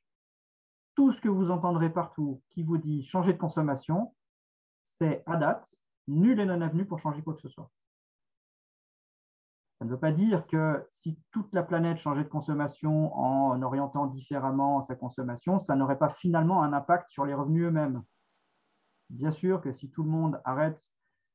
[0.94, 4.14] tout ce que vous entendrez partout qui vous dit changer de consommation,
[4.84, 7.68] c'est à date, nul et non avenu pour changer quoi que ce soit.
[9.80, 14.08] Ça ne veut pas dire que si toute la planète changeait de consommation en orientant
[14.08, 18.02] différemment sa consommation, ça n'aurait pas finalement un impact sur les revenus eux-mêmes.
[19.08, 20.84] Bien sûr que si tout le monde arrête,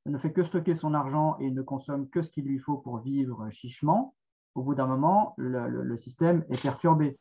[0.06, 3.00] ne fait que stocker son argent et ne consomme que ce qu'il lui faut pour
[3.00, 4.16] vivre chichement,
[4.54, 7.18] au bout d'un moment, le, système est perturbé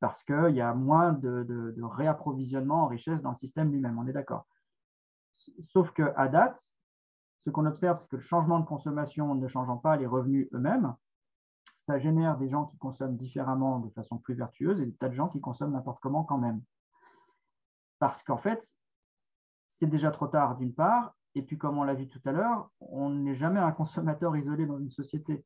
[0.00, 4.06] parce qu'il y a moins de, de réapprovisionnement en richesse dans le système lui-même, on
[4.06, 4.46] est d'accord.
[5.60, 6.72] Sauf qu'à date,
[7.44, 10.94] ce qu'on observe, c'est que le changement de consommation ne changeant pas les revenus eux-mêmes,
[11.76, 15.14] ça génère des gens qui consomment différemment de façon plus vertueuse et des tas de
[15.14, 16.62] gens qui consomment n'importe comment quand même.
[17.98, 18.64] Parce qu'en fait,
[19.68, 22.70] c'est déjà trop tard d'une part, et puis comme on l'a vu tout à l'heure,
[22.80, 25.44] on n'est jamais un consommateur isolé dans une société.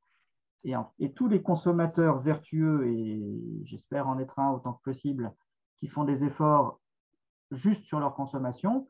[0.65, 5.33] Et, et tous les consommateurs vertueux, et j'espère en être un autant que possible,
[5.79, 6.81] qui font des efforts
[7.53, 8.87] juste sur leur consommation,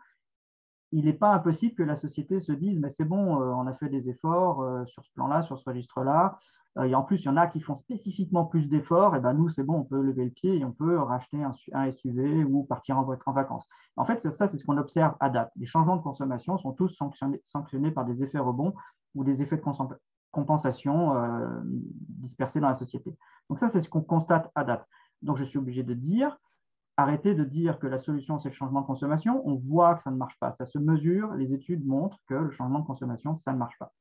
[0.92, 3.74] il n'est pas impossible que la société se dise, mais c'est bon, euh, on a
[3.74, 6.38] fait des efforts euh, sur ce plan-là, sur ce registre-là.
[6.78, 9.16] Euh, et en plus, il y en a qui font spécifiquement plus d'efforts.
[9.16, 11.38] Et ben nous, c'est bon, on peut lever le pied et on peut racheter
[11.72, 13.68] un, SUV ou partir en, en vacances.
[13.96, 15.50] En fait, ça, c'est ce qu'on observe à date.
[15.56, 16.96] Les changements de consommation sont tous
[17.42, 18.74] sanctionnés, par des effets rebonds
[19.14, 19.62] ou des effets de
[20.30, 21.14] compensation
[21.64, 23.16] dispersés dans la société.
[23.48, 24.86] Donc ça, c'est ce qu'on constate à date.
[25.22, 26.38] Donc je suis obligé de dire,
[26.96, 29.42] arrêtez de dire que la solution, c'est le changement de consommation.
[29.46, 30.52] On voit que ça ne marche pas.
[30.52, 31.34] Ça se mesure.
[31.34, 33.92] Les études montrent que le changement de consommation, ça ne marche pas.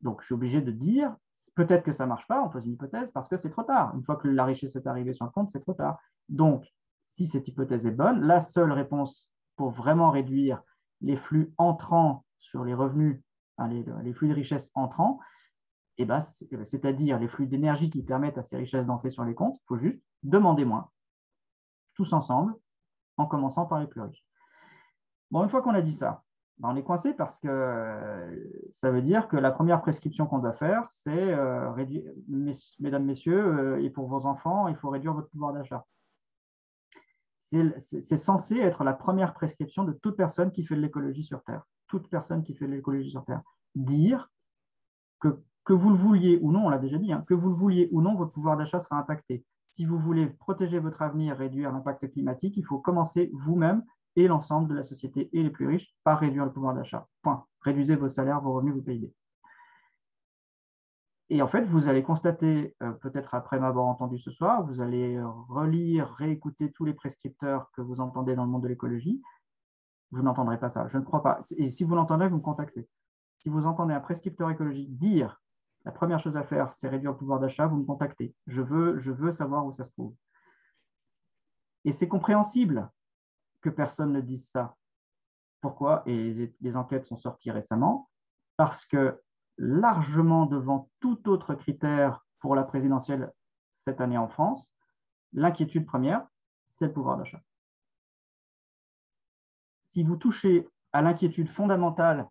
[0.00, 1.14] Donc, je suis obligé de dire,
[1.54, 3.94] peut-être que ça ne marche pas, on pose une hypothèse, parce que c'est trop tard.
[3.94, 5.98] Une fois que la richesse est arrivée sur le compte, c'est trop tard.
[6.28, 6.66] Donc,
[7.04, 10.60] si cette hypothèse est bonne, la seule réponse pour vraiment réduire
[11.02, 13.20] les flux entrants sur les revenus,
[13.68, 15.20] les, flux de richesse entrants,
[15.98, 19.58] eh ben, c'est-à-dire les flux d'énergie qui permettent à ces richesses d'entrer sur les comptes,
[19.62, 20.90] il faut juste demander moins
[21.94, 22.54] tous ensemble,
[23.16, 24.24] en commençant par les plus riches.
[25.30, 26.22] Bon, une fois qu'on a dit ça,
[26.58, 30.38] ben, on est coincé parce que euh, ça veut dire que la première prescription qu'on
[30.38, 31.70] doit faire, c'est euh,
[32.78, 35.86] mesdames, messieurs, euh, et pour vos enfants, il faut réduire votre pouvoir d'achat.
[37.40, 41.62] C'est censé être la première prescription de toute personne qui fait de l'écologie sur Terre.
[41.86, 43.42] Toute personne qui fait de l'écologie sur Terre.
[43.74, 44.30] Dire
[45.20, 47.54] que, que vous le vouliez ou non, on l'a déjà dit, hein, que vous le
[47.54, 51.72] vouliez ou non, votre pouvoir d'achat sera impacté si vous voulez protéger votre avenir, réduire
[51.72, 53.82] l'impact climatique, il faut commencer vous-même
[54.16, 57.08] et l'ensemble de la société et les plus riches par réduire le pouvoir d'achat.
[57.22, 57.46] Point.
[57.62, 59.12] Réduisez vos salaires, vos revenus, vos PIB.
[61.30, 65.18] Et en fait, vous allez constater, euh, peut-être après m'avoir entendu ce soir, vous allez
[65.48, 69.22] relire, réécouter tous les prescripteurs que vous entendez dans le monde de l'écologie.
[70.10, 70.88] Vous n'entendrez pas ça.
[70.88, 71.40] Je ne crois pas.
[71.56, 72.86] Et si vous l'entendez, vous me contactez.
[73.38, 75.41] Si vous entendez un prescripteur écologique dire
[75.84, 78.34] la première chose à faire, c'est réduire le pouvoir d'achat, vous me contactez.
[78.46, 80.14] Je veux, je veux savoir où ça se trouve.
[81.84, 82.88] Et c'est compréhensible
[83.60, 84.76] que personne ne dise ça.
[85.60, 86.02] Pourquoi?
[86.06, 88.10] Et les, enquêtes sont sorties récemment.
[88.56, 89.20] Parce que
[89.58, 93.32] largement devant tout autre critère pour la présidentielle
[93.70, 94.72] cette année en France,
[95.32, 96.26] l'inquiétude première,
[96.66, 97.40] c'est le pouvoir d'achat.
[99.82, 102.28] Si vous touchez à l'inquiétude fondamentale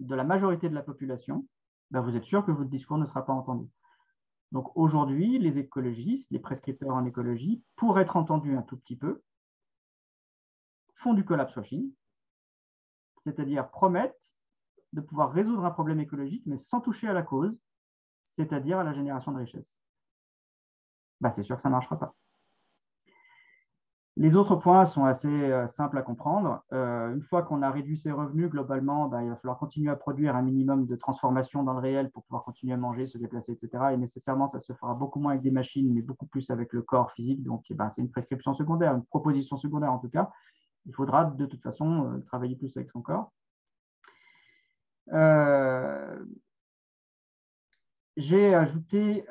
[0.00, 1.46] de la majorité de la population,
[1.92, 3.68] ben, vous êtes sûr que votre discours ne sera pas entendu.
[4.50, 9.22] Donc aujourd'hui, les écologistes, les prescripteurs en écologie, pour être entendus un tout petit peu,
[10.94, 11.92] font du collapse washing,
[13.18, 14.36] c'est-à-dire promettent
[14.94, 17.54] de pouvoir résoudre un problème écologique, mais sans toucher à la cause,
[18.24, 19.76] c'est-à-dire à la génération de richesse.
[21.20, 22.14] Ben, c'est sûr que ça ne marchera pas.
[24.18, 26.62] Les autres points sont assez euh, simples à comprendre.
[26.74, 29.96] Euh, une fois qu'on a réduit ses revenus, globalement, bah, il va falloir continuer à
[29.96, 33.52] produire un minimum de transformation dans le réel pour pouvoir continuer à manger, se déplacer,
[33.52, 33.70] etc.
[33.94, 36.82] Et nécessairement, ça se fera beaucoup moins avec des machines, mais beaucoup plus avec le
[36.82, 37.42] corps physique.
[37.42, 40.30] Donc, eh ben, c'est une prescription secondaire, une proposition secondaire en tout cas.
[40.84, 43.32] Il faudra de toute façon euh, travailler plus avec son corps.
[48.16, 49.24] J'ai ajouté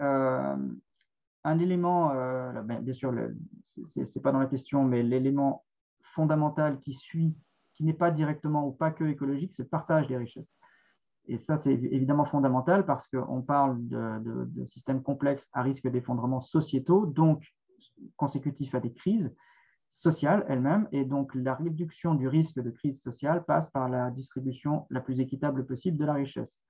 [1.43, 3.13] un élément, euh, ben, bien sûr,
[3.65, 5.65] ce n'est pas dans la question, mais l'élément
[6.13, 7.35] fondamental qui suit,
[7.73, 10.57] qui n'est pas directement ou pas que écologique, c'est le partage des richesses.
[11.27, 17.05] Et ça, c'est évidemment fondamental parce qu'on parle de, systèmes complexes à risque d'effondrement sociétaux,
[17.05, 17.45] donc
[18.17, 19.35] consécutifs à des crises
[19.89, 20.87] sociales elles-mêmes.
[20.91, 25.19] Et donc, la réduction du risque de crise sociale passe par la distribution la plus
[25.19, 26.63] équitable possible de la richesse.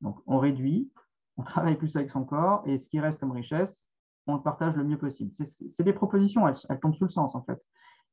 [0.00, 0.90] Donc, on réduit,
[1.36, 3.88] on travaille plus avec son corps et ce qui reste comme richesse,
[4.26, 5.32] on le partage le mieux possible.
[5.34, 7.62] C'est des propositions, elles, tombent sous le sens en fait.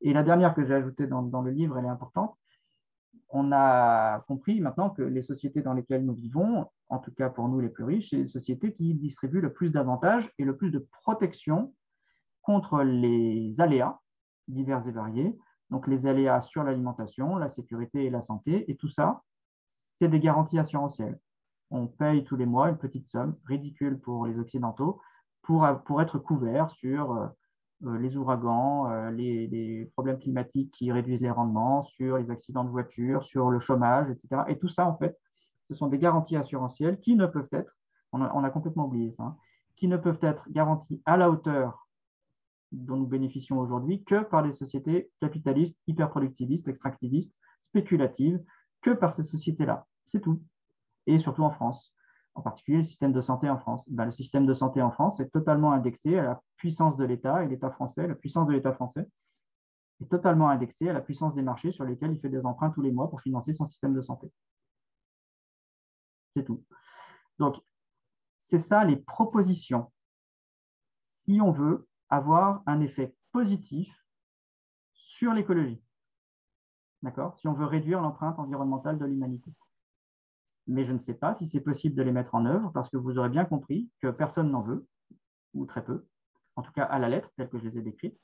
[0.01, 2.37] Et la dernière que j'ai ajoutée dans, le livre, elle est importante.
[3.29, 7.47] On a compris maintenant que les sociétés dans lesquelles nous vivons, en tout cas pour
[7.47, 10.69] nous les plus riches, c'est les sociétés qui distribuent le plus d'avantages et le plus
[10.69, 11.73] de protection
[12.43, 13.99] contre les aléas
[14.47, 15.35] divers et variés.
[15.71, 18.69] Donc les aléas sur l'alimentation, la sécurité et la santé.
[18.69, 19.23] Et tout ça,
[19.67, 21.17] c'est des garanties assurantielles
[21.69, 25.01] on paye tous les mois une petite somme, ridicule pour les Occidentaux,
[25.41, 25.65] pour,
[26.01, 27.27] être couvert sur euh,
[27.85, 32.69] euh, les ouragans, euh, les, problèmes climatiques qui réduisent les rendements, sur les accidents de
[32.69, 34.43] voiture, sur le chômage, etc.
[34.47, 35.17] Et tout ça, en fait,
[35.67, 37.75] ce sont des garanties assurantielles qui ne peuvent être,
[38.11, 39.37] on a, complètement oublié ça, hein,
[39.75, 41.87] qui ne peuvent être garanties à la hauteur
[42.71, 48.41] dont nous bénéficions aujourd'hui que par les sociétés capitalistes, hyperproductivistes, extractivistes, spéculatives,
[48.81, 49.85] que par ces sociétés-là.
[50.05, 50.41] C'est tout
[51.07, 51.93] et surtout en France,
[52.35, 53.87] en particulier le système de santé en France.
[53.89, 57.43] Ben, le système de santé en France est totalement indexé à la puissance de l'État
[57.43, 59.07] et l'État français, la puissance de l'État français
[60.01, 62.81] est totalement indexée à la puissance des marchés sur lesquels il fait des emprunts tous
[62.81, 64.31] les mois pour financer son système de santé.
[66.35, 66.63] C'est tout.
[67.39, 67.57] Donc,
[68.39, 69.91] c'est ça les propositions.
[71.03, 73.89] Si on veut avoir un effet positif
[74.93, 75.81] sur l'écologie.
[77.01, 79.51] d'accord, si on veut réduire l'empreinte environnementale de l'humanité.
[80.67, 82.97] Mais je ne sais pas si c'est possible de les mettre en œuvre parce que
[82.97, 84.87] vous aurez bien compris que personne n'en veut,
[85.53, 86.05] ou très peu,
[86.55, 88.23] en tout cas à la lettre, telle que je les ai décrites.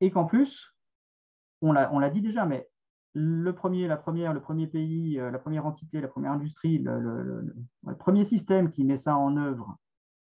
[0.00, 0.74] Et qu'en plus,
[1.62, 2.68] on l'a dit déjà, mais
[3.18, 7.54] le premier, la première, le premier pays, euh, la première entité, la première industrie, le,
[7.98, 9.78] premier système qui met ça en œuvre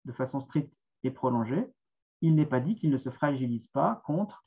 [0.05, 1.71] de façon stricte et prolongée,
[2.21, 4.43] il n'est pas dit qu'il ne se fragilise pas contre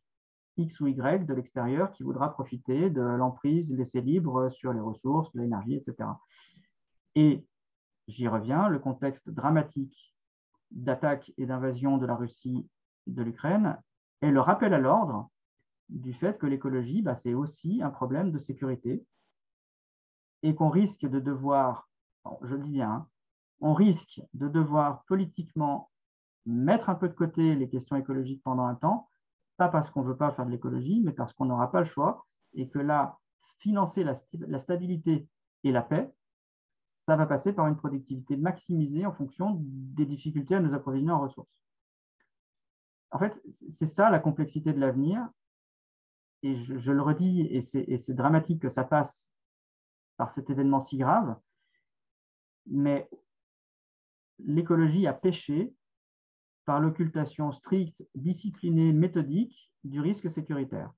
[0.57, 5.35] X ou Y de l'extérieur qui voudra profiter de l'emprise laissée libre sur les ressources,
[5.35, 6.09] l'énergie, etc.
[7.15, 7.47] Et
[8.09, 10.15] j'y reviens, le contexte dramatique
[10.71, 12.69] d'attaque et d'invasion de la Russie
[13.07, 13.79] de l'Ukraine
[14.21, 15.31] est le rappel à l'ordre
[15.89, 19.05] du fait que l'écologie, bah, c'est aussi un problème de sécurité
[20.43, 21.89] et qu'on risque de devoir,
[22.43, 23.09] je le dis bien, hein,
[23.61, 25.91] on risque de devoir politiquement
[26.47, 29.09] mettre un peu de côté les questions écologiques pendant un temps,
[29.57, 31.87] pas parce qu'on ne veut pas faire de l'écologie, mais parce qu'on n'aura pas le
[31.87, 33.19] choix et que là,
[33.59, 35.29] financer la, stabilité
[35.63, 36.13] et la paix,
[36.87, 41.21] ça va passer par une productivité maximisée en fonction des difficultés à nous approvisionner en
[41.21, 41.65] ressources.
[43.11, 45.29] En fait, c'est ça la complexité de l'avenir
[46.43, 49.31] et je, le redis, et c'est dramatique que ça passe
[50.17, 51.37] par cet événement si grave,
[52.67, 53.09] mais
[54.39, 55.73] l'écologie a péché
[56.65, 60.93] par l'occultation stricte, disciplinée, méthodique du risque sécuritaire.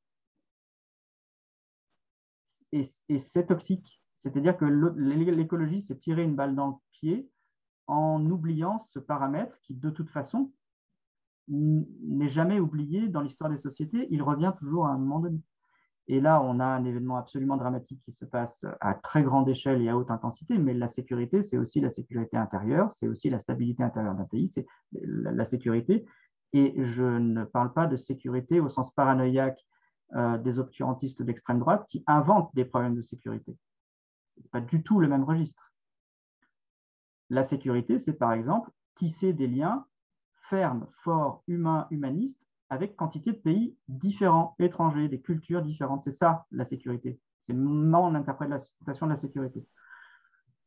[2.73, 2.85] Et,
[3.19, 4.01] c'est toxique.
[4.17, 7.29] C'est-à-dire que l'écologie s'est tiré une balle dans le pied
[7.87, 10.53] en oubliant ce paramètre qui, de toute façon,
[11.49, 15.41] n'est jamais oublié dans l'histoire des sociétés, il revient toujours à un moment donné.
[16.09, 19.83] Et là, on a un événement absolument dramatique qui se passe à très grande échelle
[19.83, 23.41] et à haute intensité, mais la sécurité, c'est aussi la sécurité intérieure, c'est aussi la
[23.41, 26.07] stabilité intérieure d'un pays, c'est la, sécurité.
[26.53, 29.67] Et je ne parle pas de sécurité au sens paranoïaque
[30.15, 33.57] euh, des obscurantistes d'extrême droite qui inventent des problèmes de sécurité.
[34.29, 35.73] Ce n'est pas du tout le même registre.
[37.31, 39.85] La sécurité, c'est par exemple tisser des liens
[40.49, 46.03] ferme, fort, humain, humaniste, avec quantité de pays différents, étrangers, des cultures différentes.
[46.03, 47.21] C'est ça la sécurité.
[47.43, 49.65] C'est mon interprétation de la sécurité.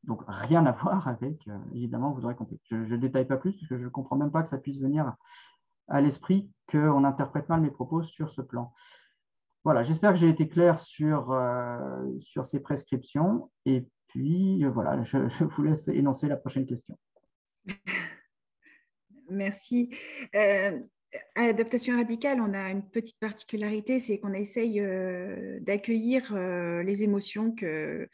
[0.04, 2.60] Donc rien à voir avec, euh, évidemment, vous aurez compris.
[2.70, 4.80] Je ne détaille pas plus parce que je ne comprends même pas que ça puisse
[4.80, 5.14] venir
[5.90, 8.74] à l'esprit qu'on interprète mal mes propos sur ce plan.
[9.66, 13.52] Voilà, j'espère que j'ai été clair sur, euh, sur ces prescriptions.
[13.66, 16.98] Et puis, euh, voilà, je, vous laisse énoncer la prochaine question.
[19.30, 19.90] Merci.
[21.36, 27.52] Adaptation radicale, on a une petite particularité, c'est qu'on essaye euh, d'accueillir euh, les émotions
[27.52, 28.08] que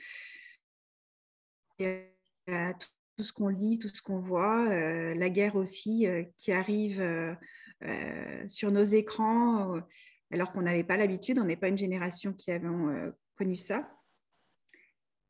[1.77, 6.07] tout ce qu'on lit, tout ce qu'on voit, la guerre aussi
[6.38, 7.03] qui arrive
[8.47, 9.81] sur nos écrans,
[10.31, 13.91] alors qu'on n'avait pas l'habitude, on n'est pas une génération qui avons connu ça.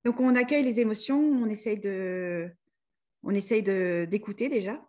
[0.03, 2.51] Donc on accueille les émotions, on essaye de,
[3.23, 4.79] on essaye d'écouter déjà,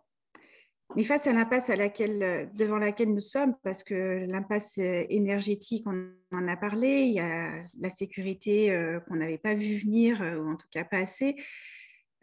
[0.95, 6.55] mais face à l'impasse devant laquelle nous sommes, parce que l'impasse énergétique, on en a
[6.55, 10.55] parlé, il y a la sécurité euh, qu'on n'avait pas vu venir, euh, ou en
[10.55, 11.35] tout cas pas assez.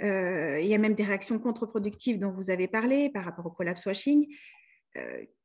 [0.03, 3.51] Euh, il y a même des réactions contre-productives dont vous avez parlé par rapport au
[3.51, 4.27] collapse washing.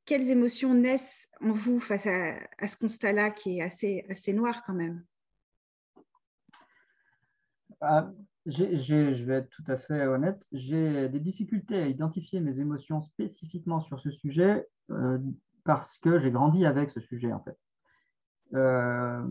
[0.06, 5.04] quelles émotions naissent en vous face à, ce constat-là qui est assez noir quand même?
[8.45, 13.80] Je vais être tout à fait honnête, j'ai des difficultés à identifier mes émotions spécifiquement
[13.82, 15.20] sur ce sujet euh,
[15.64, 17.57] parce que j'ai grandi avec ce sujet en fait.
[18.56, 19.22] Euh,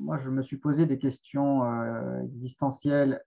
[0.00, 3.22] moi, je me suis posé des questions euh, existentielles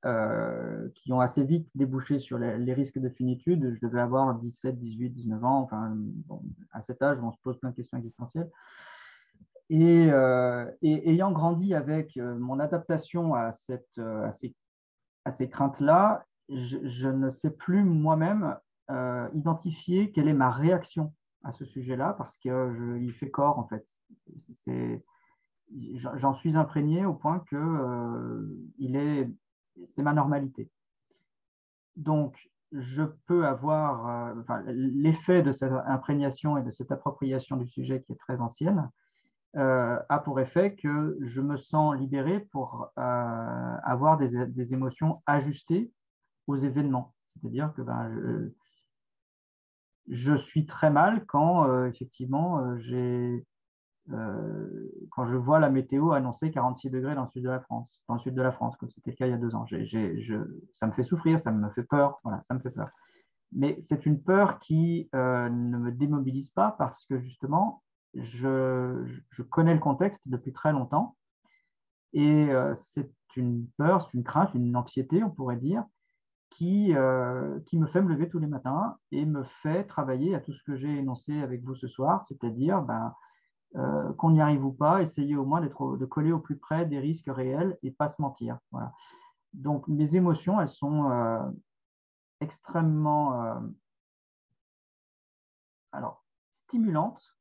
[0.96, 3.74] qui ont assez vite débouché sur les, risques de finitude.
[3.74, 5.62] Je devais avoir 17, 18, 19 ans.
[5.62, 5.96] Enfin,
[6.74, 8.50] à cet âge, on se pose plein de questions existentielles.
[9.70, 10.10] Et,
[10.82, 14.34] ayant grandi avec mon adaptation à, cette, à
[15.28, 18.58] à ces craintes-là, je, ne sais plus moi-même
[18.90, 21.14] euh, identifier quelle est ma réaction
[21.44, 23.86] à ce sujet-là parce qu'il fait corps en fait.
[26.16, 28.48] J'en suis imprégné au point que euh,
[28.80, 29.30] est,
[29.84, 30.72] c'est ma normalité.
[31.98, 38.02] Donc, je peux avoir euh, l'effet de cette imprégnation et de cette appropriation du sujet
[38.02, 38.90] qui est très ancienne,
[39.58, 45.92] euh, a pour effet que je me sens libéré pour euh, avoir des, émotions ajustées
[46.46, 47.16] aux événements.
[47.26, 48.52] C'est-à-dire que ben,
[50.08, 52.76] je, suis très mal quand euh, effectivement
[55.10, 58.14] quand je vois la météo annoncer 46 degrés dans le sud de la France, dans
[58.14, 59.66] le sud de la France, comme c'était le cas il y a deux ans.
[60.72, 62.90] ça me fait souffrir, ça me fait peur, voilà, ça me fait peur.
[63.54, 67.82] Mais c'est une peur qui ne me démobilise pas parce que justement,
[68.18, 71.16] je, connais le contexte depuis très longtemps
[72.14, 75.84] Et c'est une peur, c'est une crainte, une anxiété, on pourrait dire,
[76.50, 76.94] qui,
[77.66, 80.64] qui me fait me lever tous les matins et me fait travailler à tout ce
[80.64, 83.14] que j'ai énoncé avec vous ce soir, c'est-à-dire ben,
[84.18, 87.30] qu'on y arrive ou pas, essayer au moins de coller au plus près des risques
[87.30, 88.58] réels et pas se mentir.
[88.72, 88.92] Voilà.
[89.54, 91.54] Donc mes émotions, elles sont
[92.40, 93.62] extrêmement
[95.92, 97.37] alors, stimulantes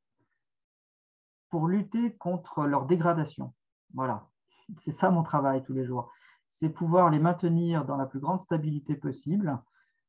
[1.57, 3.51] pour lutter contre leur dégradation.
[3.95, 4.27] Voilà,
[4.77, 6.11] c'est ça mon travail tous les jours.
[6.49, 9.59] C'est pouvoir les maintenir dans la plus grande stabilité possible.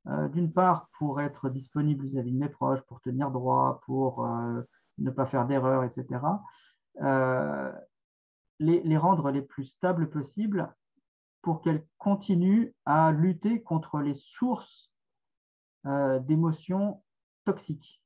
[0.09, 4.61] Euh, d'une part, pour être disponible vis-à-vis de mes proches, pour tenir droit, pour euh,
[4.99, 6.21] ne pas faire d'erreurs, etc.
[7.01, 7.73] Euh,
[8.59, 10.71] les, les, rendre les plus stables possibles
[11.41, 14.93] pour qu'elles continuent à lutter contre les sources
[16.27, 17.03] d'émotions
[17.47, 18.03] toxiques.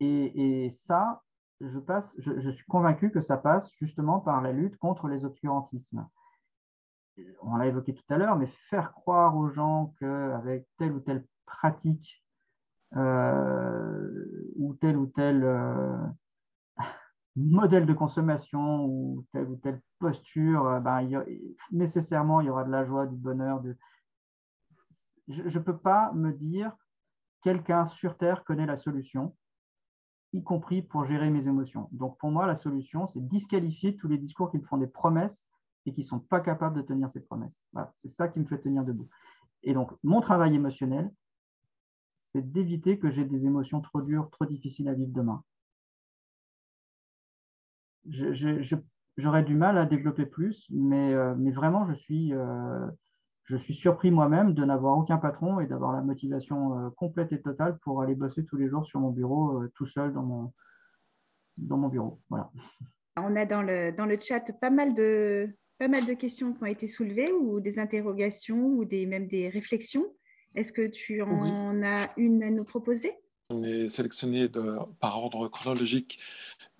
[0.00, 1.22] Et, ça,
[1.60, 6.06] je, passe, je, suis convaincu que ça passe justement par la lutte contre les obscurantismes.
[7.42, 11.26] On l'a évoqué tout à l'heure, mais faire croire aux gens qu'avec telle ou telle
[11.46, 12.22] pratique
[12.94, 15.96] euh, ou tel ou tel euh,
[17.36, 21.24] modèle de consommation ou telle ou telle posture, euh, ben,
[21.72, 23.62] nécessairement il y aura de la joie, du bonheur.
[25.28, 26.76] Je ne peux pas me dire
[27.40, 29.34] quelqu'un sur Terre connaît la solution
[30.32, 31.88] y compris pour gérer mes émotions.
[31.92, 35.46] Donc pour moi, la solution, c'est disqualifier tous les discours qui me font des promesses
[35.86, 37.64] et qui ne sont pas capables de tenir ces promesses.
[37.94, 39.08] c'est ça qui me fait tenir debout.
[39.62, 41.10] Et donc, mon travail émotionnel,
[42.14, 45.42] c'est d'éviter que j'ai des émotions trop dures, trop difficiles à vivre demain.
[49.16, 52.86] J'aurais du mal à développer plus, mais, euh, vraiment, je suis, euh,
[53.46, 57.40] je suis surpris moi-même de n'avoir aucun patron et d'avoir la motivation euh, complète et
[57.40, 60.52] totale pour aller bosser tous les jours sur mon bureau, euh, tout seul dans mon,
[61.56, 62.20] dans mon bureau.
[62.28, 62.50] Voilà.
[63.16, 65.48] On a dans le, dans le chat pas mal, de,
[65.78, 69.48] pas mal de questions qui ont été soulevées ou des interrogations ou des, même des
[69.48, 70.06] réflexions.
[70.56, 73.12] Est-ce que tu en as une à nous proposer?
[73.50, 76.18] On est sélectionné de, par ordre chronologique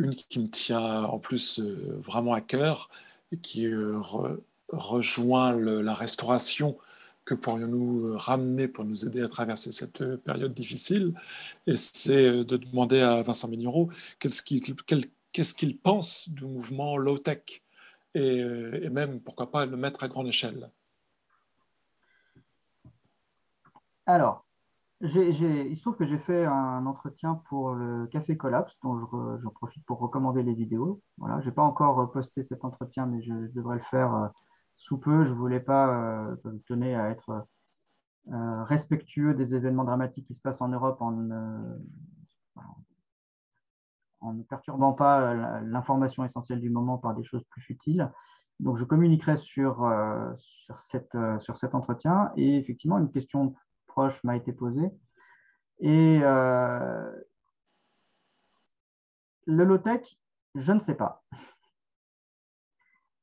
[0.00, 2.90] une qui me tient en plus euh, vraiment à cœur
[3.30, 3.66] et qui
[4.68, 6.76] rejoint la restauration
[7.24, 11.12] que pourrions-nous ramener pour nous aider à traverser cette période difficile
[11.66, 13.90] Et c'est de demander à Vincent Mignereau
[14.20, 17.62] qu'est-ce qu'il pense du mouvement low-tech
[18.14, 20.70] et, même, pourquoi pas, le mettre à grande échelle.
[24.06, 24.46] Alors,
[25.02, 28.98] il se trouve que j'ai fait un entretien pour le Café Collapse, dont
[29.42, 31.02] j'en profite pour recommander les vidéos.
[31.18, 34.28] Voilà, je n'ai pas encore posté cet entretien, mais je, je devrais le faire euh,
[34.76, 36.36] sous peu, je ne voulais pas, euh,
[36.66, 37.46] tenir à être
[38.28, 41.78] euh, respectueux des événements dramatiques qui se passent en Europe en, ne
[44.48, 48.10] perturbant pas l'information essentielle du moment par des choses plus futiles.
[48.60, 52.32] Donc, je communiquerai sur, euh, sur, cette, sur cet entretien.
[52.36, 53.54] Et effectivement, une question
[53.86, 54.90] proche m'a été posée.
[55.80, 56.20] Et
[59.46, 60.18] le low-tech,
[60.54, 61.24] je ne sais pas.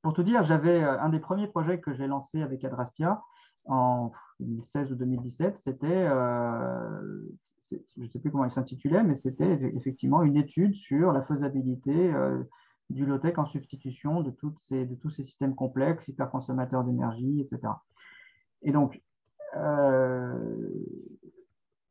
[0.04, 3.24] Pour tout dire, j'avais euh, un des premiers projets que j'ai lancé avec Adrastia
[3.66, 4.12] en
[4.42, 7.22] 2016 ou 2017, c'était, euh,
[7.72, 12.14] je ne sais plus comment il s'intitulait, mais c'était effectivement une étude sur la faisabilité
[12.14, 12.44] euh,
[12.90, 17.72] du low-tech en substitution de, tous ces systèmes complexes, hyperconsommateurs d'énergie, etc.
[18.62, 19.02] Et donc,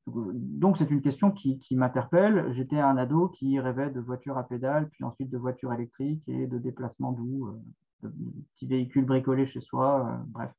[0.06, 2.52] donc c'est une question qui, m'interpelle.
[2.52, 6.46] J'étais un ado qui rêvait de voitures à pédales, puis ensuite de voitures électriques et
[6.46, 7.62] de déplacements doux
[8.02, 10.52] petits véhicules bricolés chez soi, euh, bref.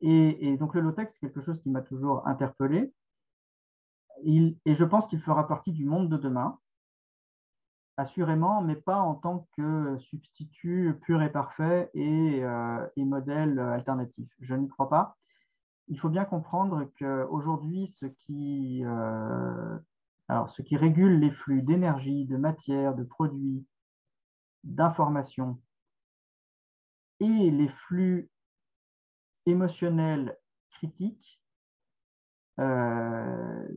[0.00, 2.92] Et, donc le low-tech, c'est quelque chose qui m'a toujours interpellé.
[4.24, 6.58] et je pense qu'il fera partie du monde de demain,
[7.96, 14.28] assurément, mais pas en tant que substitut pur et parfait et, euh, modèle alternatif.
[14.40, 15.17] Je n'y crois pas.
[15.88, 19.78] Il faut bien comprendre qu'aujourd'hui, ce qui, euh,
[20.46, 23.66] ce qui régule les flux d'énergie, de matière, de produits,
[24.64, 25.60] d'informations
[27.20, 28.30] et les flux
[29.46, 30.36] émotionnels
[30.70, 31.40] critiques,
[32.60, 33.68] euh,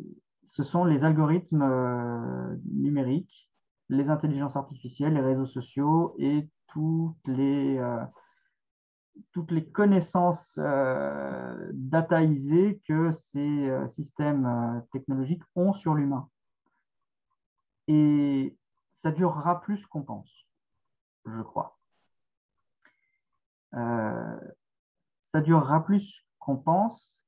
[0.43, 3.49] ce sont les algorithmes euh, numériques,
[3.89, 7.79] les intelligences artificielles, les réseaux sociaux et toutes les,
[9.31, 10.59] toutes les connaissances
[11.73, 16.29] dataisées que ces systèmes technologiques ont sur l'humain.
[17.88, 18.55] Et
[18.91, 20.47] ça durera plus qu'on pense,
[21.25, 21.77] je crois.
[23.73, 24.39] Euh,
[25.23, 27.23] ça durera plus qu'on pense.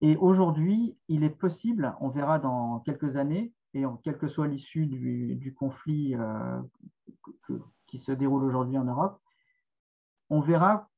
[0.00, 4.46] Et aujourd'hui, il est possible, on verra dans quelques années, et en, quelle que soit
[4.46, 6.60] l'issue du, conflit euh,
[7.86, 9.20] qui se déroule aujourd'hui en Europe,
[10.30, 10.88] on verra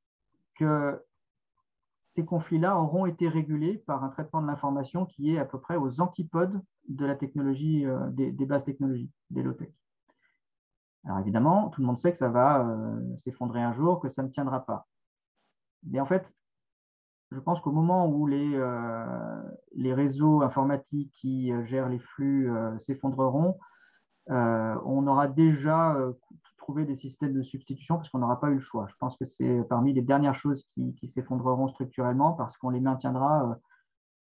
[0.57, 1.01] que
[2.11, 5.77] ces conflits-là auront été régulés par un traitement de l'information qui est à peu près
[5.77, 9.71] aux antipodes de la technologie, euh, des, bases technologiques, des low-tech.
[11.05, 14.25] Alors évidemment, tout le monde sait que ça va euh, s'effondrer un jour, que ça
[14.25, 14.89] ne tiendra pas.
[15.85, 16.35] Mais en fait,
[17.31, 19.43] je pense qu'au moment où les, euh,
[19.73, 23.57] les, réseaux informatiques qui gèrent les flux s'effondreront,
[24.27, 25.97] on aura déjà
[26.71, 28.87] trouver des systèmes de substitution parce qu'on n'aura pas eu le choix.
[28.89, 33.59] Je pense que c'est parmi les dernières choses qui, s'effondreront structurellement parce qu'on les maintiendra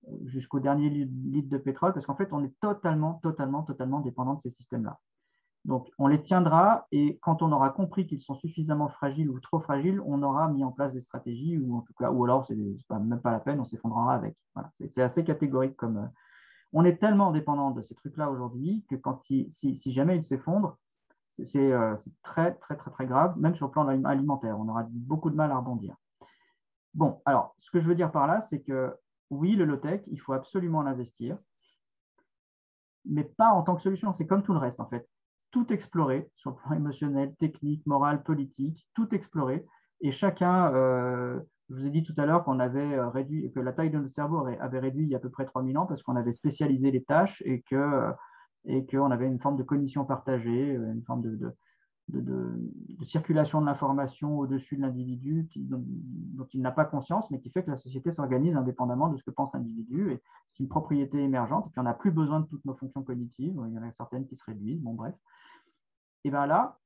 [0.07, 4.35] euh, jusqu'au dernier litre de pétrole parce qu'en fait, on est totalement, totalement, totalement dépendant
[4.35, 4.99] de ces systèmes-là.
[5.65, 9.59] Donc, on les tiendra et quand on aura compris qu'ils sont suffisamment fragiles ou trop
[9.59, 12.55] fragiles, on aura mis en place des stratégies ou en tout cas, ou alors, c'est
[12.55, 14.37] même pas la peine, on s'effondrera avec.
[14.87, 15.97] C'est assez catégorique comme.
[15.97, 16.07] Euh,
[16.71, 20.77] on est tellement dépendant de ces trucs-là aujourd'hui que quand si, si, jamais ils s'effondrent,
[21.45, 21.71] c'est
[22.23, 24.59] très, très, très, très grave, même sur le plan alimentaire.
[24.59, 25.95] On aura beaucoup de mal à rebondir.
[26.93, 28.93] Bon, alors, ce que je veux dire par là, c'est que
[29.29, 31.37] oui, le low-tech, il faut absolument l'investir,
[33.05, 34.13] mais pas en tant que solution.
[34.13, 35.07] C'est comme tout le reste, en fait.
[35.51, 39.65] Tout explorer sur le plan émotionnel, technique, moral, politique, tout explorer.
[40.01, 41.39] Et chacun, euh,
[41.69, 43.99] je vous ai dit tout à l'heure qu'on avait euh, réduit, que la taille de
[43.99, 46.31] notre cerveau avait réduit il y a à peu près 3000 ans parce qu'on avait
[46.31, 48.11] spécialisé les tâches et que
[48.69, 51.55] et qu'on avait une forme de cognition partagée, euh, une forme de,
[53.03, 55.83] circulation de l'information au-dessus de l'individu dont,
[56.53, 59.31] il n'a pas conscience, mais qui fait que la société s'organise indépendamment de ce que
[59.31, 60.11] pense l'individu.
[60.11, 63.03] Et c'est une propriété émergente, et puis on n'a plus besoin de toutes nos fonctions
[63.03, 65.15] cognitives, il y en a certaines qui se réduisent, bon bref.
[66.23, 66.79] Et bien là,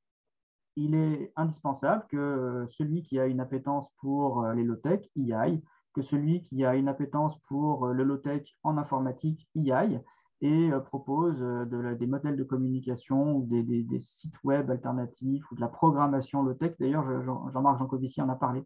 [0.76, 5.62] il est indispensable que celui qui a une appétence pour euh, les low-tech y aille,
[5.94, 10.02] que celui qui a une appétence pour euh, le low-tech en informatique y aille,
[10.44, 15.62] et euh, propose euh, des modèles de communication ou des, sites web alternatifs ou de
[15.62, 16.76] la programmation low-tech.
[16.80, 18.66] D'ailleurs, Jean-Marc Jancovici en a parlé.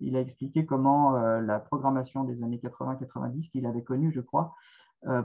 [0.00, 4.54] Il a expliqué comment euh, la programmation des années 80-90 qu'il avait connue, je crois,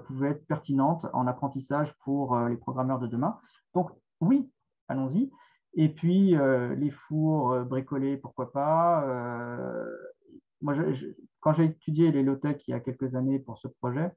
[0.04, 3.40] pouvait être pertinente en apprentissage pour les programmeurs de demain.
[3.74, 4.52] Donc, oui,
[4.90, 5.32] allons-y.
[5.74, 6.36] Et puis,
[6.78, 9.08] les fours bricolés, pourquoi pas.
[10.60, 10.74] moi,
[11.40, 14.12] quand j'ai étudié les low-tech il y a quelques années pour ce projet,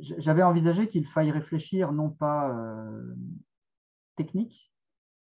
[0.00, 3.14] j'avais envisagé qu'il faille réfléchir non pas euh,
[4.16, 4.72] technique,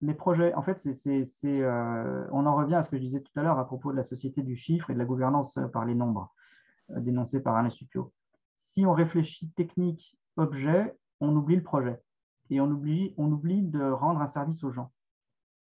[0.02, 0.54] mais projet.
[0.54, 3.60] En fait, c'est, euh, on en revient à ce que je disais tout à l'heure
[3.60, 6.34] à propos de la société du chiffre et de la gouvernance par les nombres,
[6.90, 8.14] dénoncé par Alain Supio.
[8.56, 12.02] Si on réfléchit technique, objet, on oublie le projet
[12.50, 14.92] et on oublie de rendre un service aux gens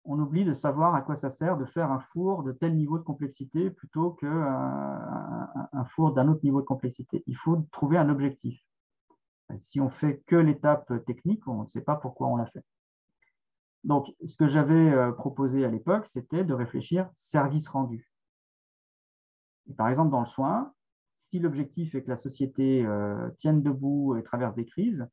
[0.04, 2.98] on oublie de savoir à quoi ça sert de faire un four de tel niveau
[2.98, 7.22] de complexité plutôt qu'un un four d'un autre niveau de complexité.
[7.26, 8.60] Il faut trouver un objectif.
[9.54, 12.64] Si on fait que l'étape technique, on ne sait pas pourquoi on l'a fait.
[13.84, 18.08] Donc, ce que j'avais euh, proposé à l'époque, c'était de réfléchir service rendu.
[19.76, 20.72] par exemple, dans le soin,
[21.16, 25.08] si l'objectif est que la société euh, tienne debout et traverse des crises,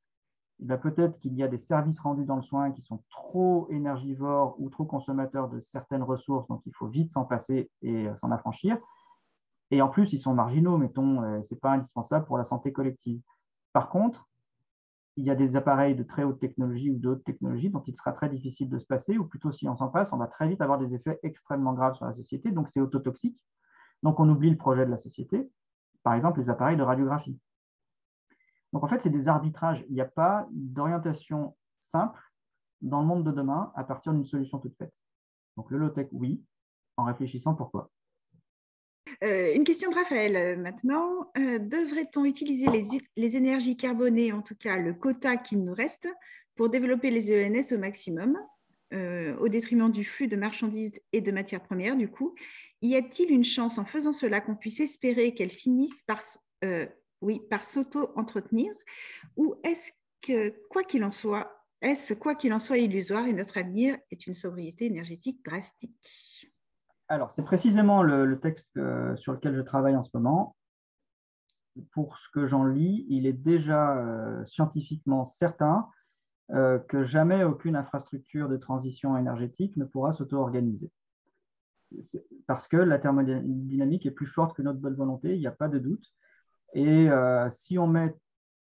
[0.60, 4.70] peut-être qu'il y a des services rendus dans le soin qui sont trop énergivores ou
[4.70, 8.78] trop consommateurs de certaines ressources, donc il faut vite s'en passer et euh, s'en affranchir.
[9.72, 12.74] Et en plus, ils sont marginaux, mettons, euh, ce n'est pas indispensable pour la santé
[12.74, 13.22] collective.
[13.72, 14.28] Par contre,
[15.16, 18.12] il y a des appareils de très haute technologie ou d'autres technologies dont il sera
[18.12, 20.62] très difficile de se passer, ou plutôt si on s'en passe, on va très vite
[20.62, 23.38] avoir des effets extrêmement graves sur la société, donc c'est autotoxique.
[24.02, 25.50] Donc on oublie le projet de la société,
[26.04, 27.38] par exemple les appareils de radiographie.
[28.74, 29.84] Donc en fait, c'est des arbitrages.
[29.90, 32.20] Il n'y a pas d'orientation simple
[32.82, 34.94] dans le monde de demain à partir d'une solution toute faite.
[35.58, 36.44] Donc le low-tech, oui,
[36.98, 37.90] en réfléchissant pourquoi?
[39.24, 41.32] Euh, une question de Raphaël euh, maintenant.
[41.38, 42.68] Euh, devrait-on utiliser
[43.18, 46.08] les, énergies carbonées, en tout cas le quota qu'il nous reste,
[46.56, 48.38] pour développer les ENS au maximum,
[48.92, 52.36] au détriment du flux de marchandises et de matières premières du coup?
[52.82, 56.22] Y a-t-il une chance en faisant cela qu'on puisse espérer qu'elles finissent par
[57.22, 58.74] oui, par s'auto-entretenir
[59.36, 59.92] Ou est-ce
[60.22, 61.52] que, quoi qu'il en soit,
[61.82, 66.52] est-ce quoi qu'il en soit illusoire et notre avenir est une sobriété énergétique drastique?
[67.08, 68.80] Alors, c'est précisément le, texte
[69.16, 70.56] sur lequel je travaille en ce moment.
[71.92, 75.90] Pour ce que j'en lis, il est déjà euh, scientifiquement certain
[76.52, 80.92] euh, que jamais aucune infrastructure de transition énergétique ne pourra s'auto-organiser.
[82.48, 85.68] Parce que la thermodynamique est plus forte que notre bonne volonté, il n'y a pas
[85.68, 86.14] de doute.
[86.74, 88.16] Et euh, si on met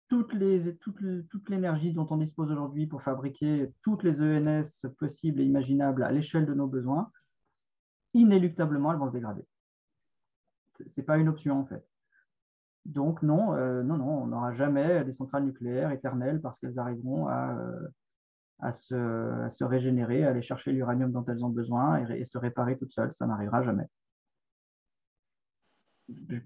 [0.09, 6.13] toute l'énergie dont on dispose aujourd'hui pour fabriquer toutes les ENS possibles et imaginables à
[6.13, 7.11] l'échelle de nos besoins,
[8.13, 9.45] inéluctablement, elles vont se dégrader.
[10.75, 11.85] Ce n'est pas une option, en fait.
[12.85, 17.27] Donc, non, euh, non, non, on n'aura jamais des centrales nucléaires éternelles parce qu'elles arriveront
[17.29, 17.89] à, euh,
[18.61, 22.93] à se, régénérer, à aller chercher l'uranium dont elles ont besoin et, se réparer toutes
[22.93, 23.13] seules.
[23.13, 23.87] Ça n'arrivera jamais.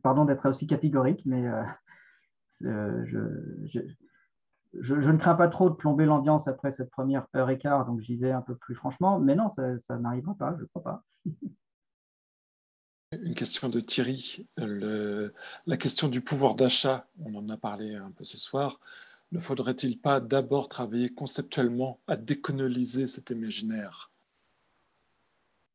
[0.02, 3.18] Pardon d'être aussi catégorique, mais euh, je,
[4.74, 8.00] je, ne crains pas trop de plomber l'ambiance après cette première heure et quart, donc
[8.00, 9.18] j'y vais un peu plus franchement.
[9.18, 11.04] Mais non, ça, n'arrivera pas, je ne crois pas.
[13.12, 14.46] Une question de Thierry.
[14.56, 18.80] la question du pouvoir d'achat, on en a parlé un peu ce soir.
[19.32, 24.10] Ne faudrait-il pas d'abord travailler conceptuellement à décoloniser cet imaginaire?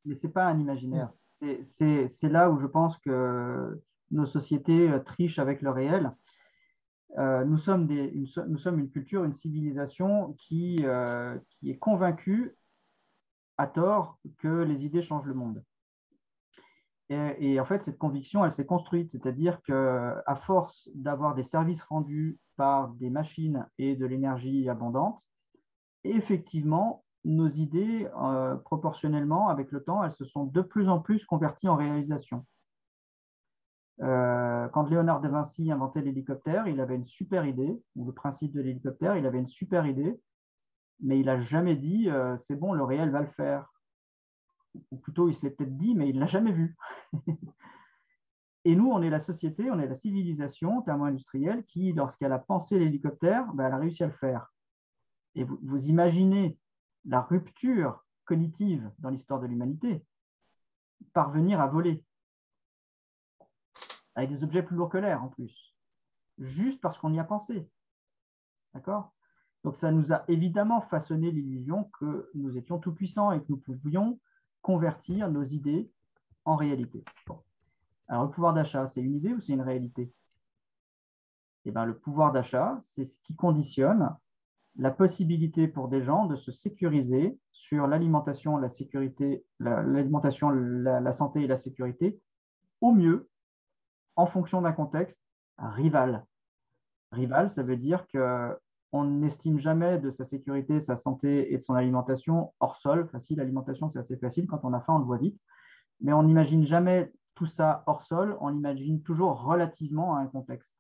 [0.05, 1.11] Mais ce n'est pas un imaginaire.
[1.61, 6.14] C'est là où je pense que nos sociétés trichent avec le réel.
[7.18, 12.56] Euh, nous, sommes une, culture, une civilisation qui, euh, qui, est convaincue,
[13.57, 15.64] à tort, que les idées changent le monde.
[17.10, 22.40] Et, en fait, cette conviction, elle s'est construite, c'est-à-dire qu'à force d'avoir des services rendus
[22.56, 25.22] par des machines et de l'énergie abondante,
[26.03, 31.26] effectivement, nos idées, euh, proportionnellement, avec le temps, elles se sont de plus en plus
[31.26, 32.45] converties en réalisation.
[34.02, 38.54] Euh, quand Léonard de Vinci inventait l'hélicoptère, il avait une super idée, ou le principe
[38.54, 40.20] de l'hélicoptère, il avait une super idée,
[41.00, 43.72] mais il n'a jamais dit euh, c'est bon, le réel va le faire.
[44.91, 46.76] Ou plutôt, il se l'est peut-être dit, mais il ne l'a jamais vu.
[48.66, 52.80] Et nous, on est la société, on est la civilisation thermo-industrielle qui, lorsqu'elle a pensé
[52.80, 54.52] l'hélicoptère, ben, elle a réussi à le faire.
[55.36, 56.58] Et vous imaginez
[57.05, 60.05] la rupture cognitive dans l'histoire de l'humanité,
[61.13, 62.03] parvenir à voler.
[64.15, 65.75] Avec des objets plus lourds que l'air en plus,
[66.38, 67.69] juste parce qu'on y a pensé.
[68.73, 69.13] D'accord?
[69.63, 74.19] Donc ça nous a évidemment façonné l'illusion que nous étions tout-puissants et que nous pouvions
[74.61, 75.91] convertir nos idées
[76.45, 77.03] en réalité.
[78.07, 80.13] Alors le pouvoir d'achat, c'est une idée ou c'est une réalité?
[81.65, 84.15] Eh bien, le pouvoir d'achat, c'est ce qui conditionne
[84.78, 91.44] la possibilité pour des gens de se sécuriser sur l'alimentation, la sécurité, l'alimentation, la, santé
[91.44, 92.20] et la sécurité
[92.82, 93.30] au mieux
[94.16, 95.24] en fonction d'un contexte
[95.58, 96.26] rival.
[97.12, 101.76] Rival, ça veut dire qu'on n'estime jamais de sa sécurité, sa santé et de son
[101.76, 103.08] alimentation hors sol.
[103.10, 104.48] Facile, l'alimentation, c'est assez facile.
[104.48, 105.40] Quand on a faim, on le voit vite.
[106.02, 110.78] Mais on n'imagine jamais tout ça hors sol, on l'imagine toujours relativement à un contexte.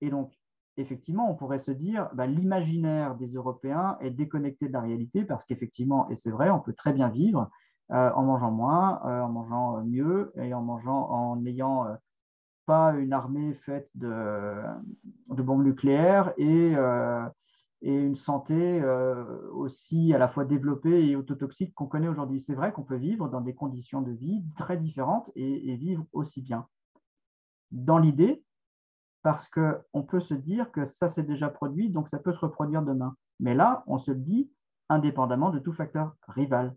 [0.00, 0.39] Et donc,
[0.76, 5.44] effectivement, on pourrait se dire, bah, l'imaginaire des Européens est déconnecté de la réalité parce
[5.44, 7.50] qu'effectivement, et c'est vrai, on peut très bien vivre
[7.92, 11.94] euh, en mangeant moins, euh, en mangeant mieux et en mangeant en n'ayant euh,
[12.66, 14.62] pas une armée faite de,
[15.28, 16.74] bombes nucléaires et,
[17.82, 18.84] une santé
[19.52, 22.40] aussi à la fois développée et autotoxique qu'on connaît aujourd'hui.
[22.40, 26.42] C'est vrai qu'on peut vivre dans des conditions de vie très différentes et vivre aussi
[26.42, 26.68] bien.
[27.72, 28.44] Dans l'idée,
[29.22, 32.82] parce qu'on peut se dire que ça s'est déjà produit, donc ça peut se reproduire
[32.82, 33.14] demain.
[33.38, 34.50] Mais là, on se le dit
[34.88, 36.74] indépendamment de tout facteur rival.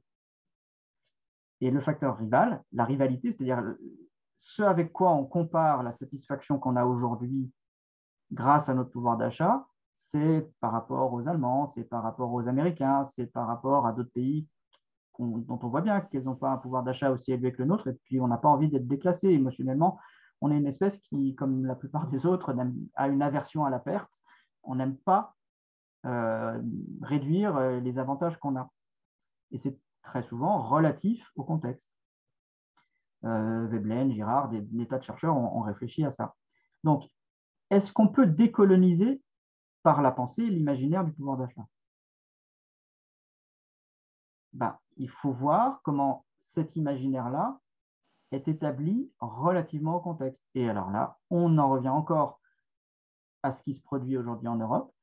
[1.62, 3.64] Et le facteur rival, la rivalité, c'est-à-dire
[4.36, 7.52] ce avec quoi on compare la satisfaction qu'on a aujourd'hui
[8.32, 13.06] grâce à notre pouvoir d'achat, c'est par rapport aux Allemands, c'est par rapport aux Américains,
[13.06, 14.48] c'est par rapport à d'autres pays
[15.20, 17.88] dont on voit bien qu'ils n'ont pas un pouvoir d'achat aussi élevé que le nôtre,
[17.88, 20.00] et puis on n'a pas envie d'être déclassé émotionnellement.
[20.44, 22.54] On est une espèce qui, comme la plupart des autres,
[22.96, 24.22] a une aversion à la perte.
[24.64, 25.38] On n'aime pas
[26.06, 26.62] euh,
[27.02, 28.70] réduire euh, les avantages qu'on a.
[29.52, 31.90] Et c'est très souvent relatif au contexte.
[33.24, 36.36] Euh, Veblen, Girard, des, tas de chercheurs ont, réfléchi à ça.
[36.84, 37.10] Donc,
[37.70, 39.22] est-ce qu'on peut décoloniser
[39.82, 41.66] par la pensée l'imaginaire du pouvoir d'achat?
[44.52, 47.62] Ben, Il faut voir comment cet imaginaire-là
[48.36, 50.46] est établi relativement au contexte.
[50.56, 52.40] Et alors là, on en revient encore
[53.44, 54.94] à ce qui se produit aujourd'hui en Europe.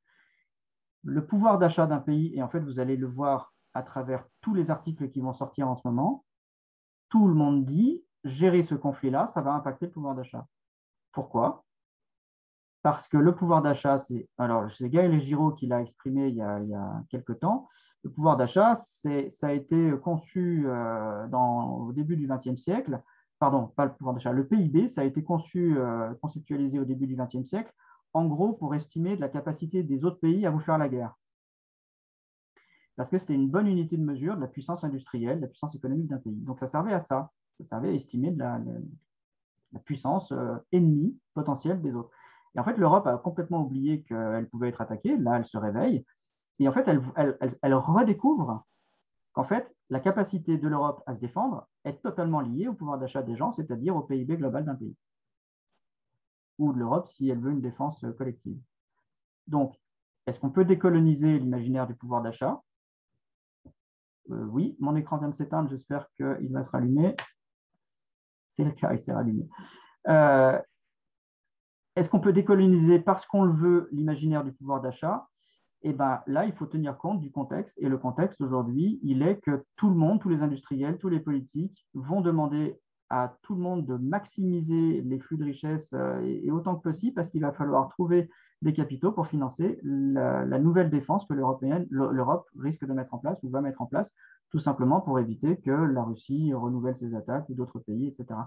[1.03, 4.53] Le pouvoir d'achat d'un pays, et en fait, vous allez le voir à travers tous
[4.53, 6.25] les articles qui vont sortir en ce moment,
[7.09, 10.45] tout le monde dit gérer ce conflit-là, ça va impacter le pouvoir d'achat.
[11.11, 11.63] Pourquoi?
[12.83, 14.27] Parce que le pouvoir d'achat, c'est.
[14.37, 16.75] Alors, c'est Gaël Giraud qui l'a exprimé il y, a, il
[17.09, 17.67] quelques temps.
[18.03, 23.01] Le pouvoir d'achat, ça a été conçu euh, dans, au début du XXe siècle.
[23.41, 24.31] Pardon, pas le pouvoir d'achat.
[24.31, 27.73] Le PIB, ça a été conçu, euh, conceptualisé au début du XXe siècle,
[28.13, 31.15] en gros pour estimer de la capacité des autres pays à vous faire la guerre
[32.95, 35.73] parce que c'était une bonne unité de mesure de la puissance industrielle, de la puissance
[35.73, 36.39] économique d'un pays.
[36.41, 38.59] Donc ça servait à ça, ça servait à estimer de la,
[39.85, 42.11] puissance euh, ennemie potentielle des autres.
[42.53, 46.05] Et en fait, l'Europe a complètement oublié qu'elle pouvait être attaquée, là elle se réveille,
[46.59, 48.65] et en fait elle, redécouvre
[49.33, 53.23] qu'en fait la capacité de l'Europe à se défendre est totalement liée au pouvoir d'achat
[53.23, 54.95] des gens, c'est-à-dire au PIB global d'un pays,
[56.57, 58.59] ou de l'Europe si elle veut une défense collective.
[59.47, 59.75] Donc,
[60.27, 62.61] Est-ce qu'on peut décoloniser l'imaginaire du pouvoir d'achat?
[64.29, 67.15] Euh, Oui, mon écran vient de s'éteindre, j'espère qu'il va se rallumer.
[68.49, 69.47] C'est le cas, il s'est rallumé.
[70.07, 70.61] Euh,
[71.95, 75.27] est-ce qu'on peut décoloniser parce qu'on le veut l'imaginaire du pouvoir d'achat?
[75.83, 77.77] Eh bien là, il faut tenir compte du contexte.
[77.81, 81.19] Et le contexte aujourd'hui, il est que tout le monde, tous les industriels, tous les
[81.19, 82.79] politiques vont demander
[83.11, 87.13] à tout le monde de maximiser les flux de richesse euh, et, autant que possible
[87.13, 88.29] parce qu'il va falloir trouver
[88.61, 93.49] des capitaux pour financer la, nouvelle défense que l'Europe risque de mettre en place ou
[93.49, 94.13] va mettre en place,
[94.49, 98.39] tout simplement pour éviter que la Russie renouvelle ses attaques ou d'autres pays, etc.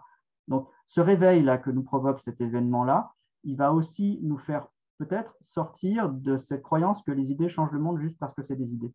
[0.49, 3.13] Donc, ce réveil-là que nous provoque cet événement-là,
[3.43, 7.81] il va aussi nous faire peut-être sortir de cette croyance que les idées changent le
[7.81, 8.93] monde juste parce que c'est des idées.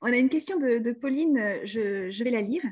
[0.00, 2.62] On a une question de, Pauline, je, vais la lire.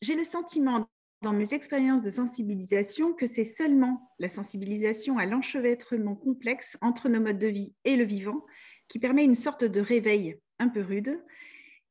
[0.00, 0.86] J'ai le sentiment
[1.22, 7.20] dans mes expériences de sensibilisation que c'est seulement la sensibilisation à l'enchevêtrement complexe entre nos
[7.20, 8.44] modes de vie et le vivant
[8.88, 11.22] qui permet une sorte de réveil un peu rude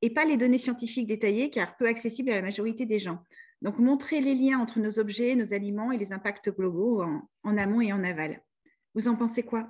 [0.01, 3.19] et pas les données scientifiques détaillées car peu accessibles à la majorité des gens.
[3.63, 7.01] Donc montrer les liens entre nos objets, nos aliments et les impacts globaux
[7.43, 8.43] en, amont et en aval.
[8.95, 9.67] Vous en pensez quoi?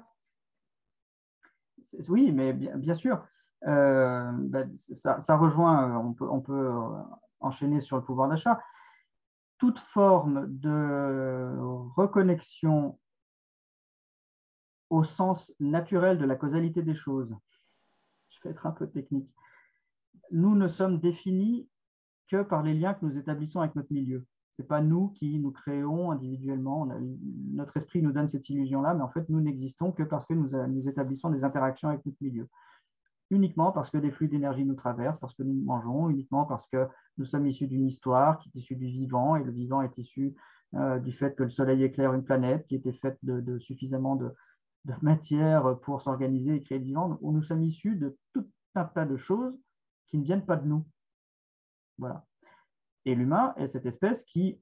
[2.07, 3.25] Oui, mais bien, sûr.
[3.67, 6.71] Euh, ben, ça, rejoint, on peut, on peut
[7.39, 8.59] enchaîner sur le pouvoir d'achat
[9.63, 11.55] toute forme de
[11.95, 12.99] reconnexion
[14.89, 17.33] au sens naturel de la causalité des choses.
[18.29, 19.33] Je vais être un peu technique.
[20.31, 21.69] Nous ne sommes définis
[22.27, 24.25] que par les liens que nous établissons avec notre milieu.
[24.59, 26.87] N'est pas nous qui nous créons individuellement.
[27.53, 30.49] notre esprit nous donne cette illusion-là, mais en fait, nous n'existons que parce que nous,
[30.67, 32.47] nous établissons des interactions avec notre milieu
[33.33, 36.87] uniquement parce que des flux d'énergie nous traversent, parce que nous mangeons, uniquement parce que
[37.17, 40.35] nous sommes issus d'une histoire qui est issue du vivant, et le vivant est issu
[40.75, 44.33] euh, du fait que le Soleil éclaire une planète qui était faite de, suffisamment de,
[45.01, 47.17] matière pour s'organiser et créer le vivant.
[47.21, 49.57] Où nous sommes issus de tout un tas de choses
[50.07, 50.85] qui ne viennent pas de nous.
[51.97, 52.25] Voilà.
[53.05, 54.59] Et l'humain est cette espèce qui,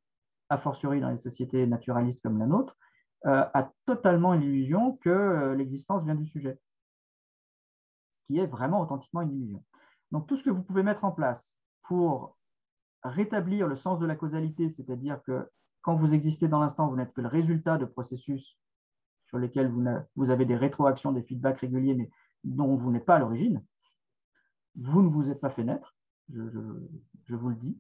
[0.50, 2.78] a fortiori dans les sociétés naturalistes comme la nôtre,
[3.26, 6.60] euh, a totalement l'illusion que euh, l'existence vient du sujet
[8.40, 9.64] est vraiment authentiquement une illusion.
[10.12, 12.38] Donc tout ce que vous pouvez mettre en place pour
[13.04, 15.50] rétablir le sens de la causalité, c'est-à-dire que
[15.82, 18.58] quand vous existez dans l'instant, vous n'êtes que le résultat de processus
[19.28, 19.72] sur lesquels
[20.16, 22.10] vous, avez des rétroactions, des feedbacks réguliers, mais
[22.44, 23.64] dont vous n'êtes pas à l'origine.
[24.76, 25.96] Vous ne vous êtes pas fait naître,
[26.28, 27.80] je, vous le dis.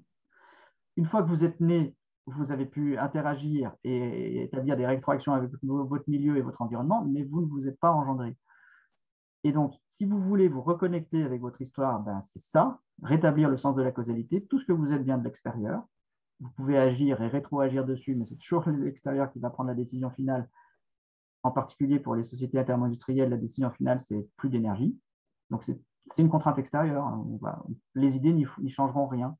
[0.97, 1.95] Une fois que vous êtes né,
[2.25, 7.23] vous avez pu interagir et établir des rétroactions avec votre milieu et votre environnement, mais
[7.23, 8.37] vous ne vous êtes pas engendré.
[9.43, 13.57] Et donc, si vous voulez vous reconnecter avec votre histoire, ben, c'est ça, rétablir le
[13.57, 15.83] sens de la causalité, tout ce que vous êtes bien de l'extérieur.
[16.39, 20.11] Vous pouvez agir et rétroagir dessus, mais c'est toujours l'extérieur qui va prendre la décision
[20.11, 20.47] finale.
[21.43, 24.95] En particulier pour les sociétés intermondistrielles, la décision finale, c'est plus d'énergie.
[25.49, 27.05] Donc, c'est une contrainte extérieure.
[27.07, 27.25] Hein.
[27.95, 29.35] les idées n'y changeront rien.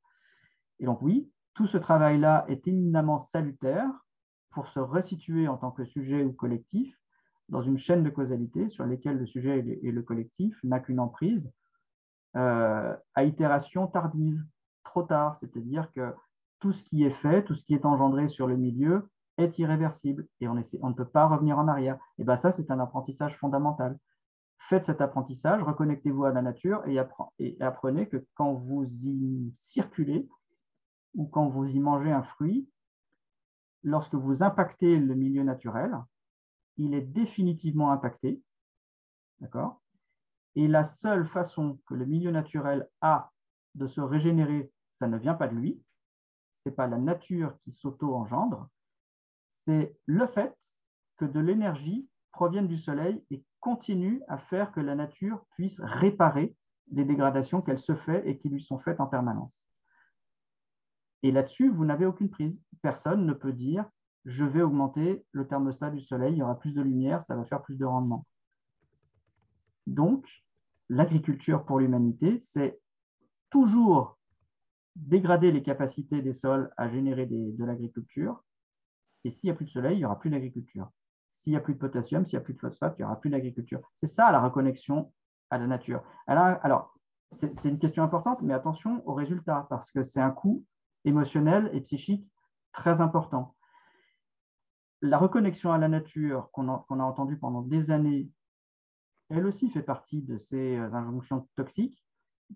[0.80, 3.90] Et donc, oui, tout ce travail-là est éminemment salutaire
[4.52, 6.98] pour se resituer en tant que sujet ou collectif
[7.50, 11.52] dans une chaîne de causalité sur laquelle le sujet et le collectif n'a qu'une emprise
[12.38, 14.42] euh, à itération tardive,
[14.84, 16.14] trop tard, c'est-à-dire que
[16.60, 20.28] tout ce qui est fait, tout ce qui est engendré sur le milieu est irréversible
[20.40, 21.98] et on, ne peut pas revenir en arrière.
[22.20, 23.98] Et bien ça, c'est un apprentissage fondamental.
[24.60, 27.00] Faites cet apprentissage, reconnectez-vous à la nature et
[27.60, 30.30] apprenez que quand vous y circulez
[31.16, 32.68] ou quand vous y mangez un fruit,
[33.84, 35.98] lorsque vous impactez le milieu naturel,
[36.78, 38.42] il est définitivement impacté.
[40.56, 43.32] Et la seule façon que le milieu naturel a
[43.76, 45.82] de se régénérer, ça ne vient pas de lui,
[46.52, 48.68] ce n'est pas la nature qui s'auto-engendre,
[49.50, 50.56] c'est le fait
[51.18, 56.56] que de l'énergie provienne du Soleil et continue à faire que la nature puisse réparer
[56.92, 59.61] les dégradations qu'elle se fait et qui lui sont faites en permanence.
[61.24, 62.64] Et là-dessus, vous n'avez aucune prise.
[62.82, 63.86] Personne ne peut dire
[64.26, 67.44] je vais augmenter le thermostat du soleil, il y aura plus de lumière, ça va
[67.44, 68.26] faire plus de rendement.
[69.88, 70.28] Donc,
[70.90, 72.80] l'agriculture pour l'humanité, c'est
[73.50, 74.20] toujours
[74.96, 78.44] dégrader les capacités des sols à générer de l'agriculture.
[79.24, 80.90] Et s'il n'y a plus de soleil, il n'y aura plus d'agriculture.
[81.30, 83.20] S'il n'y a plus de potassium, s'il n'y a plus de phosphate, il n'y aura
[83.20, 83.82] plus d'agriculture.
[83.96, 85.12] C'est ça la reconnexion
[85.50, 86.04] à la nature.
[86.28, 86.94] Alors, alors
[87.32, 90.66] c'est une question importante, mais attention aux résultats, parce que c'est un coût
[91.06, 92.30] émotionnel et psychique
[92.72, 93.56] très important
[95.02, 98.30] la reconnexion à la nature qu'on a, entendue pendant des années,
[99.30, 102.04] elle aussi fait partie de ces euh, injonctions toxiques,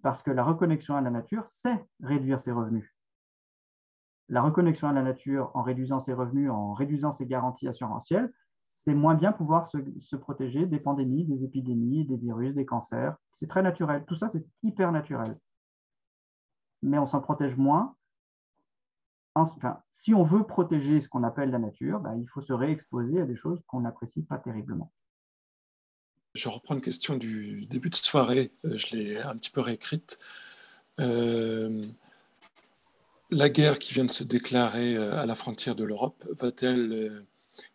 [0.02, 2.94] parce que la reconnexion à la nature, c'est réduire ses revenus.
[4.28, 8.96] La reconnexion à la nature en réduisant ses revenus, en réduisant ses garanties assurantielles, c'est
[8.96, 13.16] moins bien pouvoir se, protéger des pandémies, des épidémies, des virus, des cancers.
[13.32, 14.04] C'est très naturel.
[14.06, 15.38] Tout ça, c'est hyper naturel.
[16.82, 17.96] Mais on s'en protège moins.
[19.92, 23.26] Si on veut protéger ce qu'on appelle la nature, bah, il faut se réexposer à
[23.26, 24.92] des choses qu'on n'apprécie pas terriblement.
[26.36, 30.20] Je reprends une question du début de soirée, euh, je l'ai un petit peu réécrite.
[31.00, 31.86] Euh,
[33.30, 37.26] la guerre qui vient de se déclarer euh, à la frontière de l'Europe va-t-elle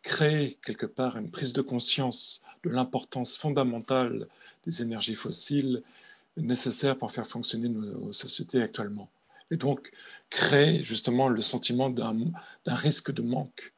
[0.03, 4.29] créer quelque part une prise de conscience de l'importance fondamentale
[4.65, 5.83] des énergies fossiles
[6.37, 9.11] nécessaires pour faire fonctionner nos sociétés actuellement?
[9.51, 9.91] Et donc
[10.31, 12.33] créer justement le sentiment d'un
[12.67, 13.75] risque de manque.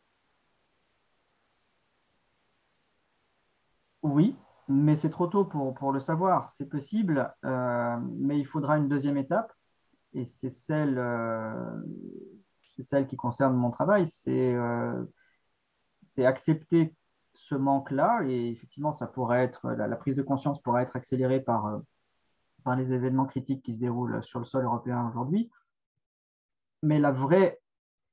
[4.03, 4.36] Oui,
[4.69, 6.51] mais c'est trop tôt pour, pour le savoir.
[6.51, 9.53] C'est possible, euh, mais il faudra une deuxième étape,
[10.15, 11.81] et c'est celle, euh,
[12.61, 15.05] celle qui concerne mon travail, c'est euh,
[16.19, 16.94] accepter
[17.35, 21.66] ce manque-là, et effectivement, ça pourrait être, la, prise de conscience pourrait être accélérée par,
[21.66, 21.78] euh,
[22.65, 25.51] par les événements critiques qui se déroulent sur le sol européen aujourd'hui.
[26.82, 27.60] Mais la vraie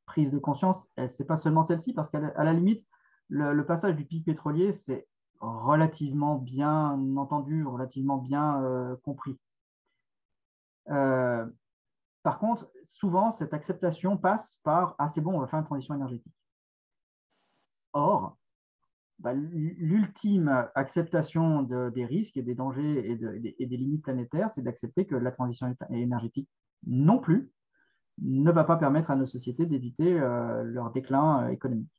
[0.05, 2.87] prise de conscience, ce n'est pas seulement celle-ci, parce qu'à la, limite,
[3.29, 5.07] le, passage du pic pétrolier, c'est
[5.39, 9.39] relativement bien entendu, relativement bien euh, compris.
[10.89, 11.45] Euh,
[12.23, 15.95] par contre, souvent, cette acceptation passe par Ah, c'est bon, on va faire une transition
[15.95, 16.33] énergétique.
[17.93, 18.37] Or,
[19.19, 23.11] bah, l'ultime acceptation des risques et des dangers
[23.59, 26.49] et, des limites planétaires, c'est d'accepter que la transition énergétique
[26.85, 27.51] non plus
[28.21, 31.91] ne va pas permettre à nos sociétés d'éviter euh, leur déclin euh, économique.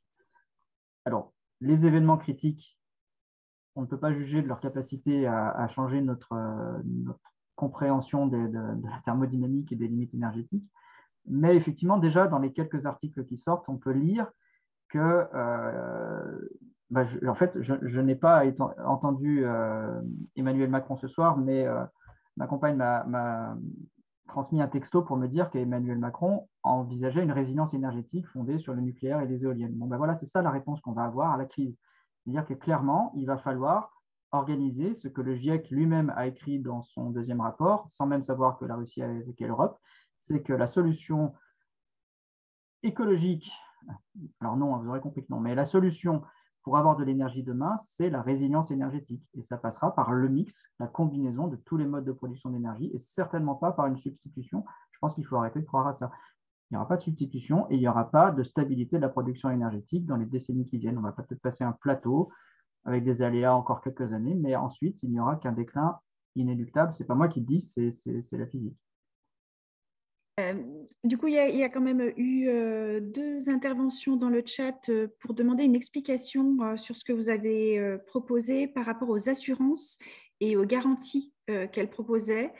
[1.05, 2.79] Alors, les événements critiques,
[3.75, 7.13] on ne peut pas juger de leur capacité à, changer notre, euh,
[7.55, 10.69] compréhension de, la thermodynamique et des limites énergétiques,
[11.25, 14.29] mais effectivement, déjà, dans les quelques articles qui sortent, on peut lire
[14.89, 15.27] que,
[16.89, 18.43] bah, en fait, je, n'ai pas
[18.83, 19.45] entendu
[20.35, 21.67] Emmanuel Macron ce soir, mais
[22.35, 23.55] ma compagne m'a
[24.31, 28.81] transmis un texto pour me dire qu'Emmanuel Macron envisageait une résilience énergétique fondée sur le
[28.81, 29.73] nucléaire et les éoliennes.
[29.73, 31.77] Bon, ben voilà, c'est ça la réponse qu'on va avoir à la crise.
[32.23, 33.91] C'est-à-dire que clairement, il va falloir
[34.31, 38.57] organiser ce que le GIEC lui-même a écrit dans son deuxième rapport, sans même savoir
[38.57, 39.77] que la Russie a attaqué l'Europe,
[40.15, 41.33] c'est que la solution
[42.83, 43.51] écologique
[44.39, 46.21] alors non, vous aurez compris que non, mais la solution
[46.63, 49.23] pour avoir de l'énergie demain, c'est la résilience énergétique.
[49.33, 52.91] Et ça passera par le mix, la combinaison de tous les modes de production d'énergie,
[52.93, 54.63] et certainement pas par une substitution.
[54.91, 56.11] Je pense qu'il faut arrêter de croire à ça.
[56.69, 59.09] Il n'y aura pas de substitution et il n'y aura pas de stabilité de la
[59.09, 60.97] production énergétique dans les décennies qui viennent.
[60.97, 62.29] On va peut-être passer un plateau
[62.85, 65.99] avec des aléas encore quelques années, mais ensuite, il n'y aura qu'un déclin
[66.35, 66.93] inéluctable.
[66.93, 68.77] Ce n'est pas moi qui le dis, c'est la physique.
[70.41, 70.53] Euh,
[71.03, 75.07] du coup, il y, a, quand même eu euh, deux interventions dans le chat euh,
[75.19, 79.97] pour demander une explication sur ce que vous avez proposé par rapport aux assurances
[80.39, 81.33] et aux garanties
[81.71, 82.53] qu'elle proposait.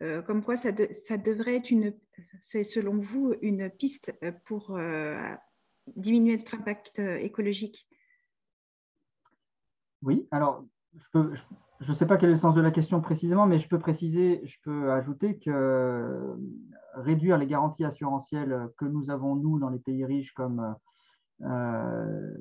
[0.00, 1.94] comme quoi, ça, devrait être, une,
[2.42, 4.12] selon vous, une piste
[4.44, 4.78] pour
[5.96, 7.88] diminuer notre impact écologique.
[10.02, 10.64] Oui, alors
[11.80, 13.78] je ne sais pas quel est le sens de la question précisément, mais je peux
[13.78, 16.36] préciser, je peux ajouter que
[17.02, 20.74] réduire les garanties assurantielles que nous avons, nous, dans les pays riches, comme
[21.42, 22.34] euh,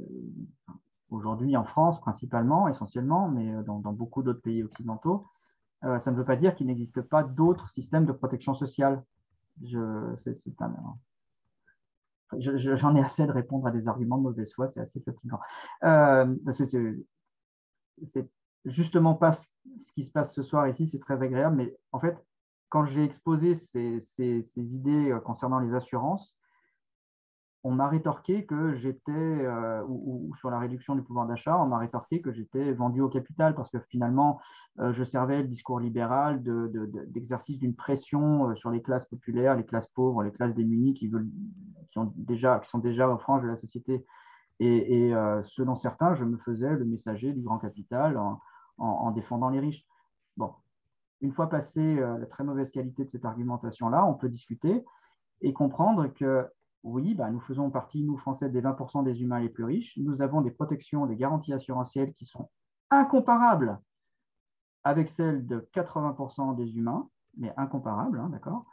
[1.10, 5.28] aujourd'hui en France principalement, essentiellement, mais dans, beaucoup d'autres pays occidentaux,
[5.84, 9.04] euh, ça ne veut pas dire qu'il n'existe pas d'autres systèmes de protection sociale.
[12.40, 15.40] J'en ai assez de répondre à des arguments de mauvaise foi, c'est assez fatigant.
[15.84, 16.36] Euh,
[18.04, 18.30] c'est
[18.66, 19.48] justement pas ce
[19.94, 22.18] qui se passe ce soir ici, c'est très agréable, mais en fait,
[22.69, 23.99] quand j'ai exposé ces,
[24.57, 26.35] idées euh, concernant les assurances,
[27.64, 31.80] on m'a rétorqué que j'étais, euh, ou, sur la réduction du pouvoir d'achat, on m'a
[31.80, 34.39] rétorqué que j'étais vendu au capital parce que finalement,
[34.80, 36.41] euh, je servais le discours libéral
[37.07, 41.27] d'exercice d'une pression sur les classes populaires, les classes pauvres, les classes démunies qui, veulent,
[41.91, 44.06] qui, ont déjà, qui sont déjà aux franges de la société.
[44.60, 45.11] Et,
[45.44, 48.18] selon certains, je me faisais le messager du grand capital
[48.77, 49.85] en, défendant les riches.
[50.35, 50.53] Bon,
[51.22, 54.84] une fois passé euh, la très mauvaise qualité de cette argumentation-là, on peut discuter
[55.41, 56.48] et comprendre que
[56.84, 59.98] oui, bah, nous faisons partie, nous Français, des 20% des humains les plus riches.
[59.98, 62.49] Nous avons des protections, des garanties assurantielles qui sont
[62.89, 63.80] incomparables
[64.84, 68.65] avec celles de 80% des humains, mais incomparables, hein, d'accord?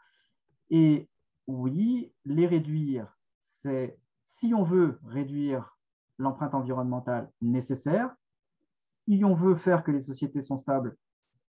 [0.70, 1.08] Et
[1.46, 5.76] oui, les réduire, c'est si on veut réduire
[6.18, 8.14] l'empreinte environnementale nécessaire,
[8.74, 10.96] si on veut faire que les sociétés sont stables,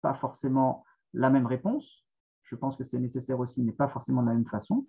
[0.02, 0.84] pas forcément
[1.14, 2.04] la même réponse.
[2.42, 4.86] Je pense que c'est nécessaire aussi, mais pas forcément de la même façon.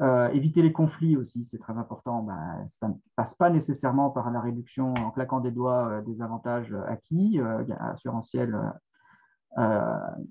[0.00, 2.22] Euh, éviter les conflits aussi, c'est très important.
[2.22, 6.22] Ben, ça ne passe pas nécessairement par la réduction en claquant des doigts euh, des
[6.22, 8.56] avantages acquis, euh, assurantiels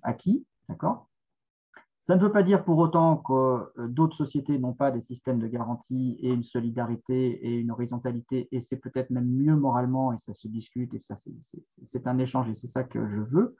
[0.03, 0.45] acquis.
[0.69, 1.09] D'accord?
[1.99, 5.47] Ça ne veut pas dire pour autant que d'autres sociétés n'ont pas des systèmes de
[5.47, 10.33] garantie et une solidarité et une horizontalité, et c'est peut-être même mieux moralement, et ça
[10.33, 13.57] se discute, et ça c'est un échange, et c'est ça que je veux.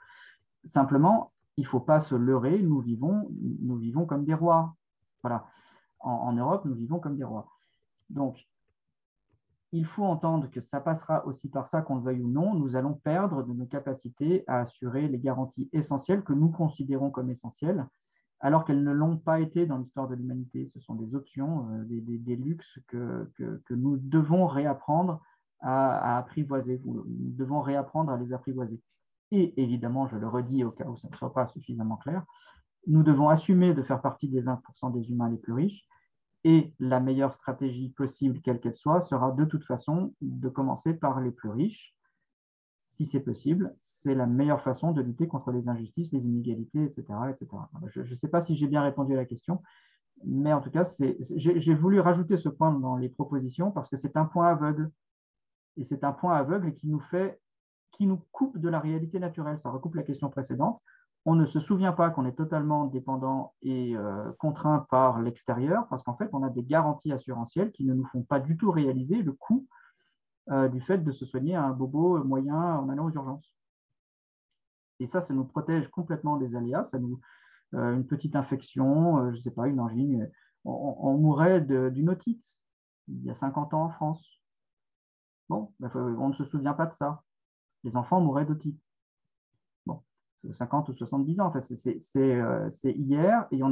[0.67, 4.75] Simplement, il ne faut pas se leurrer, nous vivons, comme des rois.
[5.23, 5.47] Voilà
[5.99, 7.47] en, Europe, nous vivons comme des rois.
[8.09, 8.47] Donc,
[9.71, 12.75] il faut entendre que ça passera aussi par ça, qu'on le veuille ou non, nous
[12.75, 17.85] allons perdre de nos capacités à assurer les garanties essentielles que nous considérons comme essentielles,
[18.39, 20.67] alors qu'elles ne l'ont pas été dans l'histoire de l'humanité.
[20.67, 23.29] Ce sont des options, euh, des, luxes que,
[23.71, 25.21] nous devons réapprendre
[25.59, 26.81] à, apprivoiser.
[26.85, 28.79] Nous devons réapprendre à les apprivoiser.
[29.31, 32.23] Et évidemment, je le redis au cas où ça ne soit pas suffisamment clair,
[32.87, 35.85] nous devons assumer de faire partie des 20% des humains les plus riches.
[36.43, 41.19] Et la meilleure stratégie possible, quelle qu'elle soit, sera de toute façon de commencer par
[41.19, 41.93] les plus riches,
[42.79, 43.75] si c'est possible.
[43.81, 47.03] C'est la meilleure façon de lutter contre les injustices, les inégalités, etc.
[47.29, 47.47] etc.
[47.87, 49.61] Je ne sais pas si j'ai bien répondu à la question,
[50.23, 50.83] mais en tout cas,
[51.19, 54.91] j'ai voulu rajouter ce point dans les propositions parce que c'est un point aveugle.
[55.75, 57.39] Et c'est un point aveugle qui nous fait,
[57.91, 59.59] qui nous coupe de la réalité naturelle.
[59.59, 60.81] Ça recoupe la question précédente
[61.27, 66.01] on ne se souvient pas qu'on est totalement dépendant et euh, contraint par l'extérieur, parce
[66.01, 69.21] qu'en fait, on a des garanties assurantielles qui ne nous font pas du tout réaliser
[69.21, 69.67] le coût
[70.51, 73.53] euh, du fait de se soigner à un bobo moyen en allant aux urgences.
[75.01, 76.85] Et ça, ça nous protège complètement des aléas.
[76.85, 77.19] Ça nous,
[77.73, 80.31] euh, une petite infection, je ne sais pas, une angine,
[80.63, 82.45] on, mourrait d'une otite
[83.09, 84.41] il y a 50 ans en France.
[85.49, 87.21] Bon, ben, on ne se souvient pas de ça.
[87.83, 88.79] Les enfants mouraient d'otite.
[90.53, 91.53] 50 ou 70 ans.
[91.55, 93.71] Euh, c'est hier et on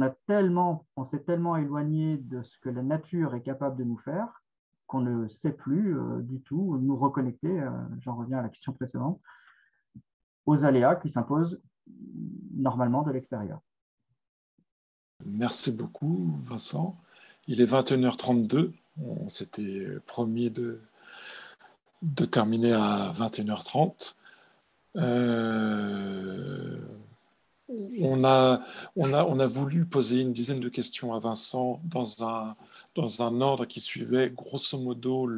[0.96, 4.42] on s'est tellement éloigné de ce que la nature est capable de nous faire
[4.86, 7.70] qu'on ne sait plus euh, du tout nous reconnecter, euh,
[8.00, 9.20] j'en reviens à la question précédente,
[10.44, 11.60] aux aléas qui s'imposent
[12.54, 13.60] normalement de l'extérieur.
[15.24, 16.96] Merci beaucoup, Vincent.
[17.48, 18.72] Il est 21h32.
[18.98, 20.80] On s'était promis de,
[22.02, 24.14] de terminer à 21h30.
[24.96, 26.78] Euh,
[27.68, 28.62] on, a,
[28.94, 32.56] on, a, on a voulu poser une dizaine de questions à Vincent dans un,
[32.94, 35.28] dans un ordre qui suivait grosso modo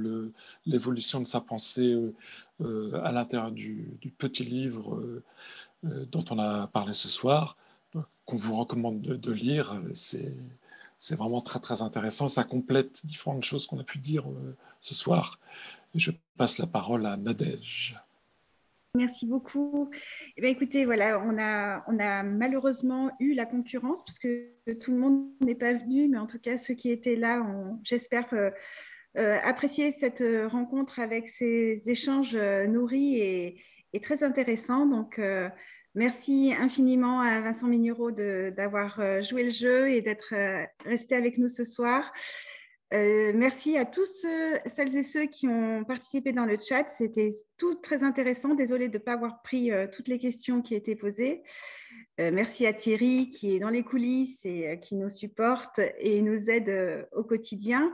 [0.67, 2.15] l'évolution de sa pensée euh,
[2.61, 5.01] euh, à l'intérieur du, petit livre
[5.83, 7.57] dont on a parlé ce soir,
[8.27, 9.81] qu'on vous recommande de, lire.
[9.95, 12.29] C'est vraiment très très intéressant.
[12.29, 14.25] Ça complète différentes choses qu'on a pu dire
[14.81, 15.39] ce soir.
[15.99, 17.97] Je passe la parole à Nadège.
[18.95, 19.91] Merci beaucoup.
[20.37, 24.49] Eh écoutez, voilà, on a, malheureusement eu la concurrence parce que
[24.81, 27.47] tout le monde n'est pas venu, mais en tout cas, ceux qui étaient là,
[27.85, 28.51] j'espère euh,
[29.19, 34.87] euh, apprécier cette rencontre avec ces échanges euh, nourris et, très intéressants.
[34.87, 35.21] Donc,
[35.95, 40.35] merci infiniment à Vincent Mignereau d'avoir joué le jeu et d'être
[40.85, 42.13] resté avec nous ce soir.
[42.95, 44.27] Euh, merci à tous
[44.67, 46.89] celles et ceux qui ont participé dans le chat.
[46.89, 48.55] C'était tout très intéressant.
[48.55, 51.43] Désolée de ne pas avoir pris euh, toutes les questions qui étaient posées.
[52.19, 56.49] Euh, merci à Thierry qui est dans les coulisses et qui nous supporte et nous
[56.49, 57.93] aide au quotidien.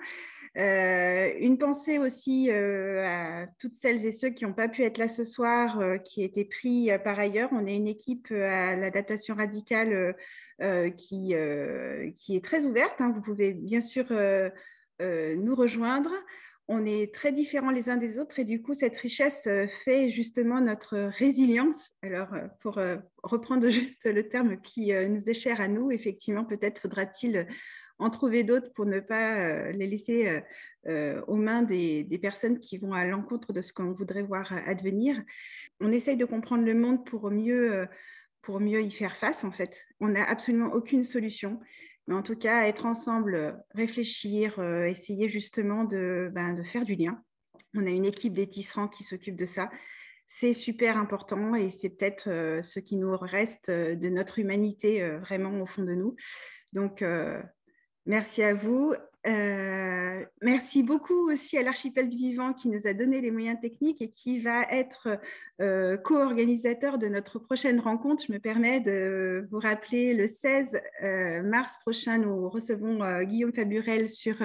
[0.57, 5.25] une pensée aussi à toutes celles et ceux qui n'ont pas pu être là ce
[5.25, 7.51] soir, qui étaient pris par ailleurs.
[7.53, 10.15] On est une équipe à l'adaptation radicale
[10.97, 11.35] qui,
[12.17, 13.01] qui est très ouverte.
[13.01, 13.13] Hein.
[13.15, 14.07] Vous pouvez bien sûr
[15.03, 16.11] euh, nous rejoindre.
[16.67, 20.11] On est très différents les uns des autres et du coup, cette richesse euh, fait
[20.11, 21.91] justement notre résilience.
[22.03, 22.79] Alors, euh, pour
[23.23, 27.47] reprendre juste le terme qui nous est cher à nous, effectivement, peut-être faudra-t-il
[27.99, 30.43] en trouver d'autres pour ne pas les laisser
[31.29, 35.23] aux mains des, des, personnes qui vont à l'encontre de ce qu'on voudrait voir advenir.
[35.81, 37.87] On essaye de comprendre le monde pour mieux,
[38.43, 39.87] pour mieux y faire face, en fait.
[40.01, 41.61] On n'a absolument aucune solution.
[42.07, 46.95] Mais en tout cas, être ensemble, réfléchir, euh, essayer justement de, ben, de, faire du
[46.95, 47.19] lien.
[47.75, 49.71] On a une équipe des tisserands qui s'occupe de ça.
[50.29, 55.09] C'est super important et c'est peut-être euh, ce qui nous reste euh, de notre humanité
[55.19, 56.17] vraiment au fond de nous.
[56.73, 57.05] Donc,
[58.07, 58.95] merci à vous.
[59.27, 64.03] Euh, merci beaucoup aussi à l'archipel du vivant qui nous a donné les moyens techniques
[64.03, 65.19] et qui va être
[65.63, 68.25] euh, co-organisateur de notre prochaine rencontre.
[68.27, 74.11] Je me permets de vous rappeler le 16 euh, mars prochain, nous recevons Guillaume Faburel
[74.11, 74.37] sur,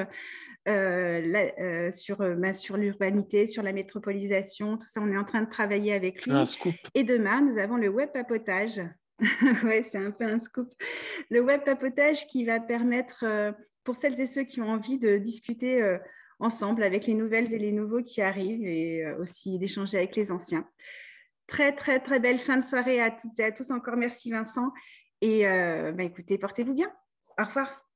[1.91, 4.77] sur, bah, sur l'urbanité, sur la métropolisation.
[4.77, 6.33] Tout ça, on est en train de travailler avec lui.
[6.95, 8.81] Et demain, nous avons le web papotage.
[9.65, 10.71] oui, c'est un peu un scoop.
[11.29, 13.25] Le web papotage qui va permettre
[13.89, 15.97] pour celles et ceux qui ont envie de discuter
[16.37, 20.63] ensemble avec les nouvelles et les nouveaux qui arrivent et aussi d'échanger avec les anciens.
[21.47, 23.71] Très, très, très belle fin de soirée à toutes et à tous.
[23.71, 24.71] Encore merci Vincent.
[25.21, 26.91] Et bah, écoutez, portez-vous bien.
[27.39, 27.88] Au revoir.